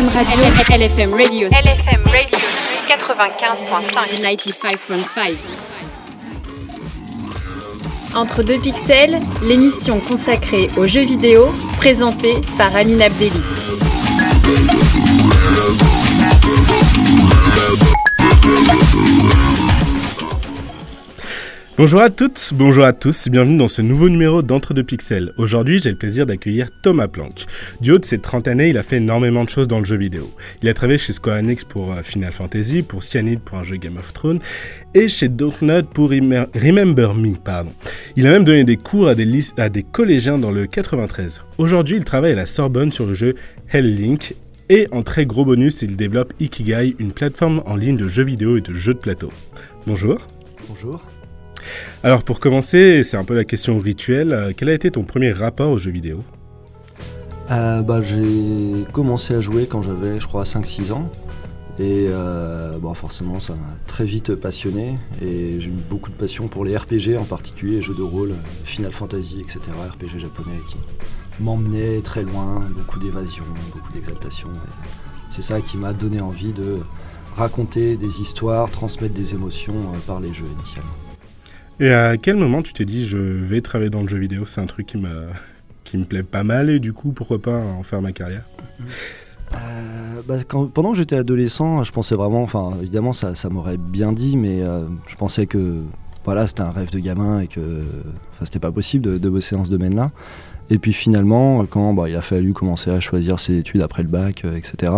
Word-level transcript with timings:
LFM 0.00 0.08
Radio. 0.14 0.40
LFM 0.70 1.12
Radio. 1.12 1.48
LFM 1.48 2.04
Radio 2.06 2.38
95.5. 2.88 4.22
95.5. 4.22 5.36
Entre 8.14 8.42
deux 8.42 8.58
pixels, 8.58 9.20
l'émission 9.42 10.00
consacrée 10.00 10.70
aux 10.78 10.86
jeux 10.86 11.04
vidéo, 11.04 11.52
présentée 11.76 12.36
par 12.56 12.74
Amine 12.74 13.02
Abdelli. 13.02 13.42
Bonjour 21.80 22.02
à 22.02 22.10
toutes, 22.10 22.50
bonjour 22.52 22.84
à 22.84 22.92
tous, 22.92 23.30
bienvenue 23.30 23.56
dans 23.56 23.66
ce 23.66 23.80
nouveau 23.80 24.10
numéro 24.10 24.42
d'Entre 24.42 24.74
deux 24.74 24.82
pixels. 24.82 25.32
Aujourd'hui, 25.38 25.80
j'ai 25.80 25.88
le 25.88 25.96
plaisir 25.96 26.26
d'accueillir 26.26 26.68
Thomas 26.82 27.08
Planck. 27.08 27.46
Du 27.80 27.92
haut 27.92 27.98
de 27.98 28.04
ses 28.04 28.18
30 28.18 28.48
années, 28.48 28.68
il 28.68 28.76
a 28.76 28.82
fait 28.82 28.98
énormément 28.98 29.44
de 29.44 29.48
choses 29.48 29.66
dans 29.66 29.78
le 29.78 29.86
jeu 29.86 29.96
vidéo. 29.96 30.30
Il 30.62 30.68
a 30.68 30.74
travaillé 30.74 30.98
chez 30.98 31.14
Square 31.14 31.38
Enix 31.38 31.64
pour 31.64 31.90
euh, 31.90 32.02
Final 32.02 32.34
Fantasy, 32.34 32.82
pour 32.82 33.02
Cyanide 33.02 33.40
pour 33.40 33.56
un 33.56 33.62
jeu 33.62 33.76
Game 33.76 33.96
of 33.96 34.12
Thrones, 34.12 34.40
et 34.92 35.08
chez 35.08 35.30
Dontnod 35.30 35.86
pour 35.86 36.10
Remember 36.10 37.14
Me, 37.14 37.34
pardon. 37.34 37.72
Il 38.14 38.26
a 38.26 38.30
même 38.32 38.44
donné 38.44 38.64
des 38.64 38.76
cours 38.76 39.08
à 39.08 39.14
des, 39.14 39.26
à 39.56 39.70
des 39.70 39.82
collégiens 39.82 40.36
dans 40.36 40.50
le 40.50 40.66
93. 40.66 41.40
Aujourd'hui, 41.56 41.96
il 41.96 42.04
travaille 42.04 42.32
à 42.32 42.36
la 42.36 42.44
Sorbonne 42.44 42.92
sur 42.92 43.06
le 43.06 43.14
jeu 43.14 43.36
Hell 43.70 43.96
Link, 43.96 44.34
et 44.68 44.86
en 44.92 45.02
très 45.02 45.24
gros 45.24 45.46
bonus, 45.46 45.80
il 45.80 45.96
développe 45.96 46.34
Ikigai, 46.40 46.94
une 46.98 47.12
plateforme 47.12 47.62
en 47.64 47.74
ligne 47.74 47.96
de 47.96 48.06
jeux 48.06 48.24
vidéo 48.24 48.58
et 48.58 48.60
de 48.60 48.74
jeux 48.74 48.92
de 48.92 48.98
plateau. 48.98 49.32
Bonjour. 49.86 50.18
Bonjour. 50.68 51.02
Alors 52.02 52.22
pour 52.22 52.40
commencer, 52.40 53.04
c'est 53.04 53.16
un 53.16 53.24
peu 53.24 53.34
la 53.34 53.44
question 53.44 53.78
rituelle, 53.78 54.32
euh, 54.32 54.52
quel 54.56 54.68
a 54.68 54.74
été 54.74 54.90
ton 54.90 55.02
premier 55.02 55.32
rapport 55.32 55.70
aux 55.70 55.78
jeux 55.78 55.90
vidéo? 55.90 56.22
Euh, 57.50 57.82
bah, 57.82 58.00
J'ai 58.00 58.84
commencé 58.92 59.34
à 59.34 59.40
jouer 59.40 59.66
quand 59.66 59.82
j'avais 59.82 60.20
je 60.20 60.26
crois 60.26 60.44
5-6 60.44 60.92
ans 60.92 61.10
et 61.78 62.06
euh, 62.08 62.78
bon, 62.78 62.94
forcément 62.94 63.40
ça 63.40 63.54
m'a 63.54 63.74
très 63.86 64.04
vite 64.04 64.34
passionné 64.34 64.96
et 65.22 65.60
j'ai 65.60 65.68
eu 65.68 65.82
beaucoup 65.88 66.10
de 66.10 66.14
passion 66.14 66.48
pour 66.48 66.64
les 66.64 66.76
RPG 66.76 67.16
en 67.18 67.24
particulier, 67.24 67.76
les 67.76 67.82
jeux 67.82 67.94
de 67.94 68.02
rôle, 68.02 68.34
Final 68.64 68.92
Fantasy, 68.92 69.40
etc. 69.40 69.60
RPG 69.92 70.20
japonais 70.20 70.60
qui 70.68 70.76
m'emmenaient 71.42 72.00
très 72.02 72.22
loin, 72.22 72.60
beaucoup 72.76 72.98
d'évasion, 72.98 73.44
beaucoup 73.74 73.92
d'exaltation. 73.92 74.48
C'est 75.30 75.42
ça 75.42 75.60
qui 75.60 75.76
m'a 75.76 75.92
donné 75.92 76.20
envie 76.20 76.52
de 76.52 76.78
raconter 77.36 77.96
des 77.96 78.20
histoires, 78.20 78.70
transmettre 78.70 79.14
des 79.14 79.34
émotions 79.34 79.74
par 80.06 80.20
les 80.20 80.32
jeux 80.32 80.48
initialement. 80.58 81.09
Et 81.80 81.94
à 81.94 82.18
quel 82.18 82.36
moment 82.36 82.60
tu 82.60 82.74
t'es 82.74 82.84
dit 82.84 83.06
je 83.06 83.16
vais 83.16 83.62
travailler 83.62 83.88
dans 83.88 84.02
le 84.02 84.08
jeu 84.08 84.18
vidéo 84.18 84.44
C'est 84.44 84.60
un 84.60 84.66
truc 84.66 84.86
qui 84.86 84.98
me, 84.98 86.04
plaît 86.04 86.22
pas 86.22 86.44
mal 86.44 86.68
et 86.68 86.78
du 86.78 86.92
coup 86.92 87.12
pourquoi 87.12 87.40
pas 87.40 87.56
en 87.56 87.82
faire 87.82 88.02
ma 88.02 88.12
carrière? 88.12 88.44
Euh, 89.54 90.20
bah, 90.28 90.34
pendant 90.74 90.92
que 90.92 90.98
j'étais 90.98 91.16
adolescent, 91.16 91.82
je 91.82 91.90
pensais 91.90 92.14
vraiment, 92.14 92.42
enfin 92.42 92.74
évidemment 92.82 93.14
ça, 93.14 93.34
ça 93.34 93.48
m'aurait 93.48 93.78
bien 93.78 94.12
dit, 94.12 94.36
mais 94.36 94.60
euh, 94.60 94.84
je 95.06 95.16
pensais 95.16 95.46
que 95.46 95.78
voilà 96.24 96.46
c'était 96.46 96.60
un 96.60 96.70
rêve 96.70 96.90
de 96.90 96.98
gamin 96.98 97.40
et 97.40 97.46
que 97.46 97.82
c'était 98.44 98.58
pas 98.58 98.70
possible 98.70 99.18
de, 99.18 99.28
bosser 99.30 99.56
dans 99.56 99.64
ce 99.64 99.70
domaine-là. 99.70 100.10
Et 100.68 100.76
puis 100.76 100.92
finalement, 100.92 101.64
quand 101.64 101.94
bah, 101.94 102.10
il 102.10 102.14
a 102.14 102.20
fallu 102.20 102.52
commencer 102.52 102.90
à 102.90 103.00
choisir 103.00 103.40
ses 103.40 103.56
études 103.56 103.80
après 103.80 104.02
le 104.02 104.10
bac, 104.10 104.44
euh, 104.44 104.54
etc., 104.54 104.92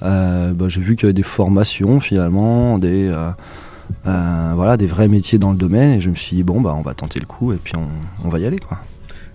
bah, 0.00 0.68
j'ai 0.68 0.80
vu 0.80 0.94
qu'il 0.94 1.04
y 1.04 1.06
avait 1.06 1.12
des 1.12 1.22
formations 1.22 1.98
finalement, 1.98 2.78
des 2.78 3.12
euh, 4.06 4.52
voilà, 4.54 4.76
des 4.76 4.86
vrais 4.86 5.08
métiers 5.08 5.38
dans 5.38 5.52
le 5.52 5.56
domaine. 5.56 5.92
Et 5.92 6.00
je 6.00 6.10
me 6.10 6.14
suis 6.14 6.36
dit, 6.36 6.42
bon, 6.42 6.60
bah, 6.60 6.74
on 6.76 6.82
va 6.82 6.94
tenter 6.94 7.20
le 7.20 7.26
coup 7.26 7.52
et 7.52 7.56
puis 7.56 7.74
on, 8.24 8.28
va 8.28 8.38
y 8.38 8.46
aller. 8.46 8.58
Quoi. 8.58 8.78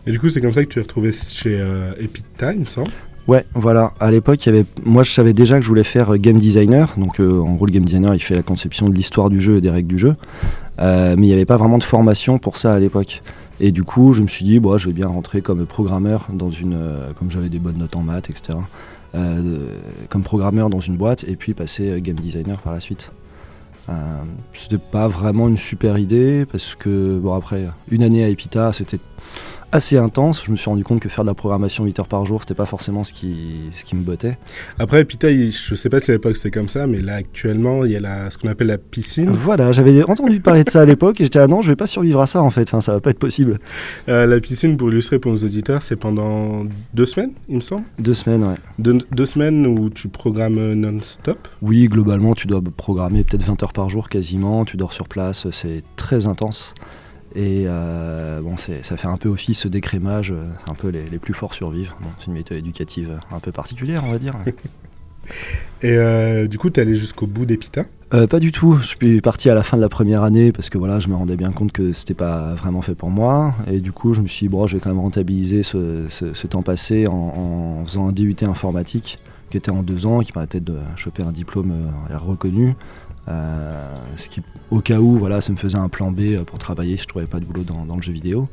Et 0.06 0.12
du 0.12 0.20
coup, 0.20 0.30
c'est 0.30 0.42
comme 0.42 0.54
ça 0.54 0.64
que 0.64 0.70
tu 0.70 0.80
es 0.80 0.82
retrouvé 0.82 1.12
chez 1.12 1.60
euh, 1.60 1.92
Epic 2.00 2.26
Time, 2.38 2.66
ça 2.66 2.84
Ouais, 3.28 3.46
voilà. 3.54 3.92
À 4.00 4.10
l'époque, 4.10 4.46
il 4.46 4.50
y 4.54 4.58
avait... 4.58 4.66
moi, 4.86 5.04
je 5.04 5.12
savais 5.12 5.34
déjà 5.34 5.58
que 5.58 5.64
je 5.64 5.68
voulais 5.68 5.84
faire 5.84 6.14
euh, 6.14 6.18
game 6.18 6.38
designer. 6.38 6.94
Donc, 6.98 7.20
en 7.20 7.54
gros, 7.54 7.66
le 7.66 7.72
game 7.72 7.84
designer, 7.84 8.16
il 8.16 8.20
fait 8.20 8.36
la 8.36 8.44
conception 8.44 8.90
de 8.90 8.96
l'histoire 8.96 9.30
du 9.30 9.42
jeu 9.42 9.58
et 9.58 9.62
des 9.62 9.70
règles 9.70 9.90
du 9.90 10.00
jeu. 10.00 10.16
mais 10.80 11.16
il 11.16 11.22
n'y 11.22 11.34
avait 11.34 11.46
pas 11.46 11.58
vraiment 11.58 11.78
de 11.78 11.84
formation 11.84 12.40
pour 12.40 12.58
ça 12.58 12.74
à 12.74 12.80
l'époque. 12.80 13.22
Et 13.60 13.72
du 13.72 13.84
coup, 13.84 14.14
je 14.14 14.22
me 14.22 14.28
suis 14.28 14.46
dit, 14.46 14.60
bon, 14.60 14.78
je 14.78 14.88
vais 14.88 14.94
bien 14.94 15.08
rentrer 15.08 15.42
comme 15.42 15.66
programmeur 15.66 16.28
dans 16.32 16.52
une. 16.52 16.78
comme 17.18 17.32
j'avais 17.32 17.50
des 17.50 17.60
bonnes 17.60 17.78
notes 17.78 17.96
en 17.96 18.04
maths, 18.04 18.30
etc. 18.30 18.60
comme 20.10 20.24
programmeur 20.24 20.70
dans 20.70 20.80
une 20.80 20.96
boîte 20.96 21.26
et 21.28 21.36
puis 21.36 21.54
passer 21.54 22.00
game 22.02 22.18
designer 22.18 22.60
par 22.60 22.72
la 22.72 22.80
suite. 22.80 23.12
Euh, 23.90 23.94
c'était 24.54 24.78
pas 24.78 25.08
vraiment 25.08 25.48
une 25.48 25.58
super 25.58 25.98
idée 25.98 26.46
parce 26.52 26.76
que, 26.76 27.18
bon, 27.20 27.34
après, 27.34 27.66
une 27.90 28.04
année 28.04 28.24
à 28.24 28.30
Epita, 28.30 28.74
c'était 28.74 29.00
assez 29.72 29.98
intense. 29.98 30.44
Je 30.46 30.52
me 30.52 30.56
suis 30.56 30.70
rendu 30.70 30.84
compte 30.84 31.00
que 31.00 31.10
faire 31.10 31.24
de 31.24 31.30
la 31.30 31.34
programmation 31.34 31.84
8 31.86 32.00
heures 32.00 32.08
par 32.08 32.26
jour, 32.26 32.42
c'était 32.42 32.54
pas 32.54 32.66
forcément 32.66 33.04
ce 33.04 33.14
qui, 33.14 33.36
ce 33.74 33.84
qui 33.84 33.96
me 33.96 34.02
bottait. 34.02 34.38
Après, 34.80 35.02
Epita, 35.02 35.30
je 35.32 35.76
sais 35.76 35.90
pas 35.90 36.00
si 36.00 36.12
à 36.12 36.16
l'époque 36.16 36.38
c'est 36.38 36.52
comme 36.52 36.70
ça, 36.70 36.88
mais 36.88 37.02
là 37.02 37.16
actuellement, 37.16 37.86
il 37.86 37.92
y 37.92 37.96
a 37.96 38.00
la, 38.00 38.30
ce 38.30 38.38
qu'on 38.38 38.48
appelle 38.48 38.68
la 38.68 38.78
piscine. 38.78 39.30
Voilà, 39.30 39.72
j'avais 39.72 40.04
entendu 40.04 40.40
parler 40.40 40.64
de 40.64 40.70
ça 40.70 40.82
à 40.82 40.86
l'époque 40.86 41.20
et 41.22 41.26
j'étais 41.26 41.40
là, 41.40 41.48
non, 41.48 41.62
je 41.62 41.70
vais 41.70 41.76
pas 41.76 41.88
survivre 41.88 42.22
à 42.22 42.28
ça 42.28 42.42
en 42.42 42.50
fait, 42.50 42.64
enfin, 42.64 42.82
ça 42.82 42.94
va 42.94 43.02
pas 43.02 43.10
être 43.10 43.20
possible. 43.20 43.60
Euh, 44.10 44.26
la 44.26 44.40
piscine, 44.40 44.78
pour 44.78 44.90
illustrer 44.90 45.20
pour 45.20 45.32
nos 45.32 45.40
auditeurs, 45.40 45.84
c'est 45.84 45.96
pendant 45.96 46.66
deux 46.94 47.06
semaines, 47.06 47.32
il 47.50 47.58
me 47.58 47.62
semble 47.62 47.84
Deux 48.00 48.14
semaines, 48.14 48.44
ouais. 48.44 48.56
deux 48.80 49.26
semaines 49.26 49.66
où 49.68 49.90
tu 49.90 50.08
programmes 50.08 50.74
non-stop 50.74 51.48
Oui, 51.62 51.88
globalement, 51.88 52.34
tu 52.36 52.48
dois 52.48 52.62
programmer 52.76 53.24
peut-être 53.24 53.44
20 53.44 53.62
heures 53.64 53.74
par 53.74 53.90
jour 53.90 54.10
quasiment, 54.10 54.66
tu 54.66 54.78
dors 54.78 54.94
sur 54.94 55.08
place, 55.08 55.48
c'est 55.52 55.84
très 55.96 56.26
intense. 56.26 56.74
Et 57.38 57.66
euh, 57.68 58.42
bon, 58.42 58.58
ça 58.58 58.98
fait 58.98 59.08
un 59.08 59.18
peu 59.18 59.30
office 59.30 59.68
d'écrémage, 59.68 60.32
euh, 60.32 60.42
un 60.68 60.74
peu 60.74 60.88
les, 60.88 61.20
plus 61.20 61.36
forts 61.36 61.54
survivent. 61.54 61.94
c'est 62.18 62.28
une 62.28 62.34
méthode 62.34 62.58
éducative 62.58 63.20
un 63.32 63.40
peu 63.40 63.52
particulière, 63.52 64.04
on 64.04 64.10
va 64.10 64.18
dire. 64.18 64.34
Et 65.84 65.92
euh, 65.92 66.48
du 66.48 66.58
coup, 66.58 66.72
tu 66.72 66.80
allé 66.80 66.96
jusqu'au 66.96 67.28
bout 67.28 67.46
d'Epita 67.46 67.86
Pas 68.10 68.40
du 68.40 68.52
tout. 68.52 68.80
Je 68.82 68.88
suis 68.88 69.22
parti 69.22 69.52
à 69.52 69.54
la 69.54 69.62
fin 69.62 69.78
de 69.78 69.84
la 69.84 69.90
première 69.90 70.24
année 70.24 70.52
parce 70.52 70.72
que 70.72 70.80
voilà, 70.80 71.00
je 71.00 71.10
me 71.10 71.16
rendais 71.16 71.36
bien 71.36 71.52
compte 71.52 71.72
que 71.72 71.94
c'était 71.94 72.16
pas 72.16 72.56
vraiment 72.56 72.82
fait 72.82 72.96
pour 72.96 73.12
moi. 73.12 73.54
Et 73.72 73.82
du 73.82 73.92
coup, 73.92 74.14
je 74.14 74.22
me 74.22 74.28
suis 74.28 74.48
dit, 74.48 74.50
bon, 74.50 74.66
je 74.66 74.78
vais 74.78 74.82
quand 74.82 74.90
même 74.90 75.00
rentabiliser 75.00 75.62
ce, 75.62 76.48
temps 76.48 76.64
passé 76.64 77.06
en, 77.06 77.84
faisant 77.86 78.08
un 78.08 78.14
DUT 78.14 78.38
informatique 78.42 79.20
qui 79.52 79.58
était 79.58 79.70
en 79.70 79.84
deux 79.84 80.08
ans, 80.08 80.22
qui 80.22 80.32
permettait 80.32 80.60
de 80.60 80.78
choper 80.96 81.22
un 81.22 81.32
diplôme 81.32 81.72
reconnu. 82.10 82.74
Euh, 83.30 83.74
ce 84.16 84.30
qui, 84.30 84.42
au 84.72 84.80
cas 84.80 85.00
où, 85.00 85.18
voilà, 85.18 85.42
ça 85.42 85.52
me 85.52 85.58
faisait 85.58 85.78
un 85.78 85.90
plan 85.90 86.12
B 86.12 86.20
euh, 86.22 86.44
pour 86.44 86.60
travailler 86.60 86.96
si 86.98 87.04
je 87.04 87.08
trouvais 87.08 87.26
pas 87.26 87.40
de 87.40 87.46
boulot 87.46 87.64
dans, 87.64 87.96
le 87.96 88.02
jeu 88.02 88.14
vidéo. 88.14 88.48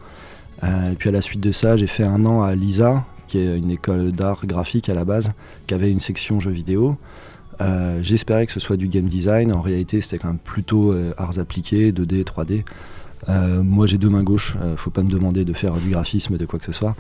Euh, 0.63 0.93
et 0.93 0.95
puis 0.97 1.09
à 1.09 1.13
la 1.13 1.23
suite 1.23 1.41
de 1.41 1.53
ça, 1.53 1.77
j'ai 1.77 1.87
fait 1.87 2.05
un 2.05 2.25
an 2.27 2.43
à 2.43 2.55
LISA, 2.55 3.05
qui 3.27 3.39
est 3.39 3.57
une 3.57 3.71
école 3.71 4.13
d'art 4.13 4.47
graphique 4.47 4.89
à 4.89 4.95
la 4.95 5.05
base, 5.05 5.33
qui 5.67 5.75
avait 5.75 5.91
une 5.91 6.01
section 6.01 6.41
jeux 6.41 6.51
vidéo. 6.51 6.97
J'espérais 8.03 8.47
que 8.47 8.53
ce 8.53 8.59
soit 8.59 8.77
du 8.77 8.89
game 8.89 9.07
design. 9.07 9.53
En 9.53 9.61
réalité, 9.61 10.01
c'était 10.01 10.19
quand 10.19 10.27
même 10.27 10.39
plutôt 10.39 10.93
arts 11.17 11.39
appliqués, 11.39 11.93
2D, 11.93 12.25
3D. 12.25 12.65
moi, 13.63 13.87
j'ai 13.87 13.97
deux 13.97 14.11
mains 14.11 14.25
gauches. 14.25 14.57
faut 14.77 14.91
pas 14.91 15.03
me 15.03 15.09
demander 15.09 15.45
de 15.45 15.53
faire 15.53 15.75
du 15.75 15.91
graphisme, 15.91 16.37
de 16.37 16.47
quoi 16.47 16.59
que 16.59 16.67
ce 16.67 16.73
soit. 16.73 16.97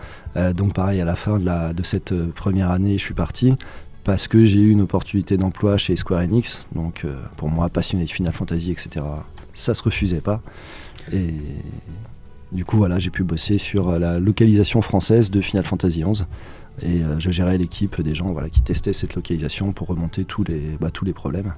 donc, 0.55 0.73
pareil, 0.73 1.01
à 1.01 1.05
la 1.05 1.17
fin 1.17 1.39
de, 1.39 1.83
cette 1.83 2.15
première 2.33 2.71
année, 2.71 2.97
je 2.99 3.05
suis 3.05 3.15
parti 3.15 3.55
parce 4.04 4.28
que 4.28 4.44
j'ai 4.44 4.60
eu 4.60 4.70
une 4.70 4.82
opportunité 4.82 5.37
d'emploi 5.37 5.78
chez 5.78 5.97
Square 5.97 6.20
Enix. 6.20 6.66
Donc 6.75 7.04
euh, 7.04 7.16
pour 7.37 7.48
moi, 7.48 7.69
passionné 7.70 8.04
de 8.04 8.10
Final 8.10 8.32
Fantasy, 8.32 8.70
etc., 8.70 9.04
ça 9.54 9.75
se 9.75 9.82
refusait 9.82 10.20
pas. 10.20 10.42
Et 11.12 11.34
du 12.53 12.64
coup, 12.64 12.76
voilà, 12.76 12.98
j'ai 12.98 13.10
pu 13.10 13.25
bosser 13.25 13.59
sur 13.59 13.98
la 13.98 14.19
localisation 14.19 14.82
française 14.82 15.31
de 15.31 15.41
Final 15.41 15.64
Fantasy 15.64 16.04
XI. 16.04 16.25
Et 16.82 17.03
euh, 17.03 17.19
je 17.19 17.31
gérais 17.31 17.56
l'équipe 17.56 18.00
des 18.00 18.14
gens 18.14 18.32
voilà, 18.32 18.50
qui 18.50 18.60
testaient 18.60 18.93
cette 18.93 19.14
localisation 19.14 19.72
pour 19.72 19.88
remonter 19.88 20.25
tous 20.25 20.44
les, 20.44 20.76
bah, 20.81 20.91
tous 20.91 21.04
les 21.04 21.12
problèmes. 21.12 21.54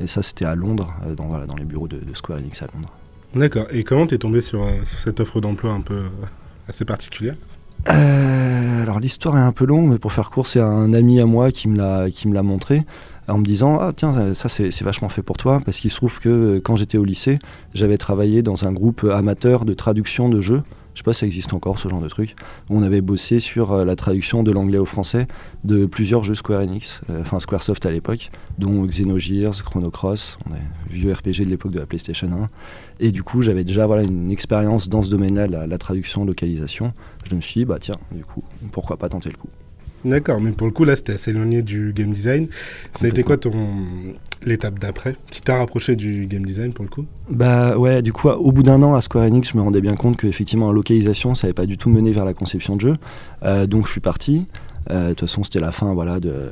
Et 0.00 0.06
ça, 0.06 0.22
c'était 0.22 0.44
à 0.44 0.54
Londres, 0.54 0.94
euh, 1.06 1.14
dans, 1.14 1.26
voilà, 1.26 1.46
dans 1.46 1.56
les 1.56 1.64
bureaux 1.64 1.88
de, 1.88 2.00
Square 2.14 2.38
Enix 2.40 2.60
à 2.62 2.66
Londres. 2.74 2.90
D'accord. 3.34 3.66
Et 3.70 3.84
comment 3.84 4.06
tu 4.06 4.14
es 4.14 4.18
tombé 4.18 4.40
sur 4.40 4.66
cette 4.84 5.20
offre 5.20 5.40
d'emploi 5.40 5.72
un 5.72 5.80
peu 5.80 6.04
assez 6.68 6.84
particulière? 6.84 7.34
Euh, 7.88 8.82
alors 8.82 9.00
l'histoire 9.00 9.36
est 9.36 9.40
un 9.42 9.52
peu 9.52 9.64
longue, 9.64 9.88
mais 9.88 9.98
pour 9.98 10.12
faire 10.12 10.30
court, 10.30 10.46
c'est 10.46 10.60
un 10.60 10.92
ami 10.92 11.20
à 11.20 11.26
moi 11.26 11.50
qui 11.50 11.68
me 11.68 11.76
l'a 11.76 12.10
qui 12.10 12.28
me 12.28 12.34
l'a 12.34 12.42
montré 12.42 12.84
en 13.28 13.38
me 13.38 13.44
disant 13.44 13.78
ah 13.80 13.92
tiens 13.94 14.34
ça 14.34 14.48
c'est 14.48 14.82
vachement 14.82 15.08
fait 15.08 15.22
pour 15.22 15.36
toi 15.36 15.60
parce 15.64 15.78
qu'il 15.78 15.90
se 15.90 15.96
trouve 15.96 16.20
que 16.20 16.28
euh, 16.28 16.60
quand 16.60 16.76
j'étais 16.76 16.98
au 16.98 17.04
lycée, 17.04 17.38
j'avais 17.74 17.98
travaillé 17.98 18.42
dans 18.42 18.66
un 18.66 18.72
groupe 18.72 19.04
amateur 19.04 19.64
de 19.64 19.74
traduction 19.74 20.28
de 20.28 20.40
jeux 20.40 20.62
je 20.96 21.00
sais 21.00 21.04
pas 21.04 21.12
si 21.12 21.20
ça 21.20 21.26
existe 21.26 21.52
encore 21.52 21.78
ce 21.78 21.90
genre 21.90 22.00
de 22.00 22.08
truc, 22.08 22.36
on 22.70 22.82
avait 22.82 23.02
bossé 23.02 23.38
sur 23.38 23.72
euh, 23.72 23.84
la 23.84 23.96
traduction 23.96 24.42
de 24.42 24.50
l'anglais 24.50 24.78
au 24.78 24.86
français 24.86 25.28
de 25.62 25.84
plusieurs 25.84 26.22
jeux 26.22 26.34
Square 26.34 26.62
Enix, 26.62 27.02
euh, 27.10 27.20
enfin 27.20 27.38
Squaresoft 27.38 27.84
à 27.84 27.90
l'époque, 27.90 28.30
dont 28.56 28.86
Xenogears, 28.86 29.62
Chrono 29.62 29.90
Cross, 29.90 30.38
on 30.48 30.54
est 30.54 30.90
vieux 30.90 31.12
RPG 31.12 31.40
de 31.40 31.50
l'époque 31.50 31.72
de 31.72 31.80
la 31.80 31.84
PlayStation 31.84 32.30
1. 32.32 32.48
Et 33.00 33.12
du 33.12 33.22
coup, 33.22 33.42
j'avais 33.42 33.62
déjà 33.62 33.86
voilà, 33.86 34.04
une 34.04 34.30
expérience 34.30 34.88
dans 34.88 35.02
ce 35.02 35.10
domaine-là, 35.10 35.48
la, 35.48 35.66
la 35.66 35.78
traduction, 35.78 36.24
localisation. 36.24 36.94
Je 37.28 37.36
me 37.36 37.42
suis 37.42 37.60
dit, 37.60 37.64
bah 37.66 37.76
tiens, 37.78 37.98
du 38.10 38.24
coup, 38.24 38.42
pourquoi 38.72 38.96
pas 38.96 39.10
tenter 39.10 39.28
le 39.28 39.36
coup? 39.36 39.50
D'accord, 40.02 40.40
mais 40.40 40.52
pour 40.52 40.66
le 40.66 40.72
coup, 40.72 40.84
là, 40.84 40.96
c'était 40.96 41.14
assez 41.14 41.30
éloigné 41.30 41.60
du 41.60 41.92
game 41.92 42.12
design. 42.12 42.48
Ça 42.94 43.06
a 43.06 43.10
été 43.10 43.22
quoi 43.22 43.36
ton 43.36 43.52
l'étape 44.44 44.78
d'après 44.78 45.16
qui 45.30 45.40
t'a 45.40 45.58
rapproché 45.58 45.96
du 45.96 46.26
game 46.26 46.44
design 46.44 46.72
pour 46.72 46.84
le 46.84 46.90
coup 46.90 47.06
Bah 47.30 47.76
ouais, 47.76 48.02
du 48.02 48.12
coup, 48.12 48.28
au 48.28 48.52
bout 48.52 48.62
d'un 48.62 48.82
an 48.82 48.94
à 48.94 49.00
Square 49.00 49.24
Enix, 49.24 49.50
je 49.50 49.56
me 49.56 49.62
rendais 49.62 49.80
bien 49.80 49.96
compte 49.96 50.16
qu'effectivement, 50.16 50.68
en 50.68 50.72
localisation, 50.72 51.34
ça 51.34 51.46
n'avait 51.46 51.54
pas 51.54 51.66
du 51.66 51.78
tout 51.78 51.90
mené 51.90 52.12
vers 52.12 52.24
la 52.24 52.34
conception 52.34 52.76
de 52.76 52.80
jeu. 52.80 52.96
Euh, 53.42 53.66
donc, 53.66 53.86
je 53.86 53.92
suis 53.92 54.00
parti. 54.00 54.46
De 54.88 55.08
toute 55.08 55.22
façon, 55.22 55.42
c'était 55.42 55.58
la 55.58 55.72
fin 55.72 55.92
voilà, 55.94 56.20
de, 56.20 56.48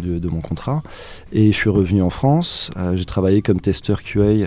de, 0.00 0.28
mon 0.28 0.40
contrat. 0.40 0.84
Et 1.32 1.50
je 1.50 1.56
suis 1.56 1.68
revenu 1.68 2.00
en 2.00 2.10
France. 2.10 2.70
j'ai 2.94 3.04
travaillé 3.06 3.42
comme 3.42 3.60
testeur 3.60 4.04
QA 4.04 4.46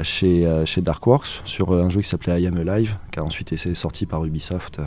chez, 0.00 0.48
chez 0.64 0.80
Darkworks 0.80 1.42
sur 1.44 1.74
un 1.74 1.90
jeu 1.90 2.00
qui 2.00 2.08
s'appelait 2.08 2.40
I 2.40 2.46
Am 2.46 2.56
Alive, 2.56 2.96
qui 3.10 3.18
a 3.18 3.22
ensuite 3.22 3.52
été 3.52 3.74
sorti 3.74 4.06
par 4.06 4.24
Ubisoft. 4.24 4.80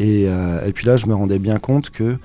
Et, 0.00 0.22
et 0.24 0.72
puis 0.74 0.84
là, 0.84 0.96
je 0.96 1.06
me 1.06 1.14
rendais 1.14 1.38
bien 1.38 1.60
compte 1.60 1.90
que 1.90 2.18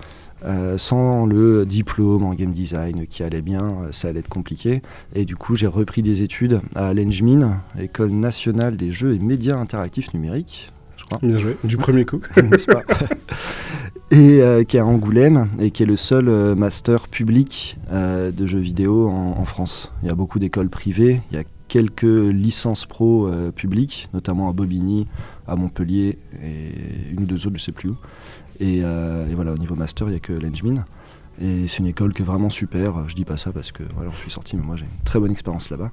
euh, 0.45 0.77
sans 0.77 1.25
le 1.25 1.65
diplôme 1.65 2.23
en 2.23 2.33
game 2.33 2.51
design 2.51 3.07
qui 3.07 3.23
allait 3.23 3.41
bien, 3.41 3.63
euh, 3.63 3.91
ça 3.91 4.09
allait 4.09 4.19
être 4.19 4.29
compliqué. 4.29 4.81
Et 5.15 5.25
du 5.25 5.35
coup, 5.35 5.55
j'ai 5.55 5.67
repris 5.67 6.01
des 6.01 6.21
études 6.21 6.61
à 6.75 6.93
l'ENGMIN, 6.93 7.61
École 7.79 8.11
nationale 8.11 8.75
des 8.75 8.91
jeux 8.91 9.15
et 9.15 9.19
médias 9.19 9.57
interactifs 9.57 10.13
numériques. 10.13 10.71
Je 10.97 11.05
crois. 11.05 11.19
Bien 11.21 11.37
joué, 11.37 11.57
du 11.63 11.77
premier 11.77 12.05
coup. 12.05 12.19
pas? 12.67 12.83
et 14.13 14.41
euh, 14.41 14.63
qui 14.63 14.77
est 14.77 14.79
à 14.79 14.85
Angoulême 14.85 15.49
et 15.59 15.71
qui 15.71 15.83
est 15.83 15.87
le 15.87 15.95
seul 15.95 16.55
master 16.55 17.07
public 17.07 17.77
de 17.91 18.47
jeux 18.47 18.59
vidéo 18.59 19.09
en, 19.09 19.45
France. 19.45 19.91
Il 20.01 20.07
y 20.07 20.11
a 20.11 20.15
beaucoup 20.15 20.39
d'écoles 20.39 20.69
privées, 20.69 21.21
il 21.31 21.37
y 21.37 21.39
a 21.39 21.43
quelques 21.67 22.03
licences 22.03 22.85
pro 22.85 23.29
publiques, 23.55 24.09
notamment 24.13 24.49
à 24.49 24.53
Bobigny, 24.53 25.07
à 25.47 25.55
Montpellier 25.55 26.17
et 26.43 27.11
une 27.11 27.23
ou 27.23 27.25
deux 27.25 27.47
autres, 27.47 27.57
je 27.57 27.63
ne 27.63 27.65
sais 27.65 27.71
plus 27.71 27.89
où. 27.89 27.97
Euh, 28.61 29.29
et, 29.29 29.35
voilà, 29.35 29.53
au 29.53 29.57
niveau 29.57 29.75
master, 29.75 30.07
il 30.07 30.11
n'y 30.11 30.17
a 30.17 30.19
que 30.19 30.33
l'Engmin. 30.33 30.85
Et 31.41 31.67
c'est 31.67 31.79
une 31.79 31.87
école 31.87 32.13
qui 32.13 32.21
est 32.21 32.25
vraiment 32.25 32.49
super. 32.49 33.07
Je 33.09 33.15
dis 33.15 33.25
pas 33.25 33.37
ça 33.37 33.51
parce 33.51 33.71
que 33.71 33.83
voilà, 33.95 34.11
je 34.11 34.17
suis 34.17 34.31
sorti, 34.31 34.55
mais 34.55 34.61
moi 34.61 34.75
j'ai 34.75 34.85
une 34.85 35.03
très 35.03 35.19
bonne 35.19 35.31
expérience 35.31 35.71
là-bas. 35.71 35.91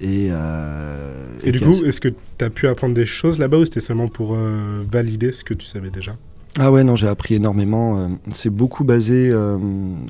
Et, 0.00 0.28
euh, 0.30 1.38
et, 1.42 1.52
du 1.52 1.60
coup, 1.60 1.72
est-ce 1.84 2.00
que 2.00 2.08
tu 2.08 2.44
as 2.44 2.50
pu 2.50 2.66
apprendre 2.66 2.94
des 2.94 3.06
choses 3.06 3.38
là-bas 3.38 3.58
ou 3.58 3.64
c'était 3.64 3.80
seulement 3.80 4.08
pour 4.08 4.34
euh, 4.34 4.82
valider 4.90 5.32
ce 5.32 5.42
que 5.42 5.54
tu 5.54 5.66
savais 5.66 5.90
déjà? 5.90 6.16
Ah 6.58 6.70
ouais, 6.70 6.84
non, 6.84 6.96
j'ai 6.96 7.08
appris 7.08 7.34
énormément. 7.34 8.08
C'est 8.32 8.50
beaucoup 8.50 8.84
basé 8.84 9.32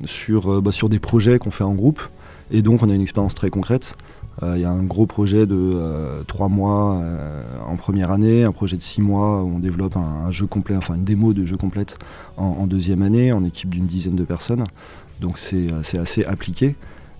sur, 0.05 0.61
bah, 0.61 0.71
sur 0.71 0.89
des 0.89 0.99
projets 0.99 1.39
qu'on 1.39 1.51
fait 1.51 1.63
en 1.63 1.73
groupe. 1.73 2.01
Et 2.51 2.61
donc, 2.61 2.83
on 2.83 2.89
a 2.89 2.93
une 2.93 3.01
expérience 3.01 3.33
très 3.33 3.49
concrète. 3.49 3.95
Il 4.41 4.59
y 4.59 4.65
a 4.65 4.69
un 4.69 4.83
gros 4.83 5.05
projet 5.05 5.45
de 5.45 6.23
trois 6.27 6.49
mois 6.49 7.01
en 7.65 7.77
première 7.77 8.11
année, 8.11 8.43
un 8.43 8.51
projet 8.51 8.77
de 8.77 8.81
six 8.81 9.01
mois 9.01 9.41
où 9.43 9.55
on 9.55 9.59
développe 9.59 9.95
un, 9.97 10.29
jeu 10.29 10.45
complet, 10.45 10.75
enfin 10.75 10.95
une 10.95 11.03
démo 11.03 11.33
de 11.33 11.45
jeu 11.45 11.57
complète 11.57 11.97
en, 12.37 12.67
deuxième 12.67 13.01
année, 13.01 13.31
en 13.31 13.43
équipe 13.43 13.69
d'une 13.69 13.85
dizaine 13.85 14.15
de 14.15 14.25
personnes. 14.25 14.65
Donc 15.21 15.39
c'est 15.39 15.71
assez 15.97 16.25
appliqué. 16.25 16.75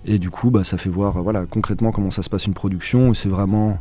Et 0.06 0.18
du 0.18 0.30
coup, 0.30 0.50
bah, 0.50 0.62
ça 0.62 0.78
fait 0.78 0.88
voir 0.88 1.22
voilà, 1.22 1.46
concrètement 1.46 1.90
comment 1.90 2.10
ça 2.10 2.22
se 2.22 2.30
passe 2.30 2.46
une 2.46 2.54
production. 2.54 3.12
C'est 3.12 3.28
vraiment 3.28 3.78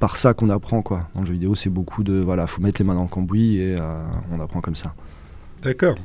par 0.00 0.16
ça 0.16 0.34
qu'on 0.34 0.50
apprend. 0.50 0.82
Quoi. 0.82 1.08
Dans 1.14 1.20
le 1.20 1.26
jeu 1.26 1.32
vidéo, 1.34 1.54
c'est 1.54 1.70
beaucoup 1.70 2.02
de. 2.04 2.14
Voilà, 2.14 2.46
faut 2.46 2.60
mettre 2.60 2.80
les 2.80 2.86
mains 2.86 2.94
dans 2.94 3.02
le 3.02 3.08
cambouis 3.08 3.58
et 3.58 3.76
on 4.32 4.40
apprend 4.40 4.60
comme 4.60 4.76
ça. 4.76 4.94
D'accord. 5.62 5.96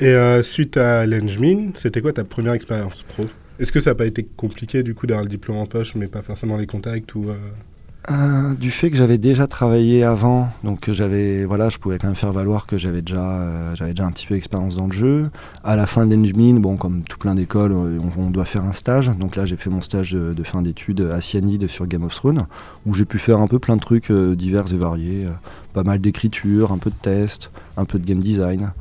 Et 0.00 0.14
suite 0.42 0.76
à 0.76 1.06
l'Engmin, 1.06 1.70
c'était 1.74 2.00
quoi 2.00 2.12
ta 2.12 2.24
première 2.24 2.52
expérience 2.52 3.04
pro? 3.04 3.26
Est-ce 3.58 3.72
que 3.72 3.80
ça 3.80 3.90
n'a 3.90 3.94
pas 3.94 4.06
été 4.06 4.24
compliqué 4.36 4.82
du 4.82 4.94
coup 4.94 5.06
d'avoir 5.06 5.24
le 5.24 5.28
diplôme 5.28 5.56
en 5.56 5.66
poche 5.66 5.94
mais 5.96 6.06
pas 6.06 6.22
forcément 6.22 6.56
les 6.56 6.66
contacts 6.66 7.14
ou 7.14 7.26
euh? 8.10 8.38
Euh, 8.48 8.54
du 8.54 8.70
fait 8.70 8.90
que 8.90 8.96
j'avais 8.96 9.18
déjà 9.18 9.46
travaillé 9.46 10.04
avant, 10.04 10.48
donc 10.64 10.90
j'avais, 10.90 11.44
voilà, 11.44 11.68
je 11.68 11.78
pouvais 11.78 11.98
quand 11.98 12.08
même 12.08 12.16
faire 12.16 12.32
valoir 12.32 12.66
que 12.66 12.78
j'avais 12.78 13.02
déjà, 13.02 13.40
euh, 13.40 13.74
j'avais 13.74 13.90
déjà 13.90 14.06
un 14.06 14.10
petit 14.10 14.26
peu 14.26 14.34
d'expérience 14.34 14.76
dans 14.76 14.86
le 14.86 14.92
jeu. 14.92 15.30
À 15.64 15.76
la 15.76 15.86
fin 15.86 16.06
de 16.06 16.14
l'Engmin, 16.14 16.60
bon, 16.60 16.76
comme 16.76 17.02
tout 17.02 17.18
plein 17.18 17.34
d'écoles, 17.34 17.72
on, 17.72 18.30
doit 18.30 18.44
faire 18.44 18.64
un 18.64 18.72
stage. 18.72 19.10
Donc 19.18 19.36
là, 19.36 19.46
j'ai 19.46 19.56
fait 19.56 19.70
mon 19.70 19.80
stage 19.80 20.12
de, 20.12 20.42
fin 20.42 20.62
d'études 20.62 21.00
à 21.00 21.20
Cyanide 21.20 21.68
sur 21.68 21.86
Game 21.86 22.04
of 22.04 22.14
Thrones, 22.14 22.46
où 22.86 22.94
j'ai 22.94 23.04
pu 23.04 23.18
faire 23.18 23.38
un 23.38 23.46
peu 23.46 23.58
plein 23.58 23.76
de 23.76 23.80
trucs 23.80 24.12
divers 24.12 24.72
et 24.72 24.76
variés, 24.76 25.26
pas 25.72 25.82
mal 25.82 25.98
d'écriture, 26.00 26.72
un 26.72 26.78
peu 26.78 26.90
de 26.90 26.96
test, 27.00 27.50
un 27.76 27.84
peu 27.84 27.98
de 27.98 28.06
game 28.06 28.20
design. 28.20 28.72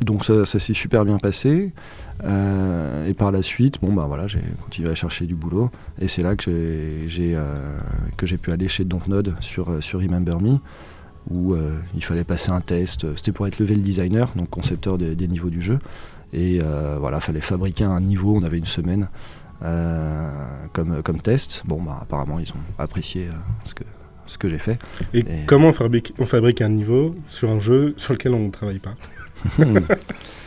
donc 0.00 0.24
ça 0.24 0.46
s'est 0.46 0.74
super 0.74 1.04
bien 1.04 1.18
passé. 1.18 1.72
Euh, 2.24 3.06
et 3.06 3.14
par 3.14 3.32
la 3.32 3.42
suite, 3.42 3.80
bon 3.82 3.92
bah 3.92 4.04
voilà, 4.06 4.26
j'ai 4.26 4.40
continué 4.64 4.90
à 4.90 4.94
chercher 4.94 5.26
du 5.26 5.34
boulot 5.34 5.70
et 6.00 6.06
c'est 6.06 6.22
là 6.22 6.36
que 6.36 6.50
j'ai 7.06 7.34
euh, 7.34 7.78
que 8.16 8.26
j'ai 8.26 8.38
pu 8.38 8.52
aller 8.52 8.68
chez 8.68 8.84
Dontnod 8.84 9.34
sur 9.40 9.70
euh, 9.70 9.80
sur 9.80 10.00
Remember 10.00 10.40
Me 10.40 10.58
où 11.30 11.54
il 11.94 12.02
fallait 12.02 12.24
passer 12.24 12.50
un 12.50 12.60
test. 12.60 13.06
C'était 13.14 13.30
pour 13.30 13.46
être 13.46 13.60
level 13.60 13.80
designer, 13.80 14.32
donc 14.34 14.50
concepteur 14.50 14.98
des, 14.98 15.28
niveaux 15.28 15.50
du 15.50 15.62
jeu. 15.62 15.78
Et 16.32 16.60
voilà, 16.98 17.20
fallait 17.20 17.40
fabriquer 17.40 17.84
un 17.84 18.00
niveau. 18.00 18.36
On 18.36 18.42
avait 18.42 18.58
une 18.58 18.66
semaine 18.66 19.08
comme 19.60 21.00
comme 21.04 21.20
test. 21.20 21.62
Bon 21.64 21.80
bah 21.80 22.00
apparemment 22.02 22.40
ils 22.40 22.50
ont 22.50 22.64
apprécié 22.76 23.28
ce 23.62 23.72
que 23.72 23.84
ce 24.26 24.36
que 24.36 24.48
j'ai 24.48 24.58
fait. 24.58 24.80
Et, 25.14 25.24
comment 25.46 25.68
on 25.68 25.72
fabrique, 25.72 26.12
on 26.18 26.26
fabrique 26.26 26.60
un 26.60 26.70
niveau 26.70 27.14
sur 27.28 27.50
un 27.50 27.60
jeu 27.60 27.94
sur 27.96 28.14
lequel 28.14 28.34
on 28.34 28.46
ne 28.46 28.50
travaille 28.50 28.80
pas? 28.80 28.96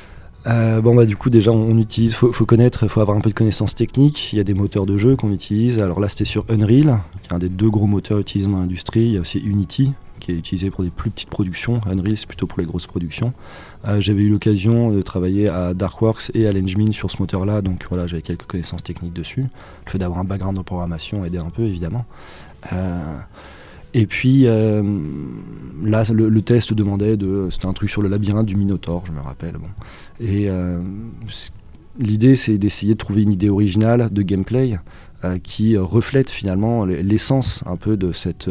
Euh, 0.47 0.79
bon 0.79 0.93
bah 0.93 1.05
du 1.05 1.17
coup 1.17 1.31
déjà 1.31 1.51
on, 1.51 1.77
utilise, 1.79 2.13
faut, 2.13 2.31
faut 2.31 2.45
connaître, 2.45 2.87
faut 2.87 3.01
avoir 3.01 3.17
un 3.17 3.21
peu 3.21 3.29
de 3.29 3.35
connaissances 3.35 3.75
techniques. 3.75 4.31
Il 4.33 4.37
y 4.37 4.39
a 4.39 4.43
des 4.43 4.53
moteurs 4.53 4.85
de 4.85 4.97
jeu 4.97 5.15
qu'on 5.15 5.31
utilise. 5.31 5.79
Alors 5.79 5.99
là 5.99 6.09
c'était 6.09 6.25
sur 6.25 6.45
Unreal, 6.49 6.99
qui 7.21 7.29
est 7.29 7.33
un 7.33 7.39
des 7.39 7.49
deux 7.49 7.69
gros 7.69 7.87
moteurs 7.87 8.19
utilisés 8.19 8.49
dans 8.49 8.59
l'industrie. 8.59 9.01
Il 9.01 9.13
y 9.13 9.17
a 9.17 9.21
aussi 9.21 9.39
Unity, 9.39 9.93
qui 10.19 10.31
est 10.31 10.35
utilisé 10.35 10.69
pour 10.69 10.83
des 10.83 10.91
plus 10.91 11.09
petites 11.09 11.29
productions. 11.29 11.81
Unreal 11.87 12.17
c'est 12.17 12.27
plutôt 12.27 12.45
pour 12.45 12.59
les 12.59 12.65
grosses 12.65 12.87
productions. 12.87 13.33
Euh, 13.87 13.99
j'avais 14.01 14.21
eu 14.21 14.29
l'occasion 14.29 14.91
de 14.91 15.01
travailler 15.01 15.47
à 15.47 15.73
Darkworks 15.73 16.31
et 16.35 16.47
à 16.47 16.53
l'Engmin 16.53 16.91
sur 16.91 17.09
ce 17.09 17.17
moteur-là, 17.19 17.61
donc 17.61 17.85
voilà 17.89 18.05
j'avais 18.07 18.21
quelques 18.21 18.45
connaissances 18.45 18.83
techniques 18.83 19.13
dessus. 19.13 19.45
Le 19.85 19.91
fait 19.91 19.97
d'avoir 19.97 20.19
un 20.19 20.25
background 20.25 20.57
en 20.57 20.63
programmation 20.63 21.25
aidait 21.25 21.39
un 21.39 21.49
peu 21.49 21.63
évidemment. 21.63 22.05
Euh, 22.71 23.17
et 23.97 24.07
puis 24.07 24.45
euh, 24.45 24.83
là, 25.81 26.03
le, 26.11 26.41
test 26.41 26.73
demandait 26.73 27.15
de. 27.15 27.47
C'était 27.49 27.65
un 27.65 27.71
truc 27.71 27.89
sur 27.89 28.01
le 28.01 28.09
labyrinthe 28.09 28.45
du 28.45 28.57
Minotaure, 28.57 29.05
je 29.05 29.13
me 29.13 29.21
rappelle. 29.21 29.53
Bon. 29.53 29.69
Et 30.19 30.49
euh, 30.49 30.81
l'idée, 31.97 32.35
c'est 32.35 32.57
d'essayer 32.57 32.95
de 32.95 32.97
trouver 32.97 33.23
une 33.23 33.31
idée 33.31 33.47
originale 33.47 34.09
de 34.11 34.21
gameplay 34.21 34.77
euh, 35.23 35.37
qui 35.37 35.77
reflète 35.77 36.29
finalement 36.29 36.83
l'essence 36.83 37.63
un 37.67 37.77
peu 37.77 37.95
de 37.95 38.11
cette. 38.11 38.49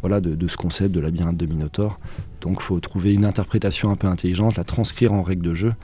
voilà, 0.00 0.22
de, 0.22 0.48
ce 0.48 0.56
concept 0.56 0.94
de 0.94 1.00
labyrinthe 1.00 1.36
de 1.36 1.44
Minotaure. 1.44 2.00
Donc, 2.40 2.56
il 2.60 2.62
faut 2.62 2.80
trouver 2.80 3.12
une 3.12 3.26
interprétation 3.26 3.90
un 3.90 3.96
peu 3.96 4.06
intelligente, 4.06 4.56
la 4.56 4.64
transcrire 4.64 5.12
en 5.12 5.22
règle 5.22 5.42
de 5.42 5.52
jeu, 5.52 5.74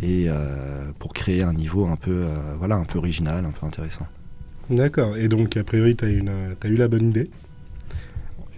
et 0.00 0.28
pour 1.00 1.12
créer 1.12 1.42
un 1.42 1.54
niveau 1.54 1.86
un 1.86 1.96
peu, 1.96 2.22
voilà, 2.56 2.76
un 2.76 2.84
peu 2.84 2.98
original, 2.98 3.44
un 3.44 3.50
peu 3.50 3.66
intéressant. 3.66 4.06
D'accord. 4.70 5.16
Et 5.16 5.26
donc, 5.26 5.56
a 5.56 5.64
priori, 5.64 5.96
tu 5.96 6.04
as, 6.04 6.68
eu 6.68 6.76
la 6.76 6.86
bonne 6.86 7.08
idée 7.08 7.30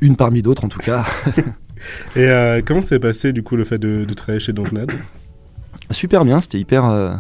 une 0.01 0.17
parmi 0.17 0.43
d'autres 0.43 0.65
en 0.65 0.69
tout 0.69 0.79
cas. 0.79 1.05
Et 2.17 2.21
euh, 2.21 2.63
comment 2.65 2.83
s'est 2.83 2.99
passé 2.99 3.33
du 3.33 3.43
coup 3.43 3.57
le 3.57 3.65
fait 3.65 3.79
de, 3.79 4.07
travailler 4.15 4.41
chez 4.41 4.53
Dontnod 4.53 4.93
Super 5.91 6.25
bien, 6.25 6.41
c'était 6.41 6.59
hyper, 6.59 6.85
euh, 6.85 7.15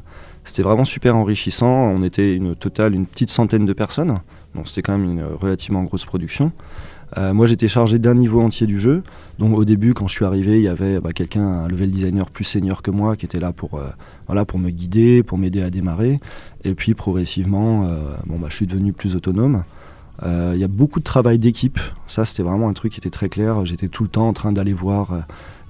c'était 0.44 0.62
vraiment 0.62 0.85
super 0.85 1.16
enrichissant. 1.16 1.68
On 1.68 2.02
était 2.02 2.35
une 2.35 2.56
totale, 2.56 2.95
une 2.95 3.06
petite 3.06 3.30
centaine 3.30 3.66
de 3.66 3.73
personnes, 3.73 4.21
donc 4.54 4.66
c'était 4.66 4.83
quand 4.83 4.99
même 4.99 5.11
une 5.11 5.25
relativement 5.25 5.85
grosse 5.85 6.04
production. 6.04 6.52
Euh, 7.16 7.33
moi 7.33 7.47
j'étais 7.47 7.68
chargé 7.68 8.00
d'un 8.00 8.14
niveau 8.14 8.40
entier 8.40 8.66
du 8.66 8.80
jeu. 8.80 9.04
Donc 9.38 9.56
au 9.56 9.64
début 9.64 9.95
quand 9.95 10.09
je 10.09 10.14
suis 10.14 10.25
arrivé 10.25 10.56
il 10.56 10.62
y 10.62 10.68
avait 10.68 10.99
bah, 10.99 11.12
quelqu'un, 11.12 11.47
un 11.47 11.68
level 11.68 11.90
designer 11.92 12.28
plus 12.30 12.42
senior 12.42 12.83
que 12.83 12.90
moi 12.90 13.14
qui 13.14 13.26
était 13.26 13.38
là 13.38 13.52
pour, 13.52 13.80
voilà, 14.26 14.45
pour 14.45 14.59
me 14.59 14.71
guider, 14.71 15.23
pour 15.23 15.38
m'aider 15.38 15.62
à 15.62 15.71
démarrer. 15.71 16.18
Et 16.64 16.75
puis 16.75 16.95
progressivement 16.95 17.88
bon, 18.26 18.38
bah, 18.40 18.49
je 18.50 18.56
suis 18.56 18.66
devenu 18.66 18.92
plus 18.92 19.14
autonome. 19.14 19.62
Euh, 20.23 20.52
il 20.54 20.61
y 20.61 20.64
a 20.64 20.68
beaucoup 20.68 20.99
de 20.99 21.04
travail 21.04 21.38
d'équipe. 21.38 21.78
Ça, 22.06 22.25
c'était 22.25 22.42
vraiment 22.42 22.68
un 22.68 22.73
truc 22.73 22.92
qui 22.92 23.00
était 23.00 23.11
très 23.11 23.28
clair. 23.28 23.66
J'étais 23.66 23.88
tout 23.88 24.02
le 24.02 24.08
temps 24.08 24.28
en 24.28 24.32
train 24.32 24.52
d'aller 24.52 24.73
voir 24.73 25.12
euh, 25.12 25.20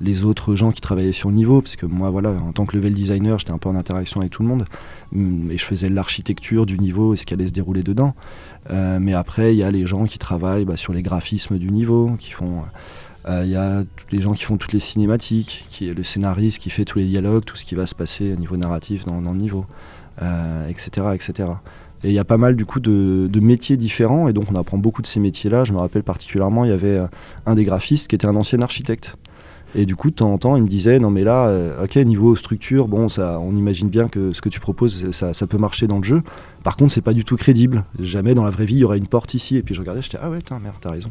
les 0.00 0.24
autres 0.24 0.54
gens 0.54 0.70
qui 0.70 0.80
travaillaient 0.80 1.12
sur 1.12 1.30
le 1.30 1.34
niveau, 1.34 1.60
parce 1.60 1.76
que 1.76 1.86
moi, 1.86 2.10
voilà, 2.10 2.30
en 2.30 2.52
tant 2.52 2.66
que 2.66 2.76
level 2.76 2.94
designer, 2.94 3.38
j'étais 3.38 3.50
un 3.50 3.58
peu 3.58 3.68
en 3.68 3.76
interaction 3.76 4.20
avec 4.20 4.32
tout 4.32 4.42
le 4.42 4.48
monde, 4.48 4.66
mm, 5.12 5.50
et 5.50 5.58
je 5.58 5.64
faisais 5.64 5.88
l'architecture 5.88 6.66
du 6.66 6.78
niveau 6.78 7.14
et 7.14 7.16
ce 7.16 7.26
qui 7.26 7.34
allait 7.34 7.48
se 7.48 7.52
dérouler 7.52 7.82
dedans. 7.82 8.14
Euh, 8.70 8.98
mais 9.00 9.14
après, 9.14 9.54
il 9.54 9.58
y 9.58 9.62
a 9.62 9.70
les 9.70 9.86
gens 9.86 10.04
qui 10.04 10.18
travaillent 10.18 10.64
bah, 10.64 10.76
sur 10.76 10.92
les 10.92 11.02
graphismes 11.02 11.58
du 11.58 11.70
niveau, 11.70 12.12
qui 12.18 12.30
font. 12.30 12.62
Il 13.28 13.48
y 13.48 13.56
a 13.56 13.82
les 14.12 14.20
gens 14.20 14.34
qui 14.34 14.44
font 14.44 14.56
toutes 14.56 14.72
les 14.72 14.78
cinématiques, 14.78 15.64
qui 15.68 15.88
est 15.88 15.94
le 15.94 16.04
scénariste 16.04 16.60
qui 16.60 16.70
fait 16.70 16.84
tous 16.84 17.00
les 17.00 17.06
dialogues, 17.06 17.44
tout 17.44 17.56
ce 17.56 17.64
qui 17.64 17.74
va 17.74 17.84
se 17.84 17.94
passer 17.96 18.32
au 18.32 18.36
niveau 18.36 18.56
narratif 18.56 19.04
dans, 19.04 19.20
dans 19.20 19.32
le 19.32 19.38
niveau, 19.38 19.66
etc., 20.68 21.08
etc. 21.12 21.48
Et 22.04 22.08
il 22.08 22.14
y 22.14 22.18
a 22.18 22.24
pas 22.24 22.36
mal 22.36 22.56
du 22.56 22.64
coup 22.64 22.80
de, 22.80 23.40
métiers 23.40 23.76
différents 23.76 24.28
et 24.28 24.32
donc 24.32 24.46
on 24.50 24.54
apprend 24.54 24.78
beaucoup 24.78 25.02
de 25.02 25.06
ces 25.06 25.20
métiers-là. 25.20 25.64
Je 25.64 25.72
me 25.72 25.78
rappelle 25.78 26.02
particulièrement, 26.02 26.64
il 26.64 26.70
y 26.70 26.74
avait 26.74 26.98
euh, 26.98 27.06
un 27.46 27.54
des 27.54 27.64
graphistes 27.64 28.08
qui 28.08 28.14
était 28.14 28.26
un 28.26 28.36
ancien 28.36 28.60
architecte. 28.60 29.16
Et 29.74 29.84
du 29.84 29.96
coup, 29.96 30.10
de 30.10 30.14
temps 30.14 30.32
en 30.32 30.38
temps, 30.38 30.56
il 30.56 30.62
me 30.62 30.68
disait 30.68 30.98
non 30.98 31.10
mais 31.10 31.24
là, 31.24 31.48
euh, 31.48 31.84
ok 31.84 31.96
niveau 31.96 32.36
structure, 32.36 32.88
bon 32.88 33.08
ça, 33.08 33.40
on 33.40 33.54
imagine 33.56 33.88
bien 33.88 34.08
que 34.08 34.32
ce 34.32 34.40
que 34.40 34.48
tu 34.48 34.60
proposes, 34.60 35.10
ça, 35.10 35.46
peut 35.46 35.58
marcher 35.58 35.86
dans 35.86 35.98
le 35.98 36.04
jeu. 36.04 36.22
Par 36.62 36.76
contre, 36.76 36.92
c'est 36.92 37.02
pas 37.02 37.12
du 37.12 37.24
tout 37.24 37.36
crédible. 37.36 37.84
Jamais 37.98 38.34
dans 38.34 38.44
la 38.44 38.50
vraie 38.50 38.66
vie, 38.66 38.76
il 38.76 38.80
y 38.80 38.84
aurait 38.84 38.98
une 38.98 39.08
porte 39.08 39.34
ici. 39.34 39.56
Et 39.56 39.62
puis 39.62 39.74
je 39.74 39.80
regardais, 39.80 40.02
j'étais 40.02 40.18
ah 40.20 40.30
ouais, 40.30 40.38
putain, 40.38 40.58
merde, 40.58 40.76
t'as 40.80 40.90
raison. 40.90 41.10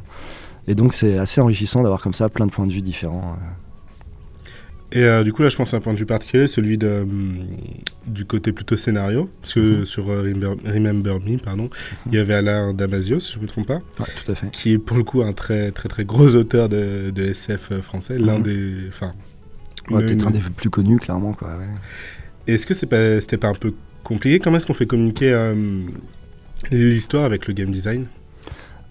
Et 0.68 0.75
donc 0.75 0.94
c'est 0.94 1.18
assez 1.18 1.42
enrichissant 1.42 1.84
d'avoir 1.84 2.01
comme 2.01 2.13
ça 2.13 2.30
plein 2.30 2.48
de 2.48 2.51
points 2.51 2.65
de 2.65 2.72
vue 2.72 2.82
différents. 2.82 3.38
Et 4.92 5.04
euh, 5.04 5.24
du 5.24 5.34
coup, 5.34 5.42
là, 5.42 5.50
je 5.50 5.56
pense 5.58 5.74
à 5.74 5.77
un 5.77 5.80
point 5.82 5.94
de 5.94 5.98
vue 5.98 6.06
particulier, 6.06 6.48
celui 6.48 6.77
de, 6.77 7.01
hum, 7.01 7.48
du 8.08 8.24
côté 8.25 8.51
plutôt 8.51 8.77
scénario. 8.77 9.30
Parce 9.42 9.54
que 9.56 9.60
Mhm. 9.80 9.86
sur 9.86 10.10
euh, 10.10 10.22
Remember, 10.22 10.56
Remember 10.63 11.20
Me, 11.20 11.38
pardon, 11.38 11.70
il 12.06 12.13
y 12.13 12.18
avait 12.20 12.36
Alain 12.36 12.74
Damasio, 12.74 13.20
si 13.20 13.34
je 13.34 13.38
ne 13.38 13.44
me 13.44 13.48
trompe 13.48 13.68
pas, 13.68 13.82
Ouais, 14.00 14.06
tout 14.24 14.32
à 14.32 14.36
fait. 14.36 14.51
qui 14.51 14.74
est 14.74 14.77
pour 14.77 14.96
le 14.98 15.04
coup 15.04 15.22
un 15.24 15.34
très 15.34 15.72
très 15.72 15.89
très 15.89 16.06
gros 16.06 16.36
auteur 16.36 16.70
de, 16.70 17.10
de 17.10 17.24
SF 17.24 17.70
euh, 17.72 17.82
français, 17.82 18.18
l'un 18.18 18.38
Mhm. 18.38 18.44
des. 18.44 18.74
Enfin. 18.89 19.13
Ouais, 19.89 20.01
le- 20.01 20.08
Peut-être 20.08 20.27
un 20.27 20.32
des 20.32 20.39
plus 20.39 20.70
connus, 20.70 20.98
clairement. 21.00 21.34
Quoi, 21.34 21.50
ouais. 21.50 22.54
Est-ce 22.54 22.65
que 22.65 22.74
c'est 22.74 22.86
pas, 22.88 23.20
c'était 23.22 23.38
pas 23.38 23.50
un 23.50 23.54
peu 23.54 23.74
compliqué? 24.04 24.39
Comment 24.39 24.58
est-ce 24.58 24.65
qu'on 24.68 24.74
fait 24.74 24.86
communiquer 24.88 25.34
l'histoire 26.72 27.25
avec 27.25 27.48
le 27.48 27.54
game 27.54 27.72
design? 27.72 28.06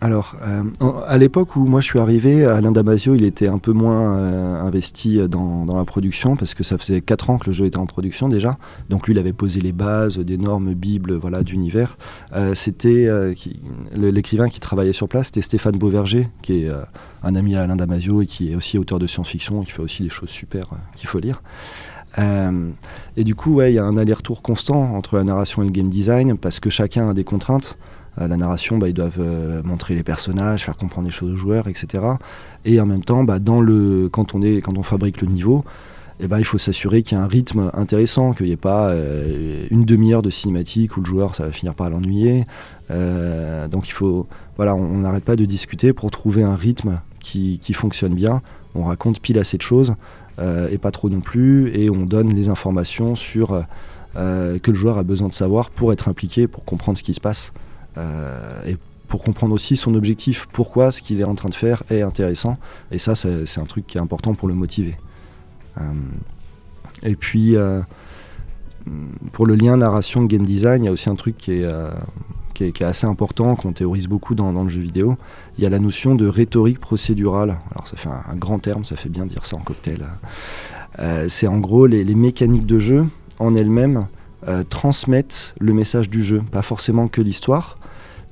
Alors, 0.05 0.37
euh, 0.47 0.65
à 1.07 1.17
l'époque 1.17 1.57
où 1.57 1.65
moi 1.65 1.81
je 1.81 1.87
suis 1.87 1.99
arrivé, 1.99 2.45
Alain 2.45 2.73
Damasio, 2.73 3.15
il 3.15 3.25
était 3.25 3.49
un 3.49 3.57
peu 3.57 3.73
moins 3.73 4.19
euh, 4.19 4.61
investi 4.61 5.17
dans, 5.31 5.65
dans 5.65 5.79
la 5.79 5.87
production 5.87 6.37
parce 6.37 6.53
que 6.53 6.63
ça 6.63 6.77
faisait 6.77 7.01
4 7.01 7.31
ans 7.31 7.39
que 7.39 7.47
le 7.47 7.53
jeu 7.53 7.65
était 7.65 7.79
en 7.79 7.87
production 7.87 8.29
déjà. 8.29 8.59
Donc 8.91 9.07
lui, 9.07 9.15
il 9.15 9.19
avait 9.19 9.33
posé 9.33 9.63
les 9.63 9.73
bases 9.73 10.19
d'énormes 10.19 10.75
bibles 10.75 11.15
voilà, 11.15 11.43
d'univers. 11.43 11.97
Euh, 12.35 12.55
c'était 12.55 13.07
euh, 13.07 13.33
l'écrivain 13.95 14.51
qui 14.51 14.61
travaillait 14.61 14.93
sur 14.93 15.09
place, 15.09 15.29
c'était 15.29 15.41
Stéphane 15.41 15.79
Beauverger, 15.79 16.29
qui 16.43 16.65
est 16.65 16.69
euh, 16.69 16.83
un 17.23 17.35
ami 17.35 17.57
à 17.57 17.63
Alain 17.63 17.77
Damasio 17.77 18.21
et 18.21 18.27
qui 18.27 18.53
est 18.53 18.57
aussi 18.57 18.77
auteur 18.77 18.99
de 18.99 19.07
science-fiction, 19.07 19.63
qui 19.63 19.73
fait 19.73 19.81
aussi 19.81 20.03
des 20.03 20.11
choses 20.11 20.29
super 20.29 20.75
euh, 20.75 20.77
qu'il 20.97 21.09
faut 21.09 21.19
lire. 21.19 21.43
Euh, 22.19 22.71
et 23.17 23.25
du 23.25 23.35
coup, 23.35 23.63
il 23.63 23.73
y 23.73 23.79
a 23.79 23.85
un 23.85 23.97
aller-retour 23.97 24.43
constant 24.43 24.95
entre 24.95 25.17
la 25.17 25.25
narration 25.25 25.63
et 25.63 25.65
le 25.65 25.73
game 25.73 25.89
design 25.89 26.37
parce 26.37 26.61
que 26.61 26.69
chacun 26.69 27.09
a 27.09 27.15
des 27.15 27.25
contraintes. 27.25 27.79
Euh, 28.21 28.29
la 28.29 28.37
narration, 28.37 28.79
bah, 28.79 28.89
ils 28.89 28.95
doivent 28.95 29.19
euh, 29.19 29.63
montrer 29.63 29.95
les 29.95 30.03
personnages, 30.03 30.65
faire 30.65 30.77
comprendre 30.77 31.07
les 31.07 31.13
choses 31.13 31.33
aux 31.33 31.37
joueurs, 31.37 31.69
etc. 31.69 32.05
Et 32.65 32.81
en 32.81 32.87
même 32.87 33.05
temps, 33.05 33.25
bah, 33.25 33.39
quand, 34.11 34.35
on 34.35 34.83
fabrique 34.83 35.21
le 35.21 35.29
niveau, 35.29 35.65
eh 36.21 36.29
ben, 36.29 36.39
il 36.39 36.45
faut 36.45 36.59
s'assurer 36.59 37.03
qu'il 37.03 37.19
y 37.19 37.21
a 37.21 37.25
un 37.25 37.29
rythme 37.29 37.71
intéressant, 37.75 38.33
qu'il 38.33 38.47
n'y 38.47 38.53
ait 38.53 38.57
pas 38.57 38.91
euh, 38.91 39.67
une 39.71 39.85
demi-heure 39.85 40.23
de 40.23 40.31
cinématique 40.31 40.97
où 40.97 41.01
le 41.01 41.07
joueur, 41.07 41.33
va 41.33 41.51
finir 41.51 41.75
par 41.75 41.91
l'ennuyer. 41.91 42.47
Donc 42.91 43.93
on 44.01 44.99
n'arrête 44.99 45.25
pas 45.25 45.37
de 45.37 45.45
discuter 45.45 45.93
pour 45.93 46.11
trouver 46.11 46.45
un 46.45 46.55
rythme 46.55 47.01
qui, 47.19 47.59
fonctionne 47.73 48.15
bien. 48.15 48.43
On 48.77 48.85
raconte 48.85 49.21
pile 49.21 49.39
assez 49.39 49.57
de 49.57 49.63
choses 49.63 49.95
et 50.39 50.79
pas 50.79 50.91
trop 50.93 51.09
non 51.09 51.21
plus, 51.21 51.75
et 51.75 51.91
on 51.91 52.05
donne 52.05 52.33
les 52.33 52.49
informations 52.49 53.15
sur 53.17 53.65
que 54.15 54.71
le 54.71 54.75
joueur 54.75 54.99
a 54.99 55.03
besoin 55.03 55.29
de 55.29 55.35
savoir 55.35 55.71
pour 55.71 55.93
être 55.93 56.09
impliqué, 56.09 56.47
pour 56.47 56.65
comprendre 56.65 56.99
ce 56.99 57.03
qui 57.03 57.15
se 57.15 57.21
passe. 57.21 57.53
Euh, 57.99 58.63
et 58.67 58.77
pour 59.09 59.23
comprendre 59.23 59.55
aussi 59.55 59.77
son 59.77 59.95
objectif, 59.95 60.49
pourquoi 60.53 60.91
ce 60.91 61.03
qu'il 61.03 61.21
est 61.21 61.25
en 61.25 61.35
train 61.35 61.49
de 61.49 61.55
faire 61.55 61.83
est 61.91 62.03
intéressant. 62.03 62.59
Et 62.91 62.99
ça, 62.99 63.15
c'est 63.15 63.61
un 63.61 63.67
truc 63.67 63.87
qui 63.87 63.99
est 63.99 64.01
important 64.01 64.35
pour 64.35 64.49
le 64.49 64.55
motiver. 64.55 64.97
Euh, 65.79 65.83
et 67.03 67.17
puis, 67.17 67.55
euh, 67.55 67.81
pour 69.33 69.47
le 69.47 69.55
lien 69.55 69.77
narration-game 69.77 70.45
design, 70.45 70.83
il 70.83 70.87
y 70.87 70.89
a 70.89 70.93
aussi 70.93 71.11
un 71.11 71.15
truc 71.15 71.37
qui 71.37 71.53
est, 71.53 71.67
qui 72.55 72.65
est, 72.65 72.83
assez 72.83 73.07
important, 73.07 73.55
qu'on 73.57 73.73
théorise 73.73 74.09
beaucoup 74.09 74.35
dans, 74.35 74.51
le 74.51 74.69
jeu 74.69 74.81
vidéo. 74.81 75.17
Il 75.59 75.65
y 75.65 75.67
a 75.67 75.71
la 75.71 75.79
notion 75.79 76.15
de 76.15 76.27
rhétorique 76.27 76.81
procédurale. 76.81 77.59
Alors, 77.73 77.87
ça 77.87 77.97
fait 77.97 78.09
un, 78.09 78.35
grand 78.35 78.59
terme, 78.59 78.85
ça 78.85 78.97
fait 78.97 79.11
bien 79.11 79.27
dire 79.27 79.47
ça 79.47 79.57
en 79.57 79.61
cocktail. 79.61 80.05
C'est 81.29 81.47
en 81.47 81.59
gros 81.59 81.87
les, 81.87 82.05
mécaniques 82.15 82.67
de 82.67 82.79
jeu 82.79 83.07
en 83.39 83.55
elles-mêmes 83.55 84.07
transmettent 84.71 85.55
le 85.61 85.73
message 85.73 86.09
du 86.09 86.25
jeu, 86.25 86.43
pas 86.51 86.63
forcément 86.63 87.07
que 87.07 87.21
l'histoire. 87.21 87.79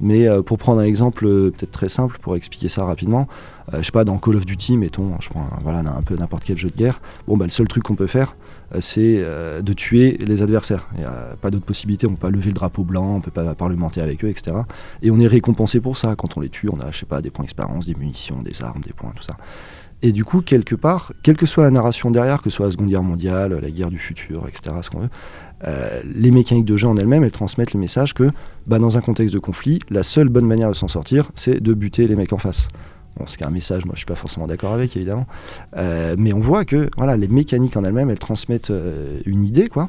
Mais 0.02 0.28
euh, 0.28 0.42
pour 0.42 0.58
prendre 0.58 0.80
un 0.80 0.84
exemple 0.84 1.24
euh, 1.26 1.50
peut-être 1.50 1.70
très 1.70 1.88
simple 1.88 2.18
pour 2.20 2.36
expliquer 2.36 2.68
ça 2.68 2.84
rapidement, 2.84 3.28
euh, 3.72 3.78
je 3.78 3.84
sais 3.86 3.92
pas, 3.92 4.04
dans 4.04 4.18
Call 4.18 4.36
of 4.36 4.44
Duty, 4.44 4.76
mettons, 4.76 5.12
je 5.20 5.30
prends 5.30 5.46
un- 5.64 5.86
un 5.86 6.02
peu 6.02 6.16
n'importe 6.16 6.42
quel 6.44 6.58
jeu 6.58 6.68
de 6.70 6.76
guerre, 6.76 7.00
bon, 7.26 7.36
bah, 7.36 7.44
le 7.46 7.50
seul 7.50 7.68
truc 7.68 7.84
qu'on 7.84 7.94
peut 7.94 8.06
faire, 8.08 8.36
c'est 8.80 9.22
de 9.62 9.72
tuer 9.74 10.16
les 10.18 10.40
adversaires. 10.40 10.88
Il 10.94 11.00
n'y 11.00 11.04
a 11.04 11.36
pas 11.40 11.50
d'autre 11.50 11.66
possibilité, 11.66 12.06
on 12.06 12.12
peut 12.12 12.16
pas 12.28 12.30
lever 12.30 12.46
le 12.46 12.54
drapeau 12.54 12.84
blanc, 12.84 13.16
on 13.16 13.20
peut 13.20 13.30
pas 13.30 13.54
parlementer 13.54 14.00
avec 14.00 14.24
eux, 14.24 14.28
etc. 14.28 14.56
Et 15.02 15.10
on 15.10 15.20
est 15.20 15.26
récompensé 15.26 15.78
pour 15.80 15.98
ça. 15.98 16.14
Quand 16.16 16.38
on 16.38 16.40
les 16.40 16.48
tue, 16.48 16.70
on 16.72 16.80
a, 16.80 16.90
je 16.90 17.00
sais 17.00 17.06
pas, 17.06 17.20
des 17.20 17.28
points 17.30 17.42
d'expérience, 17.44 17.84
des 17.86 17.94
munitions, 17.94 18.40
des 18.40 18.62
armes, 18.62 18.80
des 18.80 18.94
points, 18.94 19.12
tout 19.14 19.22
ça. 19.22 19.36
Et 20.02 20.10
du 20.10 20.24
coup, 20.24 20.40
quelque 20.40 20.74
part, 20.74 21.12
quelle 21.22 21.36
que 21.36 21.46
soit 21.46 21.62
la 21.62 21.70
narration 21.70 22.10
derrière, 22.10 22.42
que 22.42 22.50
ce 22.50 22.56
soit 22.56 22.66
la 22.66 22.72
Seconde 22.72 22.88
Guerre 22.88 23.04
mondiale, 23.04 23.56
la 23.62 23.70
guerre 23.70 23.90
du 23.90 24.00
futur, 24.00 24.48
etc., 24.48 24.76
ce 24.82 24.90
qu'on 24.90 25.00
veut, 25.00 25.08
euh, 25.64 26.02
les 26.12 26.32
mécaniques 26.32 26.64
de 26.64 26.76
jeu 26.76 26.88
en 26.88 26.96
elles-mêmes, 26.96 27.22
elles 27.22 27.30
transmettent 27.30 27.72
le 27.72 27.78
message 27.78 28.14
que 28.14 28.30
bah, 28.66 28.80
dans 28.80 28.96
un 28.96 29.00
contexte 29.00 29.32
de 29.32 29.38
conflit, 29.38 29.78
la 29.90 30.02
seule 30.02 30.28
bonne 30.28 30.46
manière 30.46 30.68
de 30.68 30.74
s'en 30.74 30.88
sortir, 30.88 31.30
c'est 31.36 31.62
de 31.62 31.72
buter 31.72 32.08
les 32.08 32.16
mecs 32.16 32.32
en 32.32 32.38
face. 32.38 32.68
Bon, 33.16 33.26
ce 33.26 33.36
qui 33.36 33.44
est 33.44 33.46
un 33.46 33.50
message, 33.50 33.84
moi 33.84 33.92
je 33.94 34.00
suis 34.00 34.06
pas 34.06 34.16
forcément 34.16 34.48
d'accord 34.48 34.72
avec, 34.72 34.96
évidemment. 34.96 35.26
Euh, 35.76 36.16
mais 36.18 36.32
on 36.32 36.40
voit 36.40 36.64
que 36.64 36.90
voilà, 36.96 37.16
les 37.16 37.28
mécaniques 37.28 37.76
en 37.76 37.84
elles-mêmes, 37.84 38.10
elles 38.10 38.18
transmettent 38.18 38.70
euh, 38.70 39.20
une 39.24 39.44
idée, 39.44 39.68
quoi. 39.68 39.88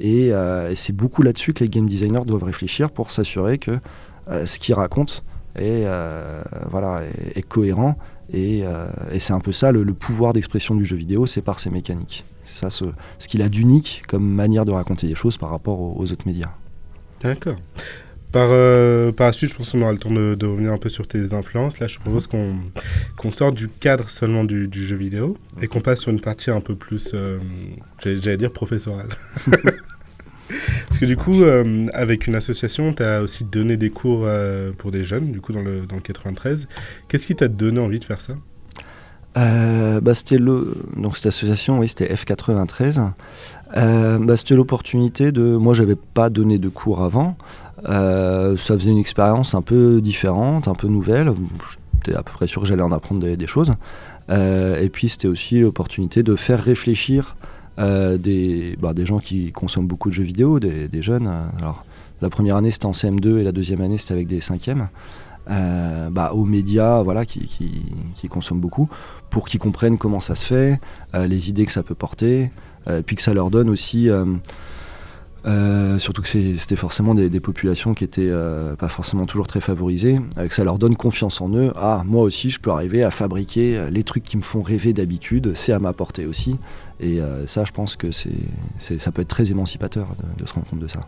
Et, 0.00 0.32
c'est 0.74 0.92
beaucoup 0.92 1.22
là-dessus 1.22 1.54
que 1.54 1.62
les 1.62 1.70
game 1.70 1.86
designers 1.86 2.24
doivent 2.26 2.42
réfléchir 2.42 2.90
pour 2.90 3.12
s'assurer 3.12 3.58
que 3.58 3.78
ce 4.44 4.58
qu'ils 4.58 4.74
racontent 4.74 5.14
est, 5.54 5.86
voilà, 6.68 7.02
est 7.36 7.48
cohérent. 7.48 7.96
Et, 8.32 8.62
euh, 8.64 8.86
et 9.12 9.20
c'est 9.20 9.32
un 9.32 9.40
peu 9.40 9.52
ça, 9.52 9.72
le, 9.72 9.82
le 9.84 9.94
pouvoir 9.94 10.32
d'expression 10.32 10.74
du 10.74 10.84
jeu 10.84 10.96
vidéo, 10.96 11.26
c'est 11.26 11.42
par 11.42 11.60
ses 11.60 11.70
mécaniques. 11.70 12.24
C'est 12.46 12.56
ça 12.60 12.70
ce, 12.70 12.84
ce 13.18 13.28
qu'il 13.28 13.42
a 13.42 13.48
d'unique 13.48 14.02
comme 14.08 14.26
manière 14.26 14.64
de 14.64 14.72
raconter 14.72 15.06
des 15.06 15.14
choses 15.14 15.38
par 15.38 15.50
rapport 15.50 15.80
aux, 15.80 15.94
aux 15.98 16.12
autres 16.12 16.26
médias. 16.26 16.52
D'accord. 17.20 17.56
Par, 18.32 18.48
euh, 18.50 19.12
par 19.12 19.28
la 19.28 19.32
suite, 19.32 19.50
je 19.50 19.54
pense 19.54 19.70
qu'on 19.70 19.82
aura 19.82 19.92
le 19.92 19.98
temps 19.98 20.10
de, 20.10 20.34
de 20.34 20.46
revenir 20.46 20.72
un 20.72 20.76
peu 20.76 20.88
sur 20.88 21.06
tes 21.06 21.34
influences. 21.34 21.78
Là, 21.78 21.86
je 21.86 22.00
propose 22.00 22.26
qu'on 22.26 22.56
qu'on 23.16 23.30
sorte 23.30 23.54
du 23.54 23.68
cadre 23.68 24.08
seulement 24.08 24.42
du, 24.42 24.66
du 24.66 24.84
jeu 24.84 24.96
vidéo 24.96 25.38
et 25.62 25.68
qu'on 25.68 25.80
passe 25.80 26.00
sur 26.00 26.10
une 26.10 26.20
partie 26.20 26.50
un 26.50 26.60
peu 26.60 26.74
plus, 26.74 27.12
euh, 27.14 27.38
j'allais 28.02 28.36
dire 28.36 28.50
professorale. 28.50 29.08
Parce 30.48 30.98
que 30.98 31.06
du 31.06 31.16
coup, 31.16 31.42
euh, 31.42 31.86
avec 31.92 32.26
une 32.26 32.34
association, 32.34 32.92
tu 32.92 33.02
as 33.02 33.22
aussi 33.22 33.44
donné 33.44 33.76
des 33.76 33.90
cours 33.90 34.22
euh, 34.24 34.72
pour 34.76 34.90
des 34.90 35.04
jeunes, 35.04 35.32
du 35.32 35.40
coup, 35.40 35.52
dans 35.52 35.62
le, 35.62 35.86
dans 35.86 35.96
le 35.96 36.02
93. 36.02 36.68
Qu'est-ce 37.08 37.26
qui 37.26 37.34
t'a 37.34 37.48
donné 37.48 37.80
envie 37.80 38.00
de 38.00 38.04
faire 38.04 38.20
ça? 38.20 38.34
Euh, 39.36 40.00
bah, 40.00 40.14
c'était 40.14 40.38
le 40.38 40.76
donc 40.96 41.16
cette 41.16 41.26
association 41.26 41.80
oui 41.80 41.88
c'était 41.88 42.06
F93 42.06 43.10
Euh, 43.76 44.18
bah, 44.20 44.36
c'était 44.36 44.54
l'opportunité 44.54 45.32
de 45.32 45.56
moi 45.56 45.74
j'avais 45.74 45.96
pas 45.96 46.30
donné 46.30 46.58
de 46.58 46.68
cours 46.68 47.02
avant. 47.02 47.36
Ça 47.84 48.54
faisait 48.56 48.90
une 48.90 48.98
expérience 48.98 49.56
un 49.56 49.62
peu 49.62 50.00
différente 50.00 50.68
un 50.68 50.74
peu 50.74 50.86
nouvelle. 50.86 51.32
J'étais 51.96 52.16
à 52.16 52.22
peu 52.22 52.30
près 52.32 52.46
sûr 52.46 52.62
que 52.62 52.68
j'allais 52.68 52.82
en 52.82 52.92
apprendre 52.92 53.26
des, 53.26 53.46
choses. 53.48 53.74
Et 54.30 54.88
puis 54.92 55.08
c'était 55.08 55.26
aussi 55.26 55.58
l'opportunité 55.58 56.22
de 56.22 56.36
faire 56.36 56.62
réfléchir 56.62 57.34
euh, 57.78 58.18
des, 58.18 58.76
bah, 58.80 58.94
des 58.94 59.06
gens 59.06 59.18
qui 59.18 59.50
consomment 59.52 59.86
beaucoup 59.86 60.08
de 60.08 60.14
jeux 60.14 60.24
vidéo 60.24 60.60
des, 60.60 60.88
des 60.88 61.02
jeunes. 61.02 61.30
Alors 61.58 61.84
la 62.22 62.30
première 62.30 62.56
année 62.56 62.70
c'était 62.70 62.86
en 62.86 62.92
CM2 62.92 63.38
et 63.38 63.44
la 63.44 63.52
deuxième 63.52 63.80
année 63.80 63.98
c'était 63.98 64.14
avec 64.14 64.26
des 64.26 64.40
cinquièmes. 64.40 64.88
Euh, 65.50 66.08
bah, 66.08 66.32
aux 66.32 66.44
médias 66.44 67.02
voilà, 67.02 67.26
qui, 67.26 67.40
qui, 67.46 67.82
qui 68.14 68.28
consomment 68.28 68.60
beaucoup 68.60 68.88
pour 69.28 69.46
qu'ils 69.46 69.60
comprennent 69.60 69.98
comment 69.98 70.20
ça 70.20 70.36
se 70.36 70.46
fait, 70.46 70.80
euh, 71.14 71.26
les 71.26 71.50
idées 71.50 71.66
que 71.66 71.72
ça 71.72 71.82
peut 71.82 71.94
porter, 71.94 72.50
puis 73.06 73.16
que 73.16 73.22
ça 73.22 73.32
leur 73.32 73.50
donne 73.50 73.70
aussi, 73.70 74.10
euh, 75.46 75.98
surtout 75.98 76.22
que 76.22 76.28
c'était 76.28 76.76
forcément 76.76 77.14
des, 77.14 77.28
des 77.28 77.40
populations 77.40 77.94
qui 77.94 78.04
étaient 78.04 78.28
euh, 78.28 78.76
pas 78.76 78.88
forcément 78.88 79.26
toujours 79.26 79.46
très 79.46 79.60
favorisées, 79.60 80.20
euh, 80.38 80.48
que 80.48 80.54
ça 80.54 80.64
leur 80.64 80.78
donne 80.78 80.96
confiance 80.96 81.40
en 81.40 81.54
eux. 81.54 81.72
Ah, 81.76 82.02
moi 82.06 82.22
aussi, 82.22 82.50
je 82.50 82.60
peux 82.60 82.70
arriver 82.70 83.04
à 83.04 83.10
fabriquer 83.10 83.76
euh, 83.76 83.90
les 83.90 84.04
trucs 84.04 84.24
qui 84.24 84.36
me 84.36 84.42
font 84.42 84.62
rêver 84.62 84.92
d'habitude, 84.92 85.52
c'est 85.54 85.72
à 85.72 85.78
ma 85.78 85.92
portée 85.92 86.26
aussi. 86.26 86.58
Et 87.00 87.18
ça, 87.46 87.64
je 87.64 87.72
pense 87.72 87.96
que 87.96 88.12
c'est 88.12 88.30
ça 88.78 89.10
peut 89.10 89.22
être 89.22 89.28
très 89.28 89.50
émancipateur 89.50 90.06
de, 90.16 90.42
de 90.42 90.48
se 90.48 90.54
rendre 90.54 90.66
compte 90.66 90.78
de 90.78 90.86
ça. 90.86 91.00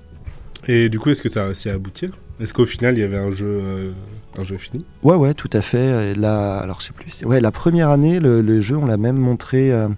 Et 0.67 0.89
du 0.89 0.99
coup, 0.99 1.11
est-ce 1.11 1.23
que 1.23 1.29
ça 1.29 1.43
a 1.43 1.45
réussi 1.47 1.71
à 1.71 1.75
aboutir? 1.75 2.11
Est-ce 2.41 2.53
qu'au 2.53 2.67
final, 2.67 2.99
il 2.99 3.01
y 3.01 3.05
avait 3.05 3.17
un 3.17 3.31
jeu, 3.31 3.95
un 4.37 4.45
jeu 4.45 4.57
fini? 4.57 4.85
Ouais, 5.05 5.15
ouais, 5.15 5.33
tout 5.33 5.49
à 5.53 5.61
fait. 5.63 6.11
Et 6.11 6.15
La, 6.15 6.59
alors, 6.59 6.81
je 6.81 6.87
sais 6.87 6.93
plus. 6.93 7.25
Ouais, 7.25 7.41
la 7.41 7.53
première 7.53 7.89
année, 7.89 8.19
le, 8.19 8.43
le 8.43 8.61
jeu, 8.61 8.77
on 8.77 8.85
l'a 8.85 8.97
même 8.97 9.17
montré 9.17 9.73
à 9.73 9.89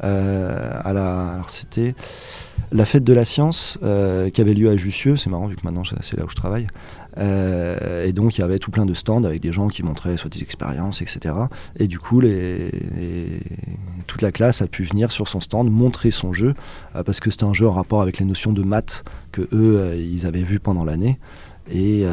la. 0.00 1.32
Alors, 1.32 1.50
c'était 1.50 1.94
la 2.72 2.84
fête 2.84 3.04
de 3.04 3.12
la 3.12 3.24
science 3.24 3.78
euh, 3.82 4.30
qui 4.30 4.40
avait 4.40 4.54
lieu 4.54 4.68
à 4.68 4.76
Jussieu. 4.76 5.16
C'est 5.16 5.30
marrant 5.30 5.46
vu 5.46 5.56
que 5.56 5.62
maintenant 5.64 5.82
c'est 5.84 6.16
là 6.16 6.24
où 6.24 6.28
je 6.28 6.34
travaille. 6.34 6.66
Euh, 7.18 8.04
et 8.04 8.12
donc, 8.12 8.36
il 8.36 8.40
y 8.42 8.44
avait 8.44 8.58
tout 8.58 8.70
plein 8.70 8.84
de 8.84 8.94
stands 8.94 9.24
avec 9.24 9.40
des 9.40 9.52
gens 9.52 9.68
qui 9.68 9.82
montraient 9.82 10.16
soit 10.16 10.30
des 10.30 10.42
expériences, 10.42 11.00
etc. 11.00 11.34
Et 11.78 11.88
du 11.88 11.98
coup, 11.98 12.20
toute 14.06 14.22
la 14.22 14.32
classe 14.32 14.60
a 14.60 14.66
pu 14.66 14.84
venir 14.84 15.10
sur 15.10 15.28
son 15.28 15.40
stand 15.40 15.70
montrer 15.70 16.10
son 16.10 16.32
jeu 16.32 16.54
euh, 16.94 17.02
parce 17.02 17.20
que 17.20 17.30
c'était 17.30 17.44
un 17.44 17.54
jeu 17.54 17.66
en 17.66 17.72
rapport 17.72 18.02
avec 18.02 18.18
les 18.18 18.26
notions 18.26 18.52
de 18.52 18.62
maths 18.62 19.04
que 19.32 19.48
eux, 19.52 19.96
ils 19.98 20.26
avaient 20.26 20.42
vues 20.42 20.60
pendant 20.60 20.84
l'année. 20.84 21.18
Et, 21.70 22.04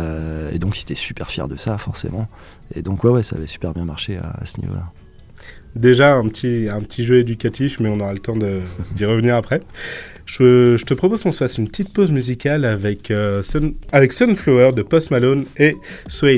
donc, 0.59 0.77
ils 0.77 0.81
étaient 0.81 0.95
super 0.95 1.29
fiers 1.29 1.47
de 1.47 1.57
ça, 1.57 1.77
forcément. 1.77 2.27
Et 2.73 2.81
donc, 2.81 3.03
ouais, 3.03 3.11
ouais, 3.11 3.23
ça 3.23 3.35
avait 3.35 3.47
super 3.47 3.73
bien 3.73 3.85
marché 3.85 4.17
à 4.17 4.45
ce 4.45 4.59
niveau-là. 4.61 4.91
Déjà 5.75 6.15
un 6.15 6.27
petit, 6.27 6.67
un 6.69 6.81
petit 6.81 7.03
jeu 7.03 7.17
éducatif, 7.17 7.79
mais 7.79 7.89
on 7.89 7.99
aura 7.99 8.13
le 8.13 8.19
temps 8.19 8.37
d'y 8.95 9.05
revenir 9.05 9.35
après. 9.35 9.61
Je, 10.25 10.81
te 10.83 10.93
propose 10.93 11.23
qu'on 11.23 11.31
se 11.31 11.39
fasse 11.39 11.57
une 11.57 11.67
petite 11.67 11.93
pause 11.93 12.11
musicale 12.11 12.65
avec, 12.65 13.11
euh, 13.11 13.41
avec 13.91 14.13
Sunflower 14.13 14.71
de 14.73 14.81
Post 14.81 15.11
Malone 15.11 15.45
et 15.57 15.73
Sway 16.07 16.37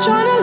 trying 0.00 0.38
to 0.38 0.39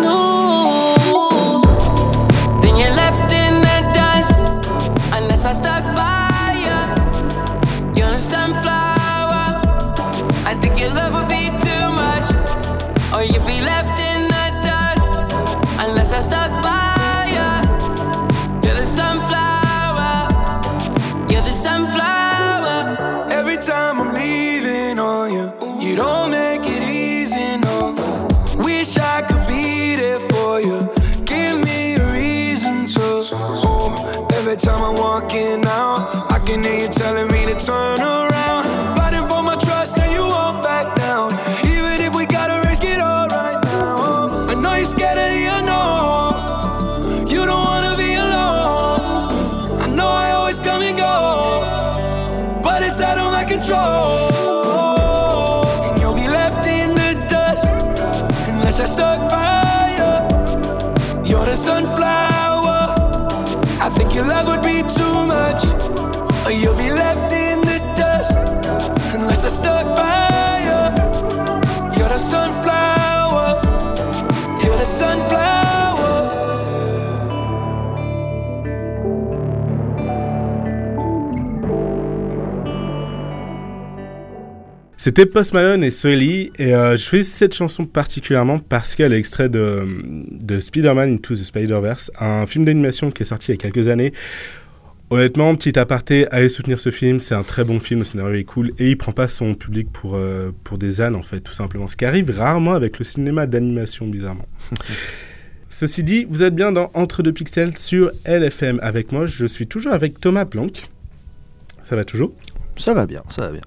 your 64.18 64.26
love 64.26 64.48
would 64.48 64.64
be 64.64 64.82
too 64.82 65.26
much, 65.28 65.64
or 66.44 66.52
you'll 66.52 66.76
be 66.76 66.90
left 66.90 67.32
in 67.32 67.62
the 67.62 67.78
dust 67.96 68.36
unless 69.14 69.46
I 69.46 69.50
stuck 69.50 69.96
by 69.96 70.58
you. 70.68 72.00
You're 72.00 72.10
the 72.10 72.18
sunflower. 72.18 73.62
You're 74.64 74.78
the 74.78 74.86
sunflower. 74.86 75.37
C'était 85.08 85.26
Post 85.26 85.54
Malone 85.54 85.86
et 85.86 85.90
Soily, 85.90 86.52
et 86.60 86.76
euh, 86.76 86.98
je 86.98 87.02
choisis 87.02 87.32
cette 87.32 87.56
chanson 87.56 87.86
particulièrement 87.86 88.60
parce 88.60 88.94
qu'elle 88.94 89.14
est 89.14 89.18
extrait 89.18 89.48
de, 89.48 89.88
de 90.30 90.60
Spider-Man 90.60 91.14
Into 91.14 91.34
the 91.34 91.46
Spider-Verse, 91.46 92.12
un 92.20 92.46
film 92.46 92.66
d'animation 92.66 93.10
qui 93.10 93.24
est 93.24 93.26
sorti 93.26 93.54
il 93.54 93.56
y 93.56 93.58
a 93.58 93.58
quelques 93.58 93.88
années. 93.88 94.12
Honnêtement, 95.10 95.56
petit 95.56 95.80
aparté, 95.80 96.28
allez 96.30 96.50
soutenir 96.50 96.82
ce 96.82 96.92
film, 96.92 97.22
c'est 97.22 97.36
un 97.36 97.44
très 97.44 97.64
bon 97.64 97.80
film, 97.80 98.00
le 98.02 98.04
scénario 98.04 98.36
est 98.36 98.44
cool, 98.44 98.74
et 98.80 98.90
il 98.90 98.98
prend 98.98 99.14
pas 99.14 99.30
son 99.30 99.56
public 99.56 99.90
pour, 99.94 100.18
euh, 100.18 100.52
pour 100.66 100.78
des 100.78 101.00
ânes 101.00 101.16
en 101.16 101.22
fait, 101.22 101.40
tout 101.40 101.54
simplement. 101.54 101.88
Ce 101.88 101.96
qui 101.96 102.04
arrive 102.04 102.30
rarement 102.38 102.74
avec 102.74 103.00
le 103.00 103.06
cinéma 103.06 103.48
d'animation, 103.48 104.08
bizarrement. 104.08 104.50
Ceci 105.70 106.04
dit, 106.04 106.28
vous 106.30 106.44
êtes 106.44 106.54
bien 106.54 106.74
dans 106.74 106.92
Entre 106.94 107.24
deux 107.24 107.32
pixels 107.32 107.78
sur 107.78 108.12
LFM 108.26 108.82
avec 108.84 109.14
moi, 109.14 109.26
je 109.26 109.46
suis 109.46 109.68
toujours 109.68 109.94
avec 109.94 110.20
Thomas 110.20 110.44
Planck. 110.44 110.90
Ça 111.86 111.96
va 111.96 112.04
toujours? 112.04 112.34
Ça 112.76 112.94
va 112.94 113.06
bien, 113.06 113.24
ça 113.30 113.44
va 113.44 113.52
bien. 113.54 113.62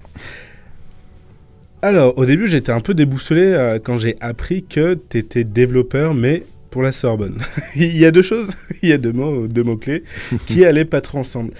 Alors, 1.81 2.17
au 2.17 2.25
début, 2.25 2.47
j'étais 2.47 2.71
un 2.71 2.79
peu 2.79 2.93
déboussolé 2.93 3.41
euh, 3.43 3.79
quand 3.83 3.97
j'ai 3.97 4.15
appris 4.21 4.63
que 4.63 4.99
tu 5.09 5.17
étais 5.17 5.43
développeur, 5.43 6.13
mais 6.13 6.43
pour 6.69 6.83
la 6.83 6.91
Sorbonne. 6.91 7.39
Il 7.75 7.97
y 7.97 8.05
a 8.05 8.11
deux 8.11 8.21
choses, 8.21 8.51
il 8.83 8.89
y 8.89 8.93
a 8.93 8.97
deux 8.97 9.11
mots, 9.11 9.47
deux 9.47 9.63
mots 9.63 9.77
clés 9.77 10.03
qui 10.47 10.63
allaient 10.63 10.85
pas 10.85 11.01
trop 11.01 11.17
ensemble? 11.19 11.51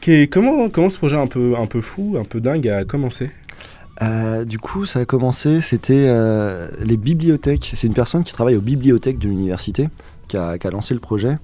Qui- 0.00 0.28
comment, 0.28 0.68
comment 0.68 0.88
ce 0.90 0.98
projet 0.98 1.16
un 1.16 1.26
peu, 1.26 1.54
un 1.56 1.66
peu 1.66 1.80
fou, 1.80 2.16
un 2.18 2.24
peu 2.24 2.40
dingue 2.40 2.66
a 2.68 2.84
commencé? 2.84 3.30
Euh, 4.00 4.44
du 4.44 4.58
coup, 4.58 4.86
ça 4.86 5.00
a 5.00 5.04
commencé, 5.04 5.60
c'était 5.60 6.06
euh, 6.08 6.68
les 6.84 6.96
bibliothèques. 6.96 7.72
C'est 7.74 7.86
une 7.86 7.94
personne 7.94 8.22
qui 8.22 8.32
travaille 8.32 8.56
aux 8.56 8.60
bibliothèques 8.60 9.18
de 9.18 9.28
l'université 9.28 9.88
qui 10.28 10.36
a, 10.36 10.56
qui 10.58 10.66
a 10.66 10.70
lancé 10.70 10.94
le 10.94 11.00
projet. 11.00 11.36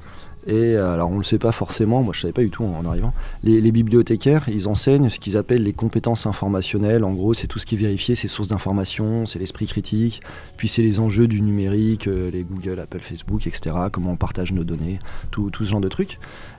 Et 0.46 0.76
euh, 0.76 0.92
alors, 0.92 1.08
on 1.10 1.14
ne 1.14 1.18
le 1.18 1.24
sait 1.24 1.38
pas 1.38 1.52
forcément, 1.52 2.02
moi 2.02 2.12
je 2.12 2.18
ne 2.18 2.22
savais 2.22 2.32
pas 2.32 2.42
du 2.42 2.50
tout 2.50 2.64
en, 2.64 2.78
en 2.78 2.84
arrivant. 2.84 3.14
Les, 3.42 3.72
bibliothécaires, 3.72 4.44
ils 4.48 4.68
enseignent 4.68 5.08
ce 5.08 5.18
qu'ils 5.18 5.36
appellent 5.36 5.62
les 5.62 5.72
compétences 5.72 6.26
informationnelles. 6.26 7.02
En 7.02 7.12
gros, 7.12 7.32
c'est 7.34 7.46
tout 7.46 7.58
ce 7.58 7.66
qui 7.66 7.76
est 7.76 7.78
vérifié, 7.78 8.14
c'est 8.14 8.28
sources 8.28 8.48
d'information, 8.48 9.24
c'est 9.26 9.38
l'esprit 9.38 9.66
critique, 9.66 10.20
puis 10.56 10.68
c'est 10.68 10.82
les 10.82 11.00
enjeux 11.00 11.28
du 11.28 11.40
numérique, 11.40 12.08
euh, 12.08 12.30
les 12.30 12.44
Google, 12.44 12.78
Apple, 12.80 13.00
Facebook, 13.00 13.46
etc. 13.46 13.74
Comment 13.90 14.12
on 14.12 14.16
partage 14.16 14.52
nos 14.52 14.64
données, 14.64 14.98
tout, 15.30 15.50
ce 15.58 15.64
genre 15.64 15.80
de 15.80 15.88
trucs. 15.88 16.18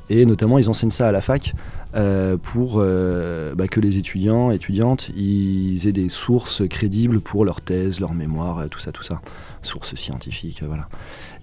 Et 0.10 0.26
notamment, 0.26 0.58
ils 0.60 0.70
enseignent 0.70 0.92
ça 0.92 1.08
à 1.08 1.12
la 1.12 1.22
fac 1.22 1.54
euh, 1.96 2.38
pour 2.38 2.78
bah, 2.78 3.68
que 3.68 3.80
les 3.80 3.98
étudiants, 3.98 4.52
étudiantes, 4.52 5.10
ils 5.16 5.88
aient 5.88 5.92
des 5.92 6.10
sources 6.10 6.68
crédibles 6.68 7.22
pour 7.22 7.46
leur 7.46 7.62
thèse, 7.62 8.00
leur 8.00 8.14
mémoire, 8.14 8.68
tout 8.70 8.80
ça, 8.80 8.92
tout 8.92 9.04
ça. 9.04 9.22
Sources 9.62 9.96
scientifiques, 9.96 10.62
voilà. 10.64 10.88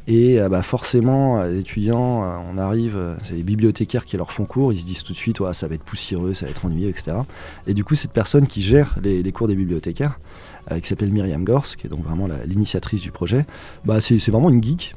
Et 0.08 0.40
euh, 0.40 0.48
bah, 0.48 0.62
forcément, 0.62 1.40
euh, 1.40 1.50
les 1.50 1.60
étudiants, 1.60 2.24
euh, 2.24 2.36
on 2.52 2.58
arrive, 2.58 2.98
c'est 3.22 3.34
les 3.34 3.42
bibliothécaires 3.42 4.04
qui 4.04 4.16
leur 4.16 4.32
font 4.32 4.44
cours, 4.44 4.72
ils 4.72 4.80
se 4.80 4.86
disent 4.86 5.04
tout 5.04 5.12
de 5.12 5.18
suite, 5.18 5.40
ouais, 5.40 5.52
ça 5.52 5.68
va 5.68 5.74
être 5.74 5.84
poussiéreux, 5.84 6.34
ça 6.34 6.46
va 6.46 6.50
être 6.50 6.64
ennuyeux, 6.64 6.88
etc. 6.88 7.12
Et 7.66 7.74
du 7.74 7.84
coup, 7.84 7.94
cette 7.94 8.12
personne 8.12 8.46
qui 8.46 8.62
gère 8.62 8.98
les, 9.02 9.32
cours 9.32 9.48
des 9.48 9.54
bibliothécaires, 9.54 10.18
qui 10.80 10.86
s'appelle 10.86 11.10
Myriam 11.10 11.42
Gors, 11.44 11.66
qui 11.76 11.86
est 11.86 11.90
donc 11.90 12.04
vraiment 12.04 12.28
l'initiatrice 12.46 13.00
du 13.00 13.10
projet, 13.10 13.46
bah, 13.84 14.00
c'est 14.00 14.16
vraiment 14.30 14.50
une 14.50 14.62
geek. 14.62 14.94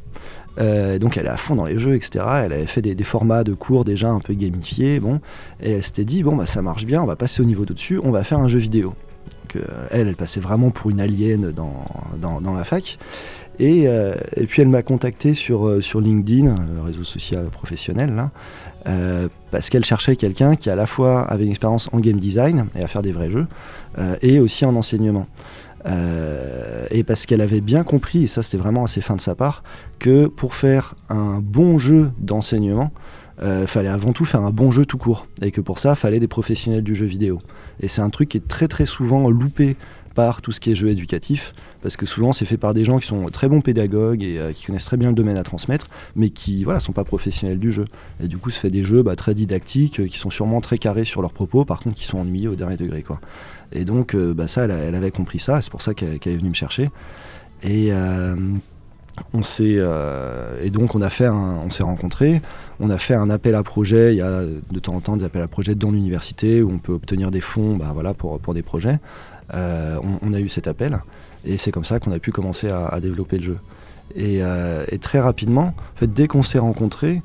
Donc 0.57 1.17
elle 1.17 1.25
est 1.25 1.29
à 1.29 1.37
fond 1.37 1.55
dans 1.55 1.65
les 1.65 1.77
jeux, 1.77 1.95
etc. 1.95 2.23
Elle 2.43 2.53
avait 2.53 2.67
fait 2.67 2.81
des, 2.81 3.03
formats 3.03 3.43
de 3.43 3.53
cours 3.53 3.83
déjà 3.83 4.09
un 4.09 4.19
peu 4.19 4.33
gamifiés, 4.33 4.99
bon, 4.99 5.19
et 5.61 5.71
elle 5.71 5.83
s'était 5.83 6.05
dit 6.05 6.23
bon 6.23 6.35
bah 6.35 6.45
ça 6.45 6.61
marche 6.61 6.85
bien, 6.85 7.01
on 7.01 7.05
va 7.05 7.15
passer 7.15 7.41
au 7.41 7.45
niveau 7.45 7.65
d'au-dessus, 7.65 7.99
on 8.03 8.11
va 8.11 8.23
faire 8.23 8.39
un 8.39 8.47
jeu 8.47 8.59
vidéo. 8.59 8.93
Donc, 9.43 9.63
elle, 9.89 10.07
elle 10.07 10.15
passait 10.15 10.39
vraiment 10.39 10.69
pour 10.69 10.91
une 10.91 10.99
alien 10.99 11.51
dans 11.51 12.53
la 12.53 12.63
fac. 12.63 12.97
Et, 13.59 13.87
euh, 13.87 14.15
et 14.35 14.45
puis 14.45 14.61
elle 14.61 14.67
m'a 14.67 14.81
contacté 14.81 15.33
sur, 15.33 15.67
euh, 15.67 15.81
LinkedIn, 15.95 16.55
le 16.73 16.81
réseau 16.81 17.03
social 17.03 17.45
professionnel, 17.45 18.29
euh, 18.87 19.27
parce 19.51 19.69
qu'elle 19.69 19.85
cherchait 19.85 20.15
quelqu'un 20.15 20.55
qui 20.55 20.69
à 20.69 20.75
la 20.75 20.85
fois 20.85 21.21
avait 21.21 21.45
une 21.45 21.51
expérience 21.51 21.89
en 21.93 21.99
game 21.99 22.19
design 22.19 22.67
et 22.75 22.83
à 22.83 22.87
faire 22.87 23.01
des 23.01 23.11
vrais 23.11 23.29
jeux, 23.29 23.47
et 24.21 24.39
aussi 24.39 24.65
en 24.65 24.75
enseignement. 24.75 25.27
Et 26.91 27.03
parce 27.03 27.25
qu'elle 27.25 27.41
avait 27.41 27.61
bien 27.61 27.83
compris, 27.83 28.23
et 28.23 28.27
ça 28.27 28.43
c'était 28.43 28.57
vraiment 28.57 28.83
assez 28.83 29.01
fin 29.01 29.15
de 29.15 29.21
sa 29.21 29.35
part, 29.35 29.63
que 29.99 30.27
pour 30.27 30.53
faire 30.53 30.95
un 31.09 31.39
bon 31.41 31.77
jeu 31.77 32.11
d'enseignement, 32.19 32.91
euh, 33.41 33.67
fallait 33.67 33.89
avant 33.89 34.13
tout 34.13 34.23
faire 34.23 34.41
un 34.41 34.51
bon 34.51 34.71
jeu 34.71 34.85
tout 34.85 34.97
court. 34.97 35.27
Et 35.41 35.51
que 35.51 35.61
pour 35.61 35.79
ça, 35.79 35.95
fallait 35.95 36.19
des 36.19 36.27
professionnels 36.27 36.83
du 36.83 36.95
jeu 36.95 37.05
vidéo. 37.05 37.41
Et 37.81 37.87
c'est 37.87 38.01
un 38.01 38.09
truc 38.09 38.29
qui 38.29 38.37
est 38.37 38.47
très 38.47 38.67
très 38.67 38.85
souvent 38.85 39.29
loupé 39.29 39.75
par 40.15 40.41
tout 40.41 40.51
ce 40.51 40.59
qui 40.59 40.71
est 40.71 40.75
jeu 40.75 40.87
éducatif, 40.87 41.53
parce 41.83 41.97
que 41.97 42.05
souvent 42.05 42.31
c'est 42.31 42.45
fait 42.45 42.57
par 42.57 42.73
des 42.73 42.85
gens 42.85 42.97
qui 42.97 43.05
sont 43.05 43.25
très 43.25 43.47
bons 43.49 43.61
pédagogues 43.61 44.23
et 44.23 44.39
euh, 44.39 44.53
qui 44.53 44.65
connaissent 44.65 44.85
très 44.85 44.97
bien 44.97 45.09
le 45.09 45.15
domaine 45.15 45.37
à 45.37 45.43
transmettre, 45.43 45.87
mais 46.15 46.29
qui 46.29 46.63
voilà 46.63 46.79
sont 46.79 46.93
pas 46.93 47.03
professionnels 47.03 47.59
du 47.59 47.71
jeu. 47.71 47.85
Et 48.23 48.27
du 48.27 48.37
coup, 48.37 48.49
ça 48.49 48.61
fait 48.61 48.71
des 48.71 48.83
jeux 48.83 49.03
bah, 49.03 49.15
très 49.15 49.35
didactiques, 49.35 49.99
euh, 49.99 50.07
qui 50.07 50.17
sont 50.17 50.29
sûrement 50.31 50.61
très 50.61 50.77
carrés 50.77 51.05
sur 51.05 51.21
leurs 51.21 51.33
propos, 51.33 51.65
par 51.65 51.81
contre 51.81 51.95
qui 51.97 52.05
sont 52.05 52.17
ennuyeux 52.17 52.51
au 52.51 52.55
dernier 52.55 52.77
degré. 52.77 53.03
Quoi. 53.03 53.19
Et 53.73 53.85
donc, 53.85 54.15
euh, 54.15 54.33
bah, 54.33 54.47
ça, 54.47 54.63
elle, 54.63 54.95
avait 54.95 55.11
compris 55.11 55.39
ça, 55.39 55.61
c'est 55.61 55.69
pour 55.69 55.81
ça 55.81 55.93
qu'elle 55.93 56.17
est 56.23 56.37
venue 56.37 56.49
me 56.49 56.55
chercher. 56.55 56.89
Et 57.63 57.91
on 59.33 59.43
s'est 59.43 59.79
et 60.61 60.69
donc 60.69 60.93
on 60.93 61.01
a 61.01 61.09
fait 61.09 61.25
un- 61.25 61.59
on 61.65 61.69
s'est 61.69 61.83
rencontrés 61.83 62.41
on 62.81 62.89
a 62.89 62.97
fait 62.97 63.13
un 63.13 63.29
appel 63.29 63.55
à 63.55 63.63
projet 63.63 64.13
il 64.13 64.17
y 64.17 64.21
a 64.21 64.41
de 64.43 64.79
temps 64.79 64.93
en 64.93 64.99
temps 64.99 65.15
des 65.15 65.23
appels 65.23 65.41
à 65.41 65.47
projet 65.47 65.73
dans 65.73 65.89
l'université 65.89 66.61
où 66.61 66.69
on 66.69 66.79
peut 66.79 66.91
obtenir 66.91 67.31
des 67.31 67.39
fonds 67.39 67.77
bah, 67.77 67.91
voilà, 67.93 68.13
pour, 68.13 68.39
pour 68.41 68.53
des 68.53 68.61
projets 68.61 68.99
on, 69.53 70.19
on 70.21 70.33
a 70.33 70.39
eu 70.39 70.49
cet 70.49 70.67
appel 70.67 70.99
et 71.45 71.57
c'est 71.57 71.71
comme 71.71 71.85
ça 71.85 71.99
qu'on 71.99 72.11
a 72.11 72.19
pu 72.19 72.31
commencer 72.31 72.69
à, 72.69 72.99
développer 72.99 73.37
le 73.37 73.43
jeu 73.43 73.57
et, 74.15 74.39
euh, 74.41 74.85
et 74.91 74.97
très 74.97 75.19
rapidement 75.19 75.73
en 75.77 75.97
fait, 75.97 76.11
dès 76.11 76.27
qu'on 76.27 76.43
s'est 76.43 76.59
rencontrés 76.59 77.21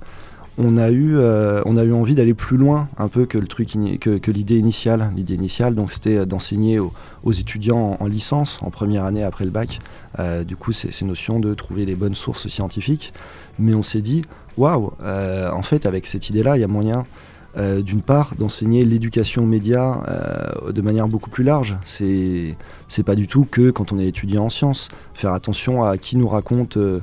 on 0.63 0.77
a 0.77 0.91
eu, 0.91 1.17
euh, 1.17 1.63
on 1.65 1.77
a 1.79 1.85
eu 1.85 1.93
envie 1.93 2.15
d'aller 2.15 2.35
plus 2.35 2.59
loin 2.59 2.89
un 2.99 3.09
peu 3.09 3.25
que 3.25 3.39
le 3.39 3.47
truc 3.47 3.71
que, 3.99 4.19
que 4.19 4.31
l'idée 4.31 4.59
initiale. 4.59 5.11
L'idée 5.17 5.35
initiale, 5.35 5.75
donc, 5.75 5.91
c'était 5.91 6.27
d'enseigner 6.27 6.79
aux, 6.79 7.33
étudiants 7.33 7.97
en, 7.99 8.05
en 8.05 8.07
licence, 8.07 8.59
en 8.61 8.71
première 8.71 9.05
année 9.05 9.25
après 9.25 9.47
le 9.47 9.51
bac. 9.51 9.81
Euh, 10.19 10.45
du 10.45 10.57
coup, 10.57 10.73
ces 10.73 11.05
notions 11.07 11.41
de 11.41 11.55
trouver 11.55 11.87
les 11.87 11.95
bonnes 11.95 12.15
sources 12.15 12.49
scientifiques. 12.49 13.15
Mais 13.59 13.75
on 13.75 13.83
s'est 13.83 14.03
dit, 14.03 14.23
waouh, 14.59 14.93
euh, 15.03 15.51
en 15.51 15.63
fait, 15.63 15.87
avec 15.87 16.07
cette 16.07 16.29
idée-là, 16.29 16.59
il 16.59 16.61
y 16.61 16.65
a 16.65 16.69
moyen, 16.69 17.05
euh, 17.57 17.83
d'une 17.83 18.03
part, 18.03 18.35
d'enseigner 18.39 18.85
l'éducation 18.85 19.43
aux 19.43 19.47
médias 19.47 20.03
euh, 20.09 20.73
de 20.73 20.81
manière 20.83 21.09
beaucoup 21.09 21.31
plus 21.31 21.43
large. 21.43 21.79
C'est, 21.85 22.57
c'est 22.89 23.03
pas 23.03 23.17
du 23.17 23.27
tout 23.27 23.45
que 23.51 23.71
quand 23.71 23.93
on 23.93 23.99
est 23.99 24.07
étudiant 24.07 24.45
en 24.45 24.49
sciences. 24.49 24.89
Faire 25.15 25.33
attention 25.33 25.83
à 25.83 25.99
qui 25.99 26.17
nous 26.17 26.29
raconte. 26.29 26.77
euh, 26.77 27.01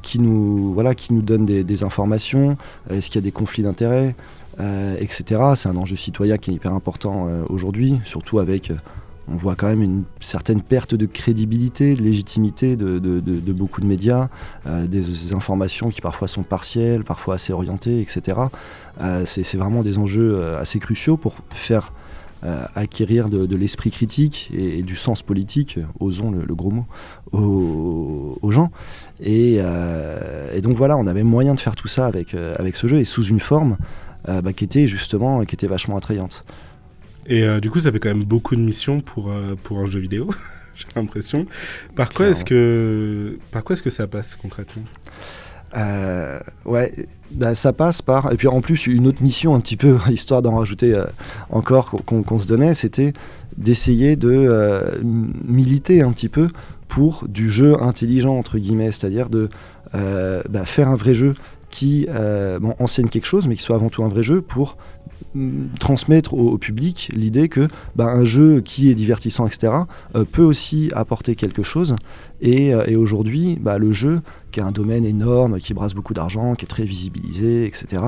qui 0.00 0.20
nous 0.20 0.72
voilà 0.72 0.94
qui 0.94 1.12
nous 1.12 1.20
donne 1.20 1.44
des, 1.44 1.64
des 1.64 1.82
informations 1.82 2.56
est-ce 2.88 3.08
qu'il 3.08 3.16
y 3.16 3.18
a 3.18 3.26
des 3.28 3.30
conflits 3.30 3.62
d'intérêts 3.62 4.16
etc 4.98 5.52
c'est 5.54 5.68
un 5.68 5.76
enjeu 5.76 5.96
citoyen 5.96 6.38
qui 6.38 6.50
est 6.50 6.54
hyper 6.54 6.72
important 6.72 7.28
aujourd'hui 7.50 8.00
surtout 8.06 8.38
avec 8.38 8.72
on 9.28 9.36
voit 9.36 9.54
quand 9.56 9.68
même 9.68 9.82
une 9.82 10.04
certaine 10.20 10.60
perte 10.60 10.94
de 10.94 11.06
crédibilité, 11.06 11.94
de 11.94 12.02
légitimité 12.02 12.76
de, 12.76 13.52
beaucoup 13.52 13.80
de 13.80 13.86
médias, 13.86 14.28
euh, 14.66 14.86
des 14.86 15.32
informations 15.32 15.88
qui 15.88 16.00
parfois 16.00 16.28
sont 16.28 16.42
partielles, 16.42 17.04
parfois 17.04 17.36
assez 17.36 17.52
orientées, 17.52 18.00
etc. 18.00 18.38
Euh, 19.00 19.24
c'est 19.26 19.56
vraiment 19.56 19.82
des 19.82 19.98
enjeux 19.98 20.34
euh, 20.34 20.60
assez 20.60 20.78
cruciaux 20.78 21.16
pour 21.16 21.34
faire 21.52 21.92
acquérir 22.74 23.30
de, 23.30 23.56
l'esprit 23.56 23.90
critique 23.90 24.50
et, 24.54 24.82
du 24.82 24.96
sens 24.96 25.22
politique, 25.22 25.78
osons 25.98 26.30
le, 26.30 26.54
gros 26.54 26.70
mot, 26.70 26.84
aux, 27.32 28.50
gens. 28.50 28.70
Et, 29.22 29.60
donc 30.62 30.76
voilà, 30.76 30.98
on 30.98 31.06
avait 31.06 31.22
moyen 31.22 31.54
de 31.54 31.60
faire 31.60 31.74
tout 31.74 31.88
ça 31.88 32.04
avec, 32.04 32.34
avec 32.34 32.76
ce 32.76 32.86
jeu 32.86 32.98
et 32.98 33.06
sous 33.06 33.24
une 33.24 33.40
forme 33.40 33.78
bah, 34.28 34.52
qui 34.54 34.64
était 34.64 34.86
justement 34.86 35.42
qui 35.46 35.54
était 35.54 35.68
vachement 35.68 35.96
attrayante. 35.96 36.44
Et 37.26 37.42
euh, 37.42 37.60
du 37.60 37.70
coup, 37.70 37.80
ça 37.80 37.90
fait 37.90 37.98
quand 37.98 38.08
même 38.08 38.24
beaucoup 38.24 38.56
de 38.56 38.60
missions 38.60 39.00
pour, 39.00 39.30
euh, 39.30 39.54
pour 39.62 39.78
un 39.78 39.86
jeu 39.86 40.00
vidéo, 40.00 40.28
j'ai 40.74 40.84
l'impression. 40.96 41.46
Par 41.94 42.10
quoi 42.10 42.28
est-ce 42.28 42.44
que, 42.44 43.38
par 43.50 43.64
quoi 43.64 43.74
est-ce 43.74 43.82
que 43.82 43.90
ça 43.90 44.06
passe 44.06 44.36
concrètement? 44.36 44.82
Euh, 45.76 46.38
ouais, 46.66 46.92
bah, 47.32 47.54
ça 47.54 47.72
passe 47.72 48.02
par. 48.02 48.32
Et 48.32 48.36
puis 48.36 48.46
en 48.46 48.60
plus, 48.60 48.86
une 48.86 49.06
autre 49.06 49.22
mission, 49.22 49.54
un 49.54 49.60
petit 49.60 49.76
peu, 49.76 49.98
histoire 50.10 50.42
d'en 50.42 50.56
rajouter 50.56 51.00
encore, 51.50 51.90
qu'on 52.06 52.22
qu'on 52.22 52.38
se 52.38 52.46
donnait, 52.46 52.74
c'était 52.74 53.12
d'essayer 53.56 54.16
de 54.16 54.82
militer 55.02 56.02
un 56.02 56.12
petit 56.12 56.28
peu 56.28 56.48
pour 56.88 57.26
du 57.28 57.50
jeu 57.50 57.80
intelligent, 57.82 58.36
entre 58.36 58.58
guillemets, 58.58 58.92
c'est-à-dire 58.92 59.30
de 59.30 59.48
bah, 59.92 60.66
faire 60.66 60.88
un 60.88 60.96
vrai 60.96 61.14
jeu 61.14 61.34
qui 61.74 62.06
euh, 62.08 62.60
enseigne 62.78 63.08
quelque 63.08 63.26
chose, 63.26 63.48
mais 63.48 63.56
qui 63.56 63.62
soit 63.62 63.74
avant 63.74 63.88
tout 63.88 64.04
un 64.04 64.08
vrai 64.08 64.22
jeu 64.22 64.40
pour 64.40 64.76
mm, 65.34 65.74
transmettre 65.80 66.32
au, 66.32 66.52
au 66.52 66.56
public 66.56 67.10
l'idée 67.12 67.48
que 67.48 67.66
bah, 67.96 68.06
un 68.06 68.22
jeu 68.22 68.60
qui 68.60 68.90
est 68.90 68.94
divertissant, 68.94 69.44
etc., 69.44 69.72
euh, 70.14 70.24
peut 70.24 70.44
aussi 70.44 70.92
apporter 70.94 71.34
quelque 71.34 71.64
chose. 71.64 71.96
Et, 72.44 72.74
euh, 72.74 72.84
et 72.86 72.94
aujourd'hui, 72.94 73.58
bah, 73.58 73.78
le 73.78 73.92
jeu, 73.92 74.20
qui 74.52 74.60
est 74.60 74.62
un 74.62 74.70
domaine 74.70 75.06
énorme, 75.06 75.58
qui 75.58 75.72
brasse 75.72 75.94
beaucoup 75.94 76.12
d'argent, 76.12 76.54
qui 76.54 76.66
est 76.66 76.68
très 76.68 76.84
visibilisé, 76.84 77.64
etc., 77.64 78.02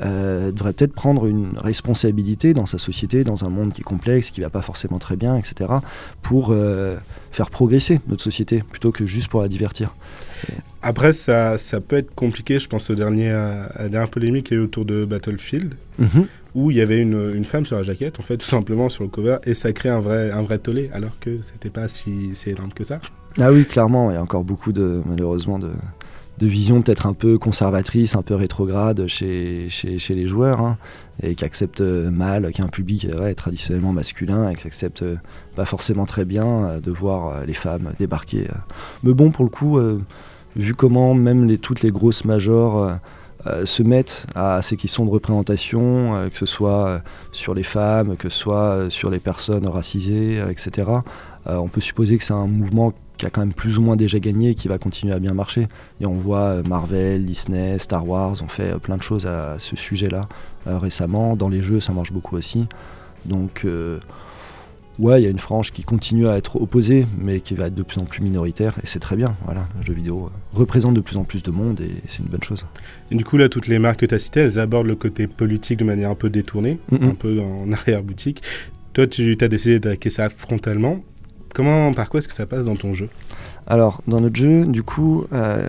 euh, 0.00 0.52
devrait 0.52 0.72
peut-être 0.72 0.94
prendre 0.94 1.26
une 1.26 1.58
responsabilité 1.58 2.54
dans 2.54 2.66
sa 2.66 2.78
société, 2.78 3.24
dans 3.24 3.44
un 3.44 3.50
monde 3.50 3.72
qui 3.72 3.80
est 3.80 3.84
complexe, 3.84 4.30
qui 4.30 4.40
va 4.40 4.48
pas 4.48 4.62
forcément 4.62 5.00
très 5.00 5.16
bien, 5.16 5.36
etc., 5.36 5.70
pour 6.22 6.50
euh, 6.52 6.96
faire 7.32 7.50
progresser 7.50 7.98
notre 8.06 8.22
société, 8.22 8.62
plutôt 8.62 8.92
que 8.92 9.06
juste 9.06 9.28
pour 9.28 9.42
la 9.42 9.48
divertir. 9.48 9.92
Après, 10.82 11.12
ça, 11.12 11.58
ça 11.58 11.80
peut 11.80 11.96
être 11.96 12.14
compliqué, 12.14 12.60
je 12.60 12.68
pense 12.68 12.88
au 12.90 12.94
dernier, 12.94 13.30
à 13.30 13.72
la 13.76 13.88
dernière 13.88 14.10
polémique 14.10 14.46
qu'il 14.46 14.56
y 14.56 14.60
a 14.60 14.62
eu 14.62 14.64
autour 14.66 14.84
de 14.84 15.04
Battlefield, 15.04 15.74
où 16.54 16.70
il 16.70 16.76
y 16.76 16.80
avait 16.80 17.00
une, 17.00 17.34
une 17.34 17.44
femme 17.44 17.66
sur 17.66 17.76
la 17.76 17.82
jaquette, 17.82 18.20
en 18.20 18.22
fait, 18.22 18.36
tout 18.36 18.46
simplement 18.46 18.88
sur 18.88 19.02
le 19.02 19.10
cover, 19.10 19.38
et 19.44 19.54
ça 19.54 19.72
crée 19.72 19.88
un 19.88 20.00
vrai, 20.00 20.30
un 20.30 20.42
vrai 20.42 20.58
tollé, 20.58 20.90
alors 20.92 21.18
que 21.18 21.42
c'était 21.42 21.70
pas 21.70 21.88
si, 21.88 22.30
si 22.34 22.50
énorme 22.50 22.72
que 22.72 22.84
ça. 22.84 23.00
Ah 23.38 23.52
oui, 23.52 23.64
clairement, 23.64 24.10
il 24.10 24.14
y 24.14 24.16
a 24.16 24.22
encore 24.22 24.44
beaucoup 24.44 24.72
de, 24.72 25.02
malheureusement, 25.06 25.58
de, 25.58 25.70
de 26.40 26.46
visions 26.46 26.80
peut-être 26.82 27.06
un 27.06 27.12
peu 27.12 27.38
conservatrices, 27.38 28.16
un 28.16 28.22
peu 28.22 28.34
rétrogrades 28.34 29.06
chez, 29.06 29.68
chez, 29.68 30.14
les 30.14 30.26
joueurs, 30.26 30.60
hein, 30.60 30.78
et 31.22 31.34
qui 31.34 31.44
acceptent 31.44 31.82
euh, 31.82 32.10
mal 32.10 32.50
qu'il 32.50 32.60
y 32.60 32.62
ait 32.62 32.66
un 32.66 32.70
public 32.70 33.04
euh, 33.04 33.20
ouais, 33.20 33.34
traditionnellement 33.34 33.92
masculin, 33.92 34.48
et 34.48 34.54
qui 34.54 34.66
acceptent 34.66 35.02
euh, 35.02 35.16
pas 35.54 35.66
forcément 35.66 36.06
très 36.06 36.24
bien 36.24 36.80
de 36.82 36.90
voir 36.90 37.44
les 37.46 37.52
femmes 37.52 37.92
débarquer. 37.98 38.48
Mais 39.04 39.12
bon, 39.12 39.30
pour 39.30 39.44
le 39.44 39.50
coup, 39.50 39.78
vu 40.56 40.74
comment 40.74 41.14
même 41.14 41.58
toutes 41.58 41.82
les 41.82 41.90
grosses 41.90 42.24
majors 42.24 42.98
euh, 43.46 43.64
se 43.64 43.82
mettent 43.82 44.26
à 44.34 44.60
ces 44.60 44.76
questions 44.76 45.06
de 45.06 45.10
représentation, 45.10 46.14
euh, 46.14 46.28
que 46.28 46.36
ce 46.36 46.44
soit 46.44 46.86
euh, 46.86 46.98
sur 47.32 47.54
les 47.54 47.62
femmes, 47.62 48.16
que 48.16 48.28
ce 48.28 48.38
soit 48.38 48.90
sur 48.90 49.08
les 49.08 49.18
personnes 49.18 49.66
racisées, 49.66 50.42
etc., 50.50 50.88
on 51.46 51.68
peut 51.68 51.80
supposer 51.80 52.18
que 52.18 52.22
c'est 52.22 52.34
un 52.34 52.46
mouvement 52.46 52.92
qui 53.16 53.24
a 53.24 53.30
quand 53.30 53.40
même 53.40 53.54
plus 53.54 53.78
ou 53.78 53.82
moins 53.82 53.96
déjà 53.96 54.18
gagné 54.18 54.50
et 54.50 54.54
qui 54.54 54.68
va 54.68 54.76
continuer 54.76 55.14
à 55.14 55.18
bien 55.18 55.32
marcher. 55.32 55.68
Et 55.98 56.06
on 56.06 56.12
voit 56.12 56.62
Marvel, 56.68 57.24
Disney, 57.24 57.78
Star 57.78 58.06
Wars 58.06 58.42
ont 58.42 58.48
fait 58.48 58.78
plein 58.78 58.98
de 58.98 59.02
choses 59.02 59.26
à 59.26 59.58
ce 59.58 59.74
sujet-là 59.74 60.28
récemment. 60.66 61.36
Dans 61.36 61.48
les 61.48 61.62
jeux, 61.62 61.80
ça 61.80 61.94
marche 61.94 62.12
beaucoup 62.12 62.36
aussi. 62.36 62.66
Donc, 63.24 63.66
ouais, 65.00 65.20
il 65.20 65.24
y 65.24 65.26
a 65.26 65.30
une 65.30 65.38
frange 65.38 65.72
qui 65.72 65.82
continue 65.82 66.28
à 66.28 66.36
être 66.36 66.60
opposée, 66.60 67.06
mais 67.18 67.40
qui 67.40 67.54
va 67.54 67.66
être 67.66 67.74
de 67.74 67.82
plus 67.82 67.98
en 67.98 68.04
plus 68.04 68.22
minoritaire, 68.22 68.78
et 68.82 68.86
c'est 68.86 68.98
très 68.98 69.16
bien. 69.16 69.34
Voilà, 69.44 69.66
le 69.78 69.84
jeu 69.84 69.94
vidéo 69.94 70.26
euh, 70.26 70.56
représente 70.58 70.94
de 70.94 71.00
plus 71.00 71.16
en 71.16 71.24
plus 71.24 71.42
de 71.42 71.50
monde, 71.50 71.80
et 71.80 71.90
c'est 72.06 72.20
une 72.20 72.28
bonne 72.28 72.42
chose. 72.42 72.66
Et 73.10 73.14
du 73.14 73.24
coup, 73.24 73.36
là, 73.36 73.48
toutes 73.48 73.66
les 73.66 73.78
marques 73.78 74.00
que 74.00 74.06
tu 74.06 74.14
as 74.14 74.18
citées, 74.18 74.40
elles 74.40 74.60
abordent 74.60 74.86
le 74.86 74.96
côté 74.96 75.26
politique 75.26 75.78
de 75.78 75.84
manière 75.84 76.10
un 76.10 76.14
peu 76.14 76.30
détournée, 76.30 76.78
un 76.92 77.14
peu 77.14 77.40
en 77.40 77.72
arrière-boutique. 77.72 78.42
Toi, 78.92 79.06
tu 79.06 79.36
as 79.40 79.48
décidé 79.48 79.80
d'attaquer 79.80 80.10
ça 80.10 80.28
frontalement. 80.28 81.02
Comment, 81.54 81.92
par 81.92 82.08
quoi 82.10 82.18
est-ce 82.18 82.28
que 82.28 82.34
ça 82.34 82.46
passe 82.46 82.64
dans 82.64 82.76
ton 82.76 82.92
jeu? 82.92 83.08
Alors, 83.66 84.02
dans 84.06 84.20
notre 84.20 84.36
jeu, 84.36 84.66
du 84.66 84.82
coup, 84.82 85.24
euh, 85.32 85.68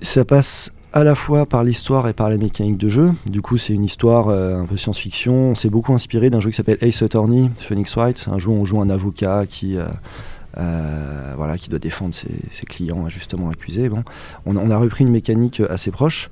ça 0.00 0.24
passe 0.24 0.70
à 0.96 1.04
la 1.04 1.14
fois 1.14 1.44
par 1.44 1.62
l'histoire 1.62 2.08
et 2.08 2.14
par 2.14 2.30
les 2.30 2.38
mécaniques 2.38 2.78
de 2.78 2.88
jeu. 2.88 3.12
Du 3.30 3.42
coup, 3.42 3.58
c'est 3.58 3.74
une 3.74 3.84
histoire 3.84 4.28
euh, 4.28 4.58
un 4.58 4.64
peu 4.64 4.78
science-fiction. 4.78 5.50
On 5.50 5.54
s'est 5.54 5.68
beaucoup 5.68 5.92
inspiré 5.92 6.30
d'un 6.30 6.40
jeu 6.40 6.48
qui 6.48 6.56
s'appelle 6.56 6.78
Ace 6.80 7.02
Attorney, 7.02 7.50
Phoenix 7.58 7.94
Wright, 7.96 8.26
un 8.32 8.38
jeu 8.38 8.48
où 8.48 8.54
on 8.54 8.64
joue 8.64 8.80
un 8.80 8.88
avocat 8.88 9.44
qui, 9.46 9.76
euh, 9.76 9.84
euh, 10.56 11.34
doit 11.68 11.78
défendre 11.78 12.14
ses, 12.14 12.64
clients 12.66 13.04
injustement 13.04 13.50
accusés. 13.50 13.90
Bon. 13.90 14.04
On, 14.46 14.70
a- 14.70 14.78
repris 14.78 15.04
une 15.04 15.10
mécanique 15.10 15.60
assez 15.68 15.90
proche 15.90 16.30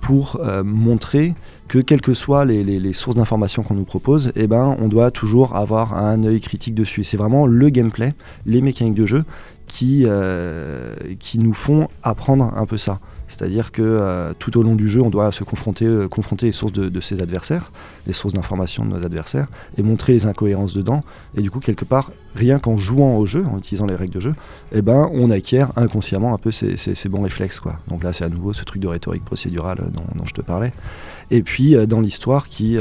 pour 0.00 0.40
montrer 0.62 1.34
que 1.66 1.78
quelles 1.80 2.00
que 2.00 2.14
soient 2.14 2.44
les, 2.44 2.92
sources 2.92 3.16
d'informations 3.16 3.64
qu'on 3.64 3.74
nous 3.74 3.84
propose, 3.84 4.30
eh 4.36 4.46
ben, 4.46 4.76
on 4.80 4.86
doit 4.86 5.10
toujours 5.10 5.56
avoir 5.56 5.94
un 5.94 6.22
œil 6.22 6.40
critique 6.40 6.74
dessus. 6.74 7.02
C'est 7.02 7.16
vraiment 7.16 7.46
le 7.46 7.68
gameplay, 7.68 8.14
les 8.46 8.60
mécaniques 8.60 8.94
de 8.94 9.06
jeu 9.06 9.24
qui, 9.70 10.02
euh, 10.04 10.96
qui 11.20 11.38
nous 11.38 11.54
font 11.54 11.88
apprendre 12.02 12.52
un 12.56 12.66
peu 12.66 12.76
ça. 12.76 12.98
C'est-à-dire 13.30 13.70
que 13.70 13.80
euh, 13.82 14.32
tout 14.36 14.58
au 14.58 14.64
long 14.64 14.74
du 14.74 14.88
jeu, 14.88 15.00
on 15.00 15.08
doit 15.08 15.30
se 15.30 15.44
confronter, 15.44 15.84
euh, 15.84 16.08
confronter 16.08 16.46
les 16.46 16.52
sources 16.52 16.72
de, 16.72 17.00
ses 17.00 17.22
adversaires, 17.22 17.70
les 18.08 18.12
sources 18.12 18.34
d'informations 18.34 18.84
de 18.84 18.90
nos 18.90 19.04
adversaires, 19.04 19.46
et 19.78 19.82
montrer 19.82 20.14
les 20.14 20.26
incohérences 20.26 20.74
dedans. 20.74 21.04
Et 21.36 21.40
du 21.40 21.50
coup, 21.50 21.60
quelque 21.60 21.84
part, 21.84 22.10
rien 22.34 22.58
qu'en 22.58 22.76
jouant 22.76 23.16
au 23.16 23.26
jeu, 23.26 23.44
en 23.46 23.58
utilisant 23.58 23.86
les 23.86 23.94
règles 23.94 24.14
de 24.14 24.20
jeu, 24.20 24.34
eh 24.72 24.82
ben, 24.82 25.08
on 25.12 25.30
acquiert 25.30 25.70
inconsciemment 25.76 26.34
un 26.34 26.38
peu 26.38 26.50
ces, 26.50 27.08
bons 27.08 27.22
réflexes. 27.22 27.60
Quoi. 27.60 27.78
Donc 27.86 28.02
là, 28.02 28.12
c'est 28.12 28.24
à 28.24 28.28
nouveau 28.28 28.52
ce 28.52 28.64
truc 28.64 28.82
de 28.82 28.88
rhétorique 28.88 29.24
procédurale 29.24 29.78
euh, 29.80 29.90
dont, 29.90 30.24
je 30.24 30.34
te 30.34 30.40
parlais. 30.40 30.72
Et 31.30 31.42
puis, 31.42 31.76
dans 31.86 32.00
l'histoire 32.00 32.48
qui 32.48 32.76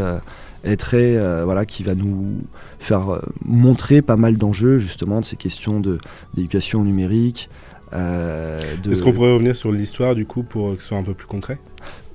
est 0.63 0.75
très, 0.77 1.15
euh, 1.17 1.43
voilà, 1.45 1.65
qui 1.65 1.83
va 1.83 1.95
nous 1.95 2.37
faire 2.79 3.09
euh, 3.13 3.19
montrer 3.45 4.01
pas 4.01 4.15
mal 4.17 4.37
d'enjeux, 4.37 4.77
justement, 4.77 5.21
de 5.21 5.25
ces 5.25 5.35
questions 5.35 5.79
de- 5.79 5.99
d'éducation 6.35 6.83
numérique. 6.83 7.49
euh, 7.93 8.59
de- 8.83 8.91
Est-ce 8.91 9.01
qu'on 9.01 9.13
pourrait 9.13 9.33
revenir 9.33 9.55
sur 9.55 9.71
l'histoire, 9.71 10.13
du 10.13 10.25
coup, 10.25 10.43
pour 10.43 10.75
que 10.75 10.81
ce 10.81 10.89
soit 10.89 10.97
un 10.97 11.03
peu 11.03 11.13
plus 11.15 11.25
concret? 11.27 11.57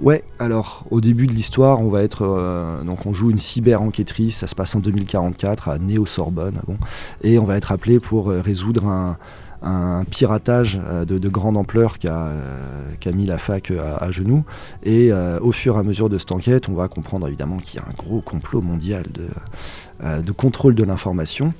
Ouais, 0.01 0.23
alors 0.39 0.85
au 0.91 1.01
début 1.01 1.27
de 1.27 1.33
l'histoire, 1.33 1.81
on 1.81 1.89
va 1.89 2.03
être 2.03 2.83
donc 2.85 3.07
on 3.07 3.13
joue 3.13 3.31
une 3.31 3.39
cyber-enquêtrice, 3.39 4.37
ça 4.39 4.47
se 4.47 4.55
passe 4.55 4.75
en 4.77 4.81
2044 4.81 5.69
à 5.71 5.79
Néo-Sorbonne, 5.79 6.61
bon, 6.67 6.77
et 7.23 7.39
on 7.39 7.45
va 7.45 7.57
être 7.57 7.73
appelé 7.73 7.99
pour 7.99 8.29
résoudre 8.29 8.87
un, 8.87 9.17
un 9.65 10.05
piratage 10.05 10.81
euh, 10.87 11.05
de, 11.05 11.19
de 11.19 11.29
grande 11.29 11.57
ampleur 11.57 11.99
qui 11.99 12.07
a, 12.07 12.29
euh, 12.29 13.13
mis 13.13 13.27
la 13.27 13.39
fac 13.39 13.71
euh, 13.71 13.97
à, 13.99 14.11
genoux. 14.11 14.45
Et 14.85 15.11
au 15.13 15.53
fur 15.53 15.77
et 15.77 15.79
à 15.79 15.83
mesure 15.83 16.09
de 16.09 16.19
cette 16.19 16.33
enquête, 16.33 16.69
on 16.69 16.75
va 16.75 16.89
comprendre 16.89 17.27
évidemment 17.27 17.59
qu'il 17.59 17.81
y 17.81 17.83
a 17.83 17.87
un 17.89 17.95
gros 17.95 18.21
complot 18.21 18.61
mondial 18.61 19.05
de, 19.13 20.33
contrôle 20.33 20.75
de 20.75 20.85
l'information. 20.85 21.55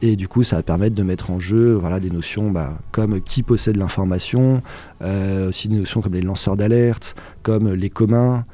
Et 0.00 0.14
du 0.14 0.28
coup, 0.28 0.44
ça 0.44 0.56
va 0.56 0.62
permettre 0.62 0.94
de 0.94 1.02
mettre 1.02 1.30
en 1.32 1.40
jeu 1.40 1.72
voilà, 1.72 1.98
des 1.98 2.10
notions 2.10 2.50
bah, 2.50 2.78
comme 2.92 3.20
qui 3.20 3.42
possède 3.42 3.76
l'information, 3.76 4.62
aussi 5.48 5.68
des 5.68 5.78
notions 5.78 6.00
comme 6.00 6.14
les 6.14 6.22
lanceurs 6.22 6.56
d'alerte, 6.56 7.16
comme 7.42 7.72
les 7.72 7.90
communs, 7.90 8.44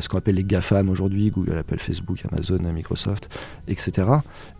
ce 0.00 0.08
qu'on 0.08 0.16
appelle 0.16 0.36
les 0.36 0.44
GAFAM 0.44 0.88
aujourd'hui, 0.88 1.30
Google, 1.30 1.58
Apple, 1.58 1.78
Facebook, 1.78 2.22
Amazon, 2.32 2.60
Microsoft, 2.72 3.28
etc. 3.68 4.08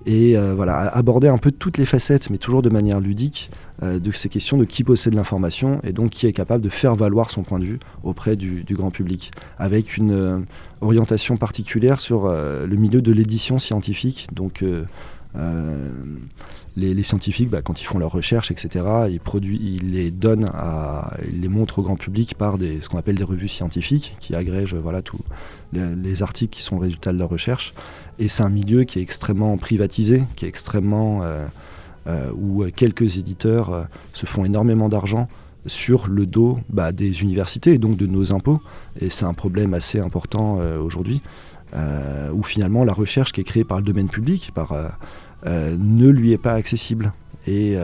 Et 0.05 0.37
voilà, 0.37 0.77
aborder 0.77 1.29
un 1.29 1.39
peu 1.39 1.51
toutes 1.51 1.79
les 1.79 1.87
facettes, 1.87 2.29
mais 2.29 2.39
toujours 2.39 2.61
de 2.61 2.71
manière 2.71 3.01
ludique, 3.01 3.51
euh, 3.83 3.99
de 3.99 4.13
ces 4.13 4.29
questions 4.29 4.57
de 4.57 4.65
qui 4.65 4.85
possède 4.85 5.15
l'information 5.15 5.81
et 5.83 5.93
donc 5.93 6.11
qui 6.11 6.29
est 6.29 6.33
capable 6.33 6.63
de 6.63 6.69
faire 6.69 6.95
valoir 6.95 7.33
son 7.33 7.43
point 7.43 7.59
de 7.59 7.65
vue 7.65 7.81
auprès 8.05 8.37
du, 8.37 8.65
grand 8.71 8.93
public, 8.93 9.33
avec 9.59 9.97
une 9.97 10.13
euh, 10.13 10.39
orientation 10.81 11.37
particulière 11.37 11.99
sur 11.99 12.27
euh, 12.27 12.69
le 12.69 12.77
milieu 12.77 13.03
de 13.03 13.11
l'édition 13.11 13.59
scientifique. 13.59 14.29
Donc, 14.33 14.65
les, 16.77 17.03
scientifiques, 17.03 17.51
bah, 17.51 17.63
quand 17.63 17.81
ils 17.81 17.85
font 17.85 17.99
leurs 17.99 18.13
recherches, 18.13 18.53
etc., 18.53 18.85
ils, 19.11 19.19
produisent, 19.19 19.61
ils 19.61 19.91
les 19.91 20.13
donnent, 20.13 20.53
ils 21.33 21.41
les 21.41 21.49
montrent 21.49 21.81
au 21.81 21.83
grand 21.83 21.97
public 21.97 22.37
par 22.37 22.57
ce 22.59 22.89
qu'on 22.89 22.99
appelle 22.99 23.17
des 23.17 23.25
revues 23.25 23.49
scientifiques, 23.49 24.17
qui 24.21 24.37
agrègent 24.37 24.77
voilà, 24.77 25.03
tous 25.03 25.19
les, 25.73 25.97
les 25.97 26.23
articles 26.23 26.57
qui 26.57 26.63
sont 26.63 26.77
le 26.77 26.83
résultat 26.83 27.13
de 27.13 27.19
leurs 27.19 27.29
recherches. 27.29 27.75
Et 28.21 28.29
c'est 28.29 28.45
un 28.45 28.51
milieu 28.51 28.85
qui 28.85 29.01
est 29.01 29.03
extrêmement 29.03 29.57
privatisé, 29.57 30.23
qui 30.37 30.45
est 30.45 30.49
extrêmement... 30.49 31.23
Euh, 32.07 32.11
euh, 32.15 32.31
où 32.35 32.65
quelques 32.77 33.17
éditeurs 33.17 33.73
euh, 33.73 33.85
se 34.13 34.27
font 34.27 34.45
énormément 34.45 34.91
d'argent 34.91 35.27
sur 35.67 36.07
le 36.07 36.27
dos 36.27 36.59
bah, 36.69 36.93
des 36.93 37.23
universités 37.23 37.73
et 37.73 37.79
donc 37.79 37.97
de 37.97 38.07
nos 38.07 38.33
impôts. 38.33 38.61
Et 39.01 39.09
c'est 39.09 39.25
un 39.25 39.33
problème 39.33 39.73
assez 39.73 40.01
important 40.01 40.59
euh, 40.61 40.79
aujourd'hui. 40.79 41.23
euh, 41.75 42.31
où 42.33 42.43
finalement 42.43 42.85
la 42.85 42.93
recherche 42.93 43.33
qui 43.33 43.41
est 43.41 43.45
créée 43.45 43.65
par 43.65 43.79
le 43.79 43.85
domaine 43.85 44.09
public 44.09 44.53
par, 44.55 44.73
euh, 44.73 44.89
euh, 45.47 45.77
ne 45.79 46.09
lui 46.09 46.33
est 46.33 46.39
pas 46.39 46.53
accessible. 46.55 47.13
Et 47.47 47.77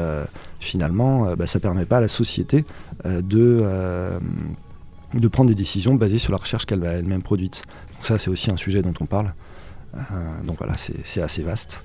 finalement, 0.59 1.37
bah, 1.37 1.47
ça 1.47 1.59
ne 1.59 1.63
permet 1.63 1.85
pas 1.85 1.99
à 1.99 2.01
la 2.01 2.09
société 2.09 2.65
de, 3.05 3.63
de 5.13 5.29
prendre 5.29 5.51
des 5.51 5.55
décisions 5.55 5.97
basées 5.97 6.17
sur 6.19 6.33
la 6.33 6.39
recherche 6.39 6.65
qu'elle 6.65 6.83
a 6.87 6.93
elle-même 6.93 7.21
produite. 7.21 7.63
Donc 7.93 8.07
ça, 8.07 8.17
c'est 8.17 8.31
aussi 8.31 8.51
un 8.51 8.57
sujet 8.57 8.81
dont 8.81 8.95
on 9.03 9.05
parle. 9.05 9.35
donc 10.47 10.57
voilà, 10.57 10.77
c'est 10.79 11.21
assez 11.21 11.43
vaste. 11.43 11.85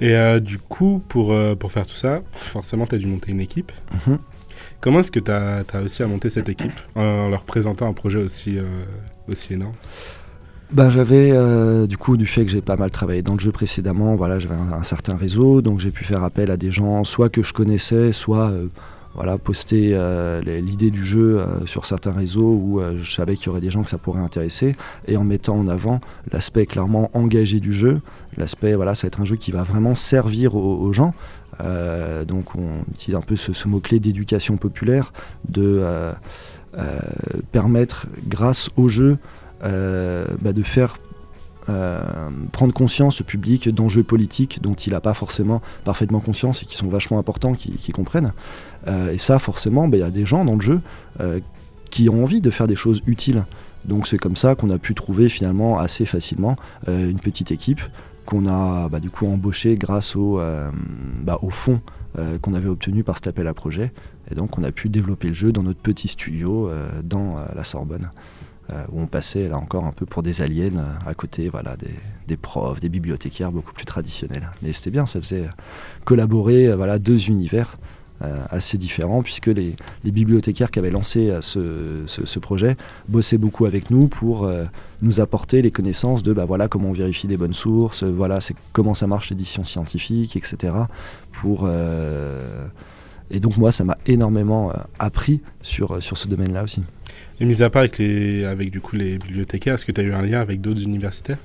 Et 0.00 0.40
du 0.40 0.58
coup, 0.58 1.02
pour, 1.08 1.34
pour 1.58 1.72
faire 1.72 1.86
tout 1.86 1.94
ça, 1.94 2.22
forcément, 2.32 2.86
tu 2.86 2.94
as 2.94 2.98
dû 2.98 3.06
monter 3.06 3.32
une 3.32 3.40
équipe. 3.40 3.70
Mhm. 4.06 4.18
Comment 4.80 5.00
est-ce 5.00 5.10
que 5.10 5.20
tu 5.20 5.30
as, 5.30 5.62
réussi 5.72 6.02
à 6.02 6.06
monter 6.06 6.30
cette 6.30 6.48
équipe 6.48 6.72
en 6.94 7.28
leur 7.28 7.44
présentant 7.44 7.86
un 7.86 7.92
projet 7.92 8.18
aussi, 8.18 8.58
aussi 9.28 9.54
énorme? 9.54 9.74
Ben, 10.72 10.88
j'avais 10.88 11.32
euh, 11.32 11.88
du 11.88 11.96
coup 11.96 12.16
du 12.16 12.26
fait 12.26 12.44
que 12.44 12.50
j'ai 12.50 12.60
pas 12.60 12.76
mal 12.76 12.92
travaillé 12.92 13.22
dans 13.22 13.32
le 13.32 13.40
jeu 13.40 13.50
précédemment, 13.50 14.14
voilà, 14.14 14.38
j'avais 14.38 14.54
un, 14.54 14.84
certain 14.84 15.16
réseau, 15.16 15.62
donc 15.62 15.80
j'ai 15.80 15.90
pu 15.90 16.04
faire 16.04 16.22
appel 16.22 16.50
à 16.50 16.56
des 16.56 16.70
gens 16.70 17.02
soit 17.02 17.28
que 17.28 17.42
je 17.42 17.52
connaissais, 17.52 18.12
soit 18.12 18.50
euh, 18.50 18.68
voilà, 19.14 19.38
poster 19.38 19.90
euh, 19.92 20.40
l'idée 20.42 20.90
du 20.90 21.04
jeu 21.04 21.44
sur 21.66 21.84
certains 21.84 22.12
réseaux 22.12 22.52
où 22.52 22.80
je 22.96 23.12
savais 23.12 23.36
qu'il 23.36 23.46
y 23.46 23.48
aurait 23.50 23.60
des 23.60 23.70
gens 23.70 23.82
que 23.82 23.90
ça 23.90 23.98
pourrait 23.98 24.20
intéresser, 24.20 24.76
et 25.08 25.16
en 25.16 25.24
mettant 25.24 25.58
en 25.58 25.68
avant 25.68 26.00
l'aspect 26.32 26.66
clairement 26.66 27.10
engagé 27.12 27.60
du 27.60 27.72
jeu, 27.72 28.00
l'aspect 28.36 28.74
voilà, 28.74 28.94
ça 28.94 29.06
va 29.06 29.08
être 29.08 29.20
un 29.20 29.24
jeu 29.24 29.36
qui 29.36 29.50
va 29.50 29.62
vraiment 29.62 29.94
servir 29.94 30.54
aux, 30.54 30.92
gens. 30.92 31.12
donc 32.26 32.54
on 32.54 32.82
utilise 32.92 33.16
un 33.16 33.20
peu 33.20 33.36
ce, 33.36 33.68
mot-clé 33.68 33.98
d'éducation 33.98 34.56
populaire, 34.56 35.12
de 35.48 35.82
permettre 37.52 38.06
grâce 38.28 38.70
au 38.76 38.88
jeu 38.88 39.18
euh, 39.62 40.24
bah, 40.40 40.54
de 40.54 40.62
faire 40.62 40.96
euh, 41.68 42.00
prendre 42.52 42.72
conscience 42.72 43.20
au 43.20 43.24
public 43.24 43.68
d'enjeux 43.68 44.02
politiques 44.02 44.60
dont 44.62 44.74
il 44.74 44.92
n'a 44.92 45.00
pas 45.00 45.14
forcément 45.14 45.60
parfaitement 45.84 46.20
conscience 46.20 46.62
et 46.62 46.66
qui 46.66 46.76
sont 46.76 46.88
vachement 46.88 47.18
importants, 47.18 47.52
qui, 47.52 47.92
comprennent. 47.92 48.32
Euh, 48.88 49.12
et 49.12 49.18
ça, 49.18 49.38
forcément, 49.38 49.86
bah, 49.86 49.98
il 49.98 50.00
y 50.00 50.04
a 50.04 50.10
des 50.10 50.24
gens 50.24 50.44
dans 50.44 50.54
le 50.54 50.60
jeu 50.60 50.80
qui 51.90 52.08
ont 52.08 52.22
envie 52.22 52.40
de 52.40 52.50
faire 52.50 52.66
des 52.66 52.76
choses 52.76 53.02
utiles. 53.06 53.44
Donc 53.84 54.06
c'est 54.06 54.18
comme 54.18 54.36
ça 54.36 54.54
qu'on 54.54 54.70
a 54.70 54.78
pu 54.78 54.94
trouver 54.94 55.28
finalement 55.28 55.78
assez 55.78 56.06
facilement 56.06 56.56
une 56.86 57.18
petite 57.18 57.50
équipe 57.50 57.80
qu'on 58.26 58.46
a 58.46 58.88
bah, 58.88 59.00
du 59.00 59.10
coup 59.10 59.26
embauché 59.26 59.74
grâce 59.74 60.16
au, 60.16 60.40
bah, 61.22 61.38
au 61.42 61.50
fonds 61.50 61.80
qu'on 62.42 62.54
avait 62.54 62.68
obtenu 62.68 63.02
par 63.04 63.16
cet 63.16 63.26
appel 63.26 63.48
à 63.48 63.54
projet. 63.54 63.92
Et 64.30 64.34
donc 64.34 64.58
on 64.58 64.62
a 64.62 64.70
pu 64.70 64.88
développer 64.88 65.28
le 65.28 65.34
jeu 65.34 65.52
dans 65.52 65.62
notre 65.62 65.80
petit 65.80 66.08
studio 66.08 66.70
dans 67.02 67.36
la 67.54 67.64
Sorbonne. 67.64 68.10
Euh, 68.72 68.84
où 68.92 69.00
on 69.00 69.06
passait 69.06 69.48
là 69.48 69.56
encore 69.56 69.84
un 69.84 69.90
peu 69.90 70.06
pour 70.06 70.22
des 70.22 70.42
aliens 70.42 70.76
euh, 70.76 70.94
à 71.04 71.14
côté 71.14 71.48
voilà, 71.48 71.76
des, 72.28 72.36
profs, 72.36 72.78
des 72.78 72.88
bibliothécaires 72.88 73.50
beaucoup 73.50 73.72
plus 73.72 73.84
traditionnels. 73.84 74.48
Mais 74.62 74.72
c'était 74.72 74.90
bien, 74.90 75.06
ça 75.06 75.20
faisait 75.20 75.48
collaborer 76.04 76.72
voilà, 76.74 76.98
deux 76.98 77.28
univers. 77.28 77.78
Euh, 78.22 78.36
assez 78.50 78.76
différents, 78.76 79.22
puisque 79.22 79.46
les, 79.46 79.74
bibliothécaires 80.04 80.70
qui 80.70 80.78
avaient 80.78 80.90
lancé 80.90 81.32
ce, 81.40 82.38
projet 82.38 82.76
bossaient 83.08 83.38
beaucoup 83.38 83.64
avec 83.64 83.90
nous 83.90 84.08
pour 84.08 84.46
nous 85.00 85.20
apporter 85.20 85.62
les 85.62 85.70
connaissances 85.70 86.22
de 86.22 86.34
bah, 86.34 86.44
voilà 86.44 86.68
comment 86.68 86.90
on 86.90 86.92
vérifie 86.92 87.28
des 87.28 87.38
bonnes 87.38 87.54
sources, 87.54 88.04
voilà 88.04 88.42
c'est 88.42 88.54
comment 88.74 88.92
ça 88.92 89.06
marche 89.06 89.30
l'édition 89.30 89.64
scientifique, 89.64 90.36
etc. 90.36 90.74
Pour, 91.32 91.66
et 93.30 93.40
donc 93.40 93.56
moi 93.56 93.72
ça 93.72 93.84
m'a 93.84 93.96
énormément 94.04 94.70
appris 94.98 95.40
sur, 95.62 96.02
sur 96.02 96.18
ce 96.18 96.28
domaine-là 96.28 96.64
aussi. 96.64 96.82
Et 97.40 97.46
mis 97.46 97.62
à 97.62 97.70
part 97.70 97.80
avec, 97.80 97.98
les, 97.98 98.44
avec 98.44 98.70
du 98.70 98.80
coup 98.80 98.96
les 98.96 99.18
bibliothécaires, 99.18 99.74
est-ce 99.74 99.86
que 99.86 99.92
tu 99.92 100.00
as 100.00 100.04
eu 100.04 100.12
un 100.12 100.22
lien 100.22 100.40
avec 100.40 100.60
d'autres 100.60 100.82
universitaires 100.82 101.38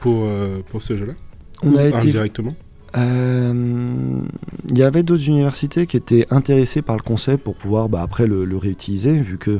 pour, 0.00 0.24
euh, 0.24 0.60
pour 0.68 0.82
ce 0.82 0.96
jeu-là 0.96 1.12
On 1.62 1.76
a 1.76 1.84
été 1.84 1.96
indirectement 1.96 2.54
euh, 2.96 4.20
il 4.70 4.78
y 4.78 4.82
avait 4.82 5.02
d'autres 5.02 5.28
universités 5.28 5.86
qui 5.86 5.98
étaient 5.98 6.26
intéressées 6.30 6.80
par 6.80 6.96
le 6.96 7.02
concept 7.02 7.44
pour 7.44 7.54
pouvoir 7.54 7.90
bah, 7.90 8.00
après 8.00 8.26
le, 8.26 8.56
réutiliser, 8.56 9.18
vu 9.18 9.36
que 9.36 9.58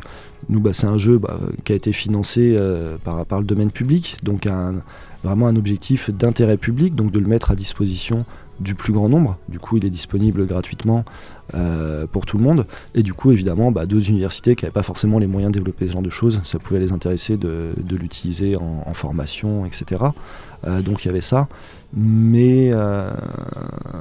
nous, 0.49 0.61
bah, 0.61 0.73
c'est 0.73 0.87
un 0.87 0.97
jeu 0.97 1.19
bah, 1.19 1.39
qui 1.65 1.73
a 1.73 1.75
été 1.75 1.93
financé 1.93 2.55
euh, 2.57 2.97
par, 3.03 3.27
par, 3.27 3.41
le 3.41 3.45
domaine 3.45 3.71
public, 3.71 4.17
donc 4.23 4.47
un, 4.47 4.77
vraiment 5.23 5.49
un 5.49 5.57
objectif 5.57 6.09
d'intérêt 6.09 6.57
public, 6.57 6.95
donc 6.95 7.13
de 7.13 7.19
le 7.19 7.27
mettre 7.27 7.51
à 7.51 7.57
disposition 7.57 8.25
du 8.61 8.75
plus 8.75 8.93
grand 8.93 9.09
nombre. 9.09 9.39
Du 9.49 9.59
coup, 9.59 9.77
il 9.77 9.85
est 9.85 9.91
disponible 9.91 10.47
gratuitement 10.47 11.05
euh, 11.55 12.07
pour 12.07 12.27
tout 12.27 12.39
le 12.39 12.45
monde. 12.45 12.67
Et 12.95 13.03
du 13.03 13.13
coup, 13.13 13.31
évidemment, 13.31 13.71
bah, 13.71 13.87
deux 13.87 14.09
universités 14.09 14.57
qui 14.57 14.65
n'avaient 14.65 14.73
pas 14.73 14.83
forcément 14.83 15.19
les 15.19 15.27
moyens 15.27 15.53
de 15.53 15.59
développer 15.59 15.87
ce 15.87 15.93
genre 15.93 16.03
de 16.03 16.11
choses, 16.11 16.41
ça 16.45 16.59
pouvait 16.59 16.81
les 16.81 16.93
intéresser 16.93 17.37
de, 17.37 17.75
l'utiliser 17.91 18.57
en, 18.57 18.95
formation, 18.95 19.67
etc. 19.67 20.05
Euh, 20.67 20.81
donc 20.81 21.05
il 21.05 21.09
y 21.09 21.11
avait 21.11 21.21
ça. 21.21 21.49
Mais 21.95 22.71
euh, 22.73 23.11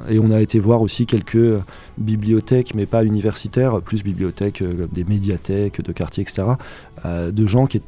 et 0.08 0.18
on 0.18 0.30
a 0.30 0.40
été 0.40 0.58
voir 0.58 0.80
aussi 0.80 1.06
quelques 1.06 1.60
bibliothèques, 1.98 2.74
mais 2.74 2.86
pas 2.86 3.04
universitaires, 3.04 3.80
plus 3.80 4.02
bibliothèques, 4.02 4.62
des 4.92 5.04
médiathèques 5.04 5.82
de 5.82 5.92
quartier, 5.92 6.22
etc. 6.22 6.48
de 7.04 7.46
gens 7.46 7.66
qui, 7.66 7.80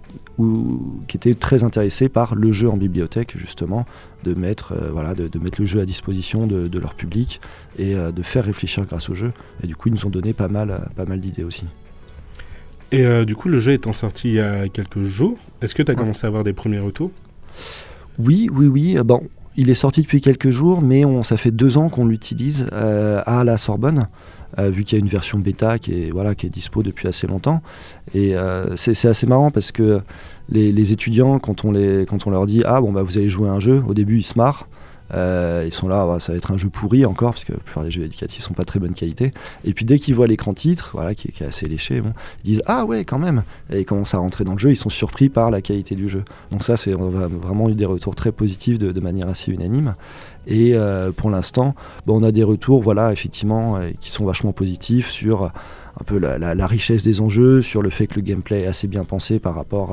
qui 1.08 1.16
étaient 1.16 1.34
très 1.34 1.64
intéressés 1.64 2.08
par 2.08 2.34
le 2.34 2.52
jeu 2.52 2.68
en 2.68 2.76
bibliothèque, 2.76 3.36
justement, 3.36 3.86
de 4.22 4.34
mettre, 4.34 4.72
euh, 4.72 4.90
voilà, 4.92 5.14
de, 5.14 5.38
mettre 5.38 5.60
le 5.60 5.66
jeu 5.66 5.80
à 5.80 5.84
disposition 5.84 6.46
de, 6.46 6.78
leur 6.78 6.94
public 6.94 7.40
et 7.78 7.96
euh, 7.96 8.12
de 8.12 8.22
faire 8.22 8.44
réfléchir 8.44 8.84
grâce 8.84 9.08
au 9.08 9.14
jeu. 9.14 9.32
Et 9.64 9.66
du 9.66 9.74
coup, 9.74 9.88
ils 9.88 9.94
nous 9.94 10.06
ont 10.06 10.10
donné 10.10 10.32
pas 10.32 10.48
mal, 10.48 10.70
euh, 10.70 10.78
pas 10.94 11.06
mal 11.06 11.20
d'idées 11.20 11.44
aussi. 11.44 11.64
Et 12.90 13.04
du 13.26 13.36
coup, 13.36 13.50
le 13.50 13.60
jeu 13.60 13.72
étant 13.72 13.92
sorti 13.92 14.28
il 14.28 14.34
y 14.36 14.40
a 14.40 14.66
quelques 14.70 15.02
jours, 15.02 15.36
est-ce 15.60 15.74
que 15.74 15.82
tu 15.82 15.92
as 15.92 15.94
commencé 15.94 16.24
à 16.24 16.28
avoir 16.28 16.42
des 16.42 16.54
premiers 16.54 16.78
retours? 16.78 17.10
Oui, 18.18 18.48
oui, 18.50 18.66
oui. 18.66 18.96
Bon, 19.04 19.28
il 19.58 19.68
est 19.68 19.74
sorti 19.74 20.00
depuis 20.00 20.22
quelques 20.22 20.48
jours, 20.48 20.80
mais 20.80 21.04
on, 21.04 21.22
ça 21.22 21.36
fait 21.36 21.50
deux 21.50 21.76
ans 21.76 21.90
qu'on 21.90 22.06
l'utilise 22.06 22.66
à 22.72 23.44
la 23.44 23.58
Sorbonne. 23.58 24.08
Vu 24.56 24.84
qu'il 24.84 24.98
y 24.98 25.00
a 25.00 25.04
une 25.04 25.10
version 25.10 25.38
bêta 25.38 25.78
qui 25.78 26.02
est, 26.02 26.10
voilà, 26.10 26.34
qui 26.34 26.46
est 26.46 26.50
dispo 26.50 26.82
depuis 26.82 27.06
assez 27.08 27.26
longtemps. 27.26 27.62
Et 28.14 28.34
c'est 28.76 29.08
assez 29.08 29.26
marrant 29.26 29.50
parce 29.50 29.72
que 29.72 30.00
les, 30.50 30.92
étudiants, 30.92 31.38
quand 31.38 31.64
on, 31.64 31.72
quand 32.06 32.26
on 32.26 32.30
leur 32.30 32.46
dit 32.46 32.62
Ah, 32.64 32.80
bon, 32.80 32.92
bah, 32.92 33.02
vous 33.02 33.18
allez 33.18 33.28
jouer 33.28 33.48
un 33.48 33.60
jeu, 33.60 33.82
au 33.86 33.94
début, 33.94 34.18
ils 34.18 34.24
se 34.24 34.36
marrent. 34.36 34.68
Euh, 35.14 35.64
ils 35.66 35.72
sont 35.72 35.88
là, 35.88 36.06
bah, 36.06 36.20
ça 36.20 36.32
va 36.32 36.38
être 36.38 36.50
un 36.50 36.56
jeu 36.56 36.68
pourri 36.68 37.06
encore, 37.06 37.32
parce 37.32 37.44
que 37.44 37.52
la 37.52 37.58
plupart 37.58 37.84
des 37.84 37.90
jeux 37.90 38.02
éducatifs 38.02 38.42
sont 38.42 38.54
pas 38.54 38.64
très 38.64 38.78
bonne 38.78 38.94
qualité. 38.94 39.32
Et 39.64 39.72
puis 39.72 39.84
dès 39.84 39.98
qu'ils 39.98 40.14
voient 40.14 40.26
l'écran 40.26 40.52
titre, 40.52 40.90
voilà, 40.92 41.14
qui, 41.14 41.28
est 41.28 41.42
assez 41.42 41.66
léché, 41.66 42.02
ils 42.44 42.50
disent 42.50 42.62
Ah 42.66 42.84
ouais, 42.84 43.04
quand 43.04 43.18
même 43.18 43.42
Et 43.70 43.80
ils 43.80 43.84
commencent 43.84 44.14
à 44.14 44.18
rentrer 44.18 44.44
dans 44.44 44.52
le 44.52 44.58
jeu, 44.58 44.70
ils 44.70 44.76
sont 44.76 44.90
surpris 44.90 45.28
par 45.28 45.50
la 45.50 45.60
qualité 45.60 45.94
du 45.94 46.08
jeu. 46.08 46.24
Donc, 46.50 46.62
ça, 46.62 46.76
c'est 46.76 46.94
on 46.94 47.20
a 47.20 47.28
vraiment 47.28 47.68
eu 47.68 47.74
des 47.74 47.86
retours 47.86 48.14
très 48.14 48.32
positifs 48.32 48.78
de, 48.78 48.98
manière 49.00 49.28
assez 49.28 49.52
unanime. 49.52 49.94
Et 50.46 50.72
euh, 50.74 51.12
pour 51.12 51.30
l'instant, 51.30 51.74
on 52.06 52.22
a 52.22 52.32
des 52.32 52.42
retours, 52.42 52.82
voilà, 52.82 53.12
effectivement, 53.12 53.76
euh, 53.76 53.90
qui 54.00 54.10
sont 54.10 54.24
vachement 54.24 54.52
positifs 54.52 55.10
sur 55.10 55.52
un 56.00 56.04
peu 56.04 56.18
la, 56.18 56.66
richesse 56.66 57.02
des 57.02 57.20
enjeux, 57.20 57.62
sur 57.62 57.82
le 57.82 57.90
fait 57.90 58.06
que 58.06 58.16
le 58.16 58.22
gameplay 58.22 58.62
est 58.62 58.66
assez 58.66 58.86
bien 58.86 59.04
pensé 59.04 59.38
par 59.38 59.54
rapport 59.54 59.92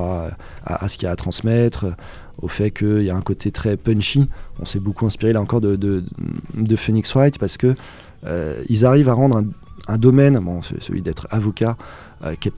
à, 0.64 0.88
ce 0.88 0.96
qu'il 0.96 1.06
y 1.06 1.08
a 1.08 1.12
à 1.12 1.16
transmettre, 1.16 1.86
au 2.40 2.48
fait 2.48 2.70
qu'il 2.70 3.02
y 3.02 3.10
a 3.10 3.16
un 3.16 3.22
côté 3.22 3.50
très 3.50 3.76
punchy. 3.76 4.28
On 4.60 4.64
s'est 4.64 4.78
beaucoup 4.78 5.06
inspiré 5.06 5.32
là 5.32 5.40
encore 5.40 5.60
de, 5.60 6.02
Phoenix 6.76 7.12
Wright 7.14 7.38
parce 7.38 7.56
que 7.56 7.74
euh, 8.24 8.62
ils 8.68 8.84
arrivent 8.84 9.08
à 9.08 9.14
rendre 9.14 9.42
un, 9.88 9.98
domaine, 9.98 10.38
bon, 10.38 10.60
celui 10.80 11.02
d'être 11.02 11.26
avocat, 11.30 11.76
euh, 12.24 12.34
qui 12.38 12.48
est 12.48 12.52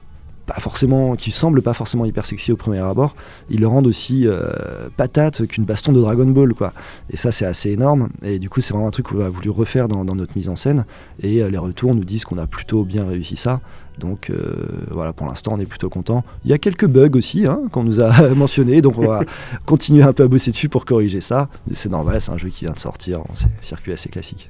pas 0.49 0.59
forcément, 0.59 1.15
qui 1.15 1.29
semble 1.29 1.61
pas 1.61 1.73
forcément 1.73 2.05
hyper 2.05 2.25
sexy 2.25 2.51
au 2.51 2.55
premier 2.55 2.79
abord, 2.79 3.15
ils 3.51 3.59
le 3.59 3.67
rendent 3.67 3.85
aussi 3.85 4.25
euh, 4.25 4.89
patate 4.97 5.45
qu'une 5.45 5.63
baston 5.63 5.91
de 5.91 6.01
Dragon 6.01 6.25
Ball, 6.25 6.55
quoi. 6.55 6.73
Et 7.11 7.17
ça, 7.17 7.31
c'est 7.31 7.45
assez 7.45 7.69
énorme. 7.69 8.09
Et 8.23 8.39
du 8.39 8.49
coup, 8.49 8.59
c'est 8.59 8.73
vraiment 8.73 8.87
un 8.87 8.91
truc 8.91 9.05
qu'on 9.05 9.21
a 9.21 9.29
voulu 9.29 9.51
refaire 9.51 9.87
dans, 9.87 10.03
notre 10.03 10.35
mise 10.35 10.49
en 10.49 10.55
scène. 10.55 10.85
Et 11.21 11.43
euh, 11.43 11.51
les 11.51 11.59
retours 11.59 11.93
nous 11.93 12.03
disent 12.03 12.25
qu'on 12.25 12.39
a 12.39 12.47
plutôt 12.47 12.83
bien 12.83 13.05
réussi 13.05 13.37
ça. 13.37 13.61
Donc 13.99 14.31
euh, 14.31 14.55
voilà, 14.89 15.13
pour 15.13 15.27
l'instant, 15.27 15.53
on 15.53 15.59
est 15.59 15.67
plutôt 15.67 15.89
content. 15.89 16.25
Il 16.45 16.49
y 16.49 16.53
a 16.53 16.57
quelques 16.57 16.87
bugs 16.87 17.15
aussi 17.15 17.45
hein, 17.45 17.61
qu'on 17.71 17.83
nous 17.83 18.01
a 18.01 18.29
mentionnés, 18.35 18.81
donc 18.81 18.97
on 18.97 19.05
va 19.05 19.21
continuer 19.67 20.01
un 20.01 20.13
peu 20.13 20.23
à 20.23 20.27
bosser 20.27 20.49
dessus 20.49 20.67
pour 20.67 20.85
corriger 20.85 21.21
ça. 21.21 21.47
Mais 21.67 21.75
c'est 21.75 21.89
normal, 21.89 22.19
c'est 22.21 22.31
un 22.31 22.37
jeu 22.37 22.49
qui 22.49 22.65
vient 22.65 22.73
de 22.73 22.79
sortir, 22.79 23.21
c'est 23.35 23.45
un 23.45 23.49
circuit 23.61 23.93
assez 23.93 24.09
classique. 24.09 24.49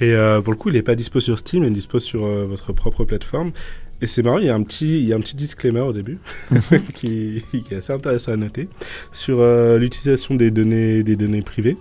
Et 0.00 0.14
pour 0.44 0.52
le 0.52 0.56
coup, 0.56 0.68
il 0.68 0.74
n'est 0.74 0.82
pas 0.82 0.94
dispo 0.94 1.18
sur 1.18 1.40
Steam, 1.40 1.64
il 1.64 1.66
est 1.66 1.70
dispo 1.70 1.98
sur 1.98 2.20
votre 2.20 2.72
propre 2.72 3.04
plateforme. 3.04 3.50
Et 4.00 4.06
c'est 4.06 4.22
marrant, 4.22 4.38
il 4.38 4.44
y, 4.44 4.50
a 4.50 4.54
un 4.54 4.62
petit, 4.62 5.00
il 5.00 5.08
y 5.08 5.12
a 5.12 5.16
un 5.16 5.20
petit 5.20 5.34
disclaimer 5.34 5.80
au 5.80 5.92
début 5.92 6.18
qui, 6.94 7.42
est 7.52 7.76
assez 7.76 7.92
intéressant 7.92 8.32
à 8.32 8.36
noter 8.36 8.68
sur 9.10 9.40
euh, 9.40 9.78
l'utilisation 9.78 10.34
des 10.34 10.50
données, 10.50 11.02
des 11.02 11.16
données 11.16 11.42
privées. 11.42 11.76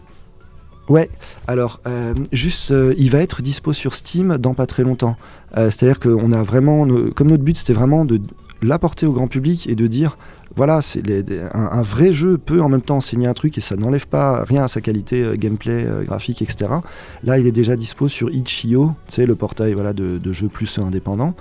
Ouais, 0.90 1.10
alors 1.48 1.82
euh, 1.86 2.14
juste, 2.32 2.72
euh, 2.72 2.94
il 2.98 3.12
va 3.12 3.20
être 3.20 3.42
dispo 3.42 3.74
sur 3.74 3.94
Steam 3.94 4.38
dans 4.38 4.54
pas 4.54 4.66
très 4.66 4.84
longtemps. 4.84 5.18
C'est-à-dire 5.56 6.00
qu'on 6.00 6.32
a 6.32 6.44
vraiment, 6.44 6.88
comme 7.16 7.30
notre 7.30 7.44
but 7.44 7.58
c'était 7.58 7.74
vraiment 7.74 8.06
de 8.06 8.20
l'apporter 8.62 9.06
au 9.06 9.14
grand 9.14 9.28
public 9.28 9.68
et 9.68 9.76
de 9.76 9.88
dire, 9.88 10.18
voilà, 10.56 10.82
c'est 10.82 11.02
un, 11.54 11.82
vrai 11.82 12.12
jeu 12.12 12.38
peut 12.38 12.62
en 12.62 12.70
même 12.70 12.82
temps 12.82 12.98
enseigner 12.98 13.28
un 13.28 13.34
truc 13.34 13.58
et 13.58 13.62
ça 13.62 13.76
n'enlève 13.76 14.08
pas 14.08 14.44
rien 14.44 14.64
à 14.64 14.68
sa 14.68 14.82
qualité 14.82 15.32
gameplay, 15.36 15.88
graphique, 16.06 16.42
etc. 16.42 16.72
Là, 17.24 17.40
il 17.40 17.48
est 17.48 17.52
déjà 17.52 17.76
dispo 17.76 18.08
sur 18.08 18.30
itch.io, 18.30 18.92
c'est 19.08 19.26
le 19.26 19.36
portail 19.36 19.74
voilà, 19.74 19.94
de, 19.94 20.18
de 20.18 20.34
jeux 20.34 20.50
plus 20.50 20.80
indépendants. 20.80 21.34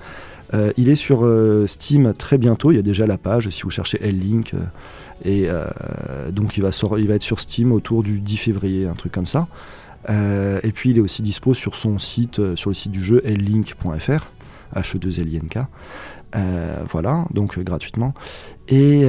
Euh, 0.54 0.72
il 0.76 0.88
est 0.88 0.96
sur 0.96 1.24
euh, 1.24 1.66
Steam 1.66 2.14
très 2.16 2.38
bientôt, 2.38 2.70
il 2.70 2.76
y 2.76 2.78
a 2.78 2.82
déjà 2.82 3.06
la 3.06 3.18
page 3.18 3.48
si 3.50 3.62
vous 3.62 3.70
cherchez 3.70 3.98
L-Link. 4.02 4.54
Euh, 4.54 4.61
Et 5.24 5.48
donc 6.32 6.56
il 6.56 6.62
va, 6.62 6.68
être 6.68 7.22
sur 7.22 7.40
Steam 7.40 7.72
autour 7.72 8.02
du 8.02 8.20
10 8.20 8.37
février, 8.37 8.87
un 8.87 8.94
truc 8.94 9.12
comme 9.12 9.26
ça. 9.26 9.48
et 10.09 10.72
puis 10.72 10.90
il 10.90 10.98
est 10.98 11.00
aussi 11.00 11.22
dispo 11.22 11.54
sur 11.54 11.74
son 11.74 11.98
site, 11.98 12.54
sur 12.54 12.70
le 12.70 12.74
site 12.74 12.92
du 12.92 13.02
jeu 13.02 13.22
llink.fr, 13.24 14.30
H2LINK. 14.74 15.66
voilà, 16.90 17.24
donc 17.32 17.59
gratuitement. 17.59 18.12
Et 18.68 19.06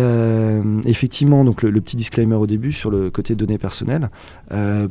effectivement, 0.85 1.43
donc 1.43 1.61
le, 1.61 1.81
petit 1.81 1.97
disclaimer 1.97 2.35
au 2.35 2.47
début 2.47 2.71
sur 2.71 2.89
le 2.89 3.09
côté 3.11 3.35
données 3.35 3.59
personnelles. 3.59 4.09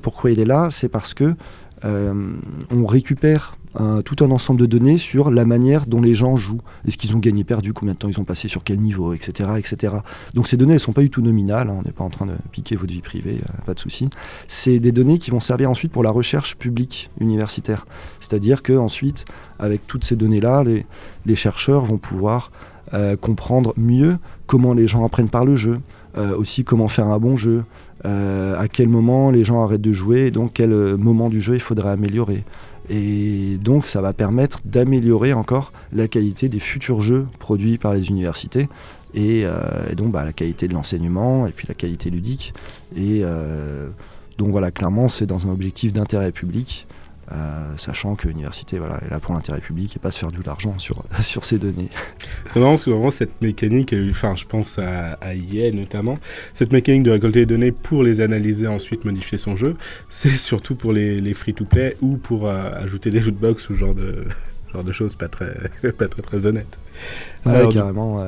pourquoi 0.02 0.30
il 0.30 0.38
est 0.38 0.44
là? 0.44 0.68
C'est 0.70 0.90
parce 0.90 1.14
que 1.14 1.34
on 1.82 2.86
récupère 2.86 3.56
tout 4.04 4.24
un 4.24 4.30
ensemble 4.30 4.60
de 4.60 4.66
données 4.66 4.98
sur 4.98 5.30
la 5.30 5.44
manière 5.44 5.86
dont 5.86 6.00
les 6.00 6.14
gens 6.14 6.36
jouent. 6.36 6.62
Est-ce 6.86 6.96
qu'ils 6.96 7.14
ont 7.14 7.18
gagné, 7.18 7.44
perdu, 7.44 7.72
combien 7.72 7.94
de 7.94 7.98
temps 7.98 8.08
ils 8.08 8.18
ont 8.18 8.24
passé, 8.24 8.48
sur 8.48 8.64
quel 8.64 8.78
niveau, 8.80 9.12
etc. 9.12 9.50
etc. 9.58 9.96
Donc 10.34 10.48
ces 10.48 10.56
données, 10.56 10.72
elles 10.72 10.76
ne 10.76 10.80
sont 10.80 10.92
pas 10.92 11.02
du 11.02 11.10
tout 11.10 11.22
nominales, 11.22 11.70
hein, 11.70 11.76
on 11.78 11.82
n'est 11.82 11.92
pas 11.92 12.04
en 12.04 12.10
train 12.10 12.26
de 12.26 12.34
piquer 12.52 12.76
votre 12.76 12.92
vie 12.92 13.00
privée, 13.00 13.40
euh, 13.42 13.62
pas 13.64 13.74
de 13.74 13.80
souci. 13.80 14.08
C'est 14.48 14.78
des 14.78 14.92
données 14.92 15.18
qui 15.18 15.30
vont 15.30 15.40
servir 15.40 15.70
ensuite 15.70 15.92
pour 15.92 16.02
la 16.02 16.10
recherche 16.10 16.56
publique 16.56 17.10
universitaire. 17.20 17.86
C'est-à-dire 18.20 18.62
qu'ensuite, 18.62 19.24
avec 19.58 19.86
toutes 19.86 20.04
ces 20.04 20.16
données-là, 20.16 20.64
les, 20.64 21.34
chercheurs 21.34 21.84
vont 21.84 21.98
pouvoir 21.98 22.50
euh, 22.94 23.16
comprendre 23.16 23.74
mieux 23.76 24.16
comment 24.46 24.72
les 24.72 24.86
gens 24.86 25.04
apprennent 25.04 25.28
par 25.28 25.44
le 25.44 25.54
jeu, 25.54 25.80
euh, 26.16 26.34
aussi 26.36 26.64
comment 26.64 26.88
faire 26.88 27.08
un 27.08 27.18
bon 27.18 27.36
jeu, 27.36 27.64
à 28.04 28.68
quel 28.68 28.88
moment 28.88 29.32
les 29.32 29.42
gens 29.42 29.64
arrêtent 29.64 29.80
de 29.80 29.92
jouer, 29.92 30.26
et 30.26 30.30
donc 30.30 30.52
quel 30.54 30.70
moment 30.96 31.28
du 31.28 31.40
jeu 31.40 31.54
il 31.54 31.60
faudrait 31.60 31.90
améliorer. 31.90 32.44
Et 32.88 33.58
donc 33.60 33.86
ça 33.86 34.00
va 34.00 34.12
permettre 34.12 34.60
d'améliorer 34.64 35.32
encore 35.32 35.72
la 35.92 36.08
qualité 36.08 36.48
des 36.48 36.60
futurs 36.60 37.00
jeux 37.00 37.26
produits 37.38 37.78
par 37.78 37.94
les 37.94 38.08
universités 38.08 38.68
et, 39.14 39.42
euh, 39.44 39.94
donc 39.96 40.12
bah, 40.12 40.24
la 40.24 40.32
qualité 40.32 40.68
de 40.68 40.74
l'enseignement 40.74 41.46
et 41.46 41.50
puis 41.50 41.66
la 41.66 41.74
qualité 41.74 42.10
ludique. 42.10 42.54
Et 42.94 43.20
euh, 43.22 43.88
donc 44.38 44.50
voilà, 44.50 44.70
clairement 44.70 45.08
c'est 45.08 45.26
dans 45.26 45.46
un 45.48 45.50
objectif 45.50 45.92
d'intérêt 45.92 46.32
public 46.32 46.86
euh, 47.32 47.76
sachant 47.76 48.14
que 48.14 48.28
l'université 48.28 48.78
voilà, 48.78 49.00
est 49.04 49.10
là 49.10 49.18
pour 49.18 49.34
l'intérêt 49.34 49.60
public 49.60 49.96
et 49.96 49.98
pas 49.98 50.12
se 50.12 50.18
faire 50.20 50.30
de 50.30 50.40
l'argent 50.44 50.78
sur, 50.78 51.02
sur 51.22 51.44
ces 51.44 51.58
données. 51.58 51.90
C'est 52.48 52.60
marrant 52.60 52.72
parce 52.72 52.84
que 52.84 52.90
vraiment 52.90 53.10
cette 53.10 53.40
mécanique, 53.40 53.94
enfin 54.10 54.36
je 54.36 54.44
pense 54.44 54.78
à, 54.78 55.14
à 55.14 55.34
EA 55.34 55.72
notamment, 55.72 56.18
cette 56.54 56.72
mécanique 56.72 57.02
de 57.02 57.10
récolter 57.10 57.40
des 57.40 57.46
données 57.46 57.72
pour 57.72 58.02
les 58.02 58.20
analyser 58.20 58.68
ensuite 58.68 59.04
modifier 59.04 59.38
son 59.38 59.56
jeu, 59.56 59.72
c'est 60.08 60.28
surtout 60.28 60.76
pour 60.76 60.92
les, 60.92 61.20
les 61.20 61.34
free-to-play 61.34 61.96
ou 62.00 62.16
pour 62.16 62.46
euh, 62.46 62.70
ajouter 62.74 63.10
des 63.10 63.20
lootbox 63.20 63.68
ou 63.70 63.74
ce 63.74 63.78
genre 63.78 63.94
de, 63.94 64.24
genre 64.72 64.84
de 64.84 64.92
choses 64.92 65.16
pas 65.16 65.28
très, 65.28 65.54
pas 65.98 66.08
très, 66.08 66.22
très 66.22 66.46
honnêtes. 66.46 66.78
Ouais, 67.44 67.68
carrément. 67.72 68.24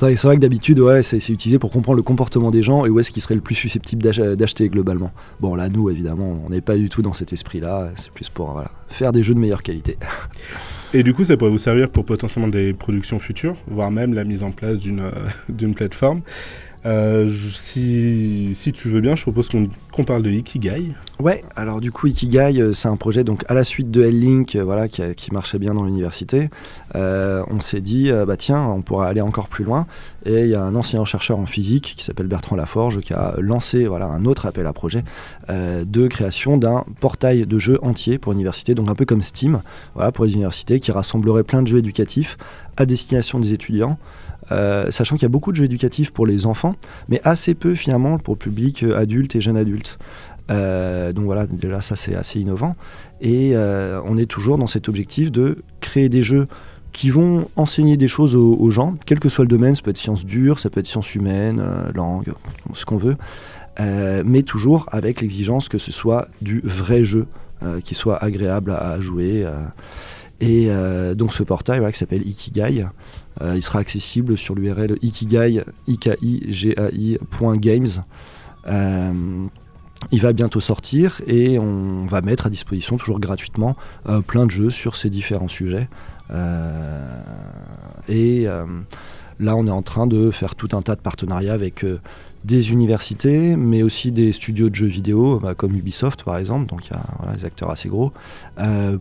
C'est 0.00 0.22
vrai 0.22 0.36
que 0.36 0.40
d'habitude, 0.40 0.80
ouais, 0.80 1.02
c'est 1.02 1.16
utilisé 1.28 1.58
pour 1.58 1.70
comprendre 1.70 1.96
le 1.96 2.02
comportement 2.02 2.50
des 2.50 2.62
gens 2.62 2.86
et 2.86 2.88
où 2.88 2.98
est-ce 2.98 3.10
qu'ils 3.10 3.22
seraient 3.22 3.34
le 3.34 3.42
plus 3.42 3.54
susceptibles 3.54 4.02
d'acheter 4.02 4.70
globalement. 4.70 5.10
Bon, 5.40 5.54
là, 5.54 5.68
nous, 5.68 5.90
évidemment, 5.90 6.40
on 6.46 6.48
n'est 6.48 6.62
pas 6.62 6.76
du 6.76 6.88
tout 6.88 7.02
dans 7.02 7.12
cet 7.12 7.34
esprit-là. 7.34 7.90
C'est 7.96 8.10
plus 8.10 8.30
pour 8.30 8.62
faire 8.88 9.12
des 9.12 9.22
jeux 9.22 9.34
de 9.34 9.38
meilleure 9.38 9.62
qualité. 9.62 9.98
Et 10.94 11.02
du 11.02 11.12
coup, 11.12 11.22
ça 11.22 11.36
pourrait 11.36 11.50
vous 11.50 11.58
servir 11.58 11.90
pour 11.90 12.06
potentiellement 12.06 12.48
des 12.48 12.72
productions 12.72 13.18
futures, 13.18 13.56
voire 13.68 13.90
même 13.90 14.14
la 14.14 14.24
mise 14.24 14.42
en 14.42 14.52
place 14.52 14.78
d'une 14.78 15.00
euh, 15.00 15.72
plateforme. 15.76 16.22
Euh, 16.86 17.30
si, 17.52 18.72
tu 18.74 18.88
veux 18.88 19.00
bien, 19.00 19.14
je 19.14 19.22
propose 19.22 19.48
qu'on 19.48 20.04
parle 20.04 20.22
de 20.22 20.30
Ikigai. 20.30 20.92
Ouais, 21.18 21.44
alors 21.54 21.80
du 21.80 21.92
coup, 21.92 22.06
Ikigai, 22.06 22.60
euh, 22.60 22.72
c'est 22.72 22.88
un 22.88 22.96
projet 22.96 23.22
donc 23.22 23.44
à 23.48 23.54
la 23.54 23.64
suite 23.64 23.90
de 23.90 24.02
L-Link, 24.02 24.56
euh, 24.56 24.64
voilà, 24.64 24.88
qui, 24.88 25.32
marchait 25.32 25.58
bien 25.58 25.74
dans 25.74 25.84
l'université. 25.84 26.48
on 26.94 27.60
s'est 27.60 27.80
dit, 27.80 28.10
bah 28.26 28.36
tiens, 28.36 28.64
on 28.64 28.82
pourrait 28.82 29.08
aller 29.08 29.20
encore 29.20 29.48
plus 29.48 29.64
loin. 29.64 29.86
Et 30.24 30.40
il 30.40 30.48
y 30.48 30.54
a 30.54 30.62
un 30.62 30.74
ancien 30.74 31.04
chercheur 31.04 31.38
en 31.38 31.46
physique 31.46 31.94
qui 31.96 32.04
s'appelle 32.04 32.26
Bertrand 32.26 32.56
Laforge 32.56 33.00
qui 33.00 33.12
a 33.12 33.34
lancé 33.38 33.86
voilà, 33.86 34.06
un 34.06 34.24
autre 34.24 34.46
appel 34.46 34.66
à 34.66 34.72
projet 34.72 35.04
de 35.48 36.06
création 36.08 36.56
d'un 36.56 36.84
portail 37.00 37.46
de 37.46 37.58
jeux 37.58 37.78
entier 37.82 38.18
pour 38.18 38.32
l'université, 38.32 38.74
donc 38.74 38.88
un 38.88 38.94
peu 38.94 39.04
comme 39.04 39.22
Steam, 39.22 39.62
voilà, 39.94 40.10
pour 40.10 40.24
les 40.24 40.32
universités, 40.32 40.80
qui 40.80 40.90
rassemblerait 40.90 41.44
plein 41.44 41.62
de 41.62 41.68
jeux 41.68 41.78
éducatifs 41.78 42.38
à 42.76 42.86
destination 42.86 43.38
des 43.38 43.52
étudiants. 43.52 43.98
Euh, 44.52 44.90
sachant 44.90 45.16
qu'il 45.16 45.22
y 45.22 45.26
a 45.26 45.30
beaucoup 45.30 45.52
de 45.52 45.56
jeux 45.56 45.64
éducatifs 45.64 46.10
pour 46.10 46.26
les 46.26 46.46
enfants, 46.46 46.74
mais 47.08 47.20
assez 47.24 47.54
peu 47.54 47.74
finalement 47.74 48.18
pour 48.18 48.34
le 48.34 48.38
public 48.38 48.82
euh, 48.82 48.98
adulte 48.98 49.36
et 49.36 49.40
jeune 49.40 49.56
adulte. 49.56 49.98
Euh, 50.50 51.12
donc 51.12 51.24
voilà, 51.24 51.46
déjà 51.46 51.80
ça 51.80 51.94
c'est 51.94 52.14
assez 52.14 52.40
innovant. 52.40 52.74
Et 53.20 53.54
on 53.54 54.16
est 54.16 54.26
toujours 54.26 54.56
dans 54.56 54.66
cet 54.66 54.88
objectif 54.88 55.30
de 55.30 55.58
créer 55.80 56.08
des 56.08 56.22
jeux 56.22 56.48
qui 56.92 57.10
vont 57.10 57.46
enseigner 57.54 57.96
des 57.96 58.08
choses 58.08 58.34
aux, 58.34 58.70
gens, 58.70 58.94
quel 59.04 59.20
que 59.20 59.28
soit 59.28 59.44
le 59.44 59.48
domaine, 59.48 59.74
ça 59.74 59.82
peut 59.82 59.90
être 59.90 59.98
sciences 59.98 60.24
dures, 60.24 60.58
ça 60.58 60.70
peut 60.70 60.80
être 60.80 60.86
sciences 60.86 61.14
humaines, 61.14 61.62
langue, 61.94 62.32
ce 62.72 62.86
qu'on 62.86 62.96
veut, 62.96 63.16
mais 63.78 64.42
toujours 64.42 64.86
avec 64.90 65.20
l'exigence 65.20 65.68
que 65.68 65.76
ce 65.76 65.92
soit 65.92 66.28
du 66.40 66.62
vrai 66.64 67.04
jeu, 67.04 67.26
qui 67.84 67.94
soit 67.94 68.16
agréable 68.16 68.72
à, 68.72 68.98
jouer. 69.00 69.46
et 70.40 70.70
donc 71.14 71.34
ce 71.34 71.42
portail 71.42 71.82
qui 71.92 71.98
s'appelle 71.98 72.26
Ikigai, 72.26 72.86
euh, 73.40 73.54
il 73.56 73.62
sera 73.62 73.78
accessible 73.78 74.36
sur 74.36 74.54
l'URL 74.54 74.98
ikigai, 75.02 75.62
ikigai.games. 75.86 78.04
Euh, 78.66 79.12
il 80.12 80.20
va 80.20 80.32
bientôt 80.32 80.60
sortir 80.60 81.20
et 81.26 81.58
on 81.58 82.06
va 82.06 82.22
mettre 82.22 82.46
à 82.46 82.50
disposition 82.50 82.96
toujours 82.96 83.20
gratuitement 83.20 83.76
euh, 84.08 84.22
plein 84.22 84.46
de 84.46 84.50
jeux 84.50 84.70
sur 84.70 84.96
ces 84.96 85.10
différents 85.10 85.48
sujets. 85.48 85.88
et 88.08 88.46
là, 89.40 89.56
on 89.56 89.66
est 89.66 89.70
en 89.70 89.82
train 89.82 90.06
de 90.06 90.30
faire 90.30 90.54
tout 90.54 90.68
un 90.72 90.82
tas 90.82 90.94
de 90.94 91.00
partenariats 91.00 91.54
avec 91.54 91.84
des 92.44 92.72
universités, 92.72 93.56
mais 93.56 93.82
aussi 93.82 94.12
des 94.12 94.32
studios 94.32 94.70
de 94.70 94.74
jeux 94.74 94.86
vidéo, 94.86 95.40
bah, 95.40 95.54
comme 95.54 95.74
Ubisoft 95.74 96.22
par 96.22 96.38
exemple, 96.38 96.66
donc 96.66 96.86
il 96.86 96.92
y 96.92 96.94
a 96.94 97.36
des 97.36 97.44
acteurs 97.44 97.70
assez 97.70 97.88
gros, 97.88 98.12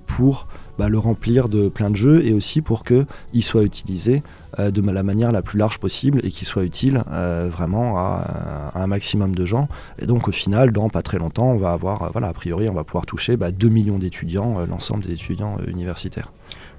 pour 0.08 0.48
bah, 0.80 0.88
le 0.88 0.98
remplir 0.98 1.50
de 1.50 1.68
plein 1.68 1.90
de 1.90 1.98
jeux 1.98 2.26
et 2.26 2.34
aussi 2.34 2.62
pour 2.62 2.86
qu'il 2.86 3.44
soit 3.44 3.64
utilisé 3.64 4.24
euh, 4.60 4.72
de 4.72 4.82
la 4.82 5.04
manière 5.04 5.34
la 5.34 5.42
plus 5.42 5.60
large 5.60 5.78
possible 5.78 6.22
et 6.24 6.32
qu'il 6.32 6.48
soit 6.48 6.64
utile 6.64 7.04
euh, 7.12 7.50
vraiment 7.52 7.98
à, 7.98 8.72
un 8.76 8.88
maximum 8.88 9.36
de 9.36 9.46
gens. 9.46 9.68
Et 10.00 10.06
donc 10.06 10.30
au 10.30 10.32
final, 10.32 10.72
dans 10.72 10.88
pas 10.88 11.02
très 11.02 11.18
longtemps, 11.18 11.52
on 11.52 11.58
va 11.58 11.74
avoir, 11.74 12.04
euh, 12.04 12.10
voilà, 12.14 12.30
a 12.30 12.34
priori, 12.34 12.70
on 12.70 12.74
va 12.74 12.86
pouvoir 12.86 13.06
toucher 13.06 13.34
2 13.34 13.38
bah, 13.38 13.52
millions 13.70 14.00
d'étudiants, 14.00 14.66
l'ensemble 14.70 15.04
des 15.04 15.12
étudiants 15.12 15.58
universitaires. 15.68 16.32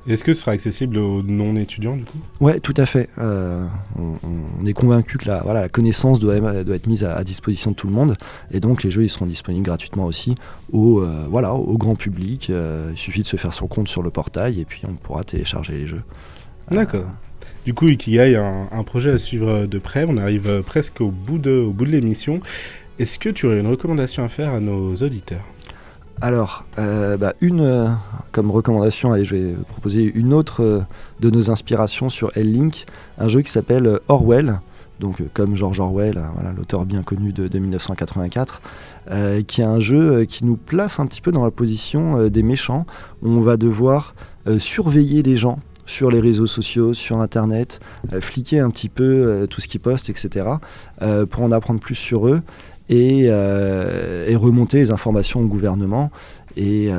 Est-ce 0.09 0.25
que 0.25 0.33
ce 0.33 0.41
sera 0.41 0.53
accessible 0.53 0.99
aux 0.99 1.23
non-étudiants 1.23 1.97
du 1.97 2.05
coup? 2.05 2.19
Ouais, 2.41 2.61
tout 2.61 2.75
à 2.77 2.87
fait. 2.87 3.09
on, 3.19 4.65
est 4.67 4.73
convaincu 4.73 5.19
que 5.19 5.29
la, 5.29 5.43
voilà, 5.43 5.63
la 5.63 5.69
connaissance 5.69 6.21
doit, 6.21 6.39
doit 6.41 6.75
être 6.75 6.87
mise 6.87 7.05
à, 7.05 7.23
disposition 7.25 7.73
de 7.73 7.77
tout 7.77 7.87
le 7.87 7.93
monde, 7.93 8.17
et 8.51 8.61
donc 8.61 8.83
les 8.83 8.91
jeux 8.91 9.03
ils 9.03 9.11
seront 9.11 9.27
disponibles 9.27 9.65
gratuitement 9.65 10.07
aussi 10.07 10.35
au, 10.73 11.05
voilà, 11.29 11.55
au 11.55 11.77
grand 11.77 11.97
public. 11.97 12.49
il 12.49 12.97
suffit 12.97 13.23
de 13.23 13.27
se 13.27 13.37
faire 13.37 13.53
son 13.53 13.67
compte 13.67 13.89
sur 13.89 14.03
le 14.03 14.11
portail 14.11 14.61
et 14.61 14.65
puis 14.65 14.83
on 14.89 14.95
pourra 14.95 15.25
télécharger 15.25 15.75
les 15.75 15.87
jeux. 15.87 16.03
D'accord. 16.71 17.07
Du 17.67 17.75
coup, 17.75 17.89
Ikigai 17.89 18.37
a 18.37 18.47
un, 18.47 18.69
un, 18.73 18.83
projet 18.85 19.11
à 19.11 19.19
suivre 19.19 19.67
de 19.67 19.79
près. 19.79 20.07
On 20.09 20.17
arrive 20.17 20.49
euh, 20.49 20.63
presque 20.63 21.01
au 21.01 21.11
bout 21.11 21.39
de, 21.39 21.51
au 21.51 21.73
bout 21.73 21.85
de 21.85 21.91
l'émission. 21.91 22.41
Est-ce 22.99 23.19
que 23.19 23.29
tu 23.29 23.47
aurais 23.47 23.61
une 23.61 23.67
recommandation 23.67 24.25
à 24.25 24.29
faire 24.29 24.55
à 24.55 24.61
nos 24.61 24.95
auditeurs? 24.95 25.45
Alors, 26.21 26.65
euh, 26.79 27.17
bah, 27.17 27.35
une 27.41 27.61
euh, 27.61 27.89
comme 28.33 28.51
recommandation, 28.51 29.13
allez, 29.13 29.25
je 29.25 29.35
vais 29.35 29.55
proposer 29.69 30.03
une 30.15 30.33
autre 30.33 30.85
de 31.21 31.31
nos 31.31 31.51
inspirations 31.51 32.09
sur 32.09 32.31
L-Link, 32.37 32.85
un 33.19 33.29
jeu 33.29 33.41
qui 33.41 33.51
s'appelle 33.51 34.01
Orwell, 34.09 34.61
donc 35.01 35.23
comme 35.33 35.57
George 35.57 35.81
Orwell, 35.81 36.21
voilà, 36.35 36.53
l'auteur 36.53 36.85
bien 36.85 37.03
connu 37.03 37.33
de, 37.33 37.49
de 37.49 37.59
1984, 37.59 38.61
qui 39.47 39.63
est 39.63 39.65
un 39.65 39.81
jeu 39.81 40.25
qui 40.27 40.45
nous 40.45 40.57
place 40.57 41.01
un 41.01 41.07
petit 41.07 41.23
peu 41.23 41.33
dans 41.33 41.45
la 41.45 41.51
position 41.51 42.29
des 42.29 42.43
méchants, 42.43 42.85
où 43.23 43.31
on 43.31 43.41
va 43.41 43.57
devoir 43.57 44.15
surveiller 44.59 45.23
les 45.23 45.37
gens 45.37 45.59
sur 45.91 46.11
les 46.11 46.21
réseaux 46.21 46.47
sociaux, 46.47 46.95
sur 46.95 47.21
Internet, 47.21 47.81
euh, 48.13 48.21
fliquer 48.21 48.61
un 48.61 48.71
petit 48.71 48.89
peu 48.89 49.05
euh, 49.05 49.47
tout 49.47 49.61
ce 49.61 49.67
qu'ils 49.67 49.81
postent, 49.81 50.09
etc., 50.09 50.47
euh, 51.03 51.27
pour 51.27 51.43
en 51.43 51.51
apprendre 51.51 51.81
plus 51.81 51.97
sur 51.97 52.29
eux 52.29 52.43
et, 52.91 53.27
et 53.27 54.37
remonter 54.37 54.79
les 54.79 54.91
informations 54.91 55.41
au 55.41 55.47
gouvernement. 55.47 56.11
Et, 56.57 56.91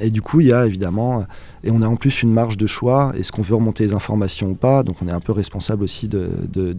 et, 0.00 0.10
du 0.10 0.22
coup, 0.22 0.40
il 0.40 0.46
y 0.46 0.52
a 0.52 0.64
évidemment 0.64 1.26
et 1.64 1.70
on 1.70 1.82
a 1.82 1.86
en 1.86 1.96
plus 1.96 2.22
une 2.22 2.32
marge 2.32 2.56
de 2.56 2.66
choix, 2.66 3.12
est-ce 3.16 3.32
qu'on 3.32 3.42
veut 3.42 3.54
remonter 3.54 3.84
les 3.84 3.92
informations 3.92 4.48
ou 4.50 4.54
pas, 4.54 4.82
donc 4.82 4.96
on 5.02 5.08
est 5.08 5.12
un 5.12 5.20
peu 5.20 5.32
responsable 5.32 5.84
aussi 5.84 6.08
de, 6.08 6.30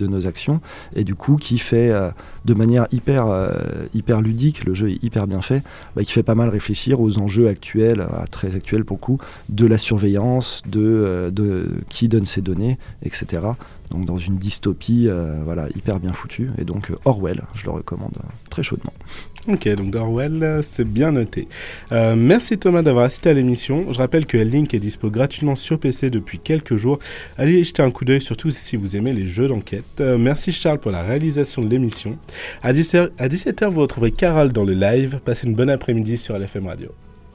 nos 0.08 0.28
actions, 0.28 0.62
et 0.96 1.04
du 1.04 1.16
coup 1.16 1.36
qui 1.36 1.58
fait 1.58 1.92
euh, 1.92 2.10
de 2.46 2.54
manière 2.54 2.88
hyper, 2.92 3.28
euh, 3.28 3.52
hyper 3.94 4.22
ludique, 4.22 4.66
le 4.66 4.74
jeu 4.74 4.90
est 4.90 5.04
hyper 5.04 5.28
bien 5.28 5.42
fait, 5.42 5.64
bah, 5.96 6.04
qui 6.04 6.12
fait 6.12 6.24
pas 6.24 6.36
mal 6.36 6.50
réfléchir 6.50 7.00
aux 7.00 7.20
enjeux 7.20 7.48
actuels, 7.48 8.02
euh, 8.02 8.26
très 8.30 8.56
actuels 8.56 8.84
pour 8.84 8.98
le 8.98 9.02
coup, 9.02 9.18
de 9.50 9.66
la 9.66 9.78
surveillance, 9.78 10.62
de, 10.68 11.32
de 11.34 11.70
qui 11.90 12.08
donne 12.08 12.26
ces 12.26 12.42
données, 12.42 12.78
etc. 13.04 13.44
Donc 13.90 14.06
dans 14.06 14.18
une 14.18 14.38
dystopie 14.38 15.10
voilà, 15.44 15.68
hyper 15.76 16.00
bien 16.00 16.14
foutue, 16.14 16.50
et 16.58 16.64
donc 16.64 16.92
Orwell, 17.06 17.44
je 17.54 17.66
le 17.66 17.72
recommande 17.72 18.18
très 18.50 18.64
chaudement. 18.64 18.94
Ok, 19.48 19.68
donc 19.76 19.96
Orwell, 19.96 20.62
c'est 20.64 20.88
bien 20.88 21.12
noté. 21.12 21.48
merci 21.92 22.58
Thomas 22.58 22.84
d'avoir 22.84 23.06
assisté 23.06 23.30
à 23.30 23.34
l'émission. 23.34 23.92
Je 23.92 23.98
rappelle 23.98 24.26
que 24.26 24.38
Link 24.38 24.71
est 24.76 24.80
dispo 24.80 25.10
gratuitement 25.10 25.56
sur 25.56 25.80
PC 25.80 26.10
depuis 26.10 26.40
quelques 26.40 26.78
jours. 26.78 27.00
Allez 27.38 27.64
jeter 27.64 27.84
un 27.84 27.92
coup 27.92 28.06
d'œil, 28.06 28.22
surtout 28.22 28.50
si 28.50 28.76
vous 28.76 28.96
aimez 28.96 29.14
les 29.14 29.26
jeux 29.26 29.48
d'enquête. 29.48 30.00
Euh, 30.00 30.18
merci 30.18 30.52
Charles 30.52 30.80
pour 30.80 30.92
la 30.92 31.04
réalisation 31.04 31.62
de 31.62 31.70
l'émission. 31.70 32.18
À 32.64 32.74
17h, 32.74 33.68
vous 33.70 33.82
retrouverez 33.82 34.12
Carole 34.12 34.52
dans 34.52 34.64
le 34.64 34.74
live. 34.74 35.20
Passez 35.24 35.48
une 35.48 35.56
bonne 35.56 35.70
après-midi 35.70 36.18
sur 36.18 36.38
LFM 36.38 36.68
Radio. 36.68 36.92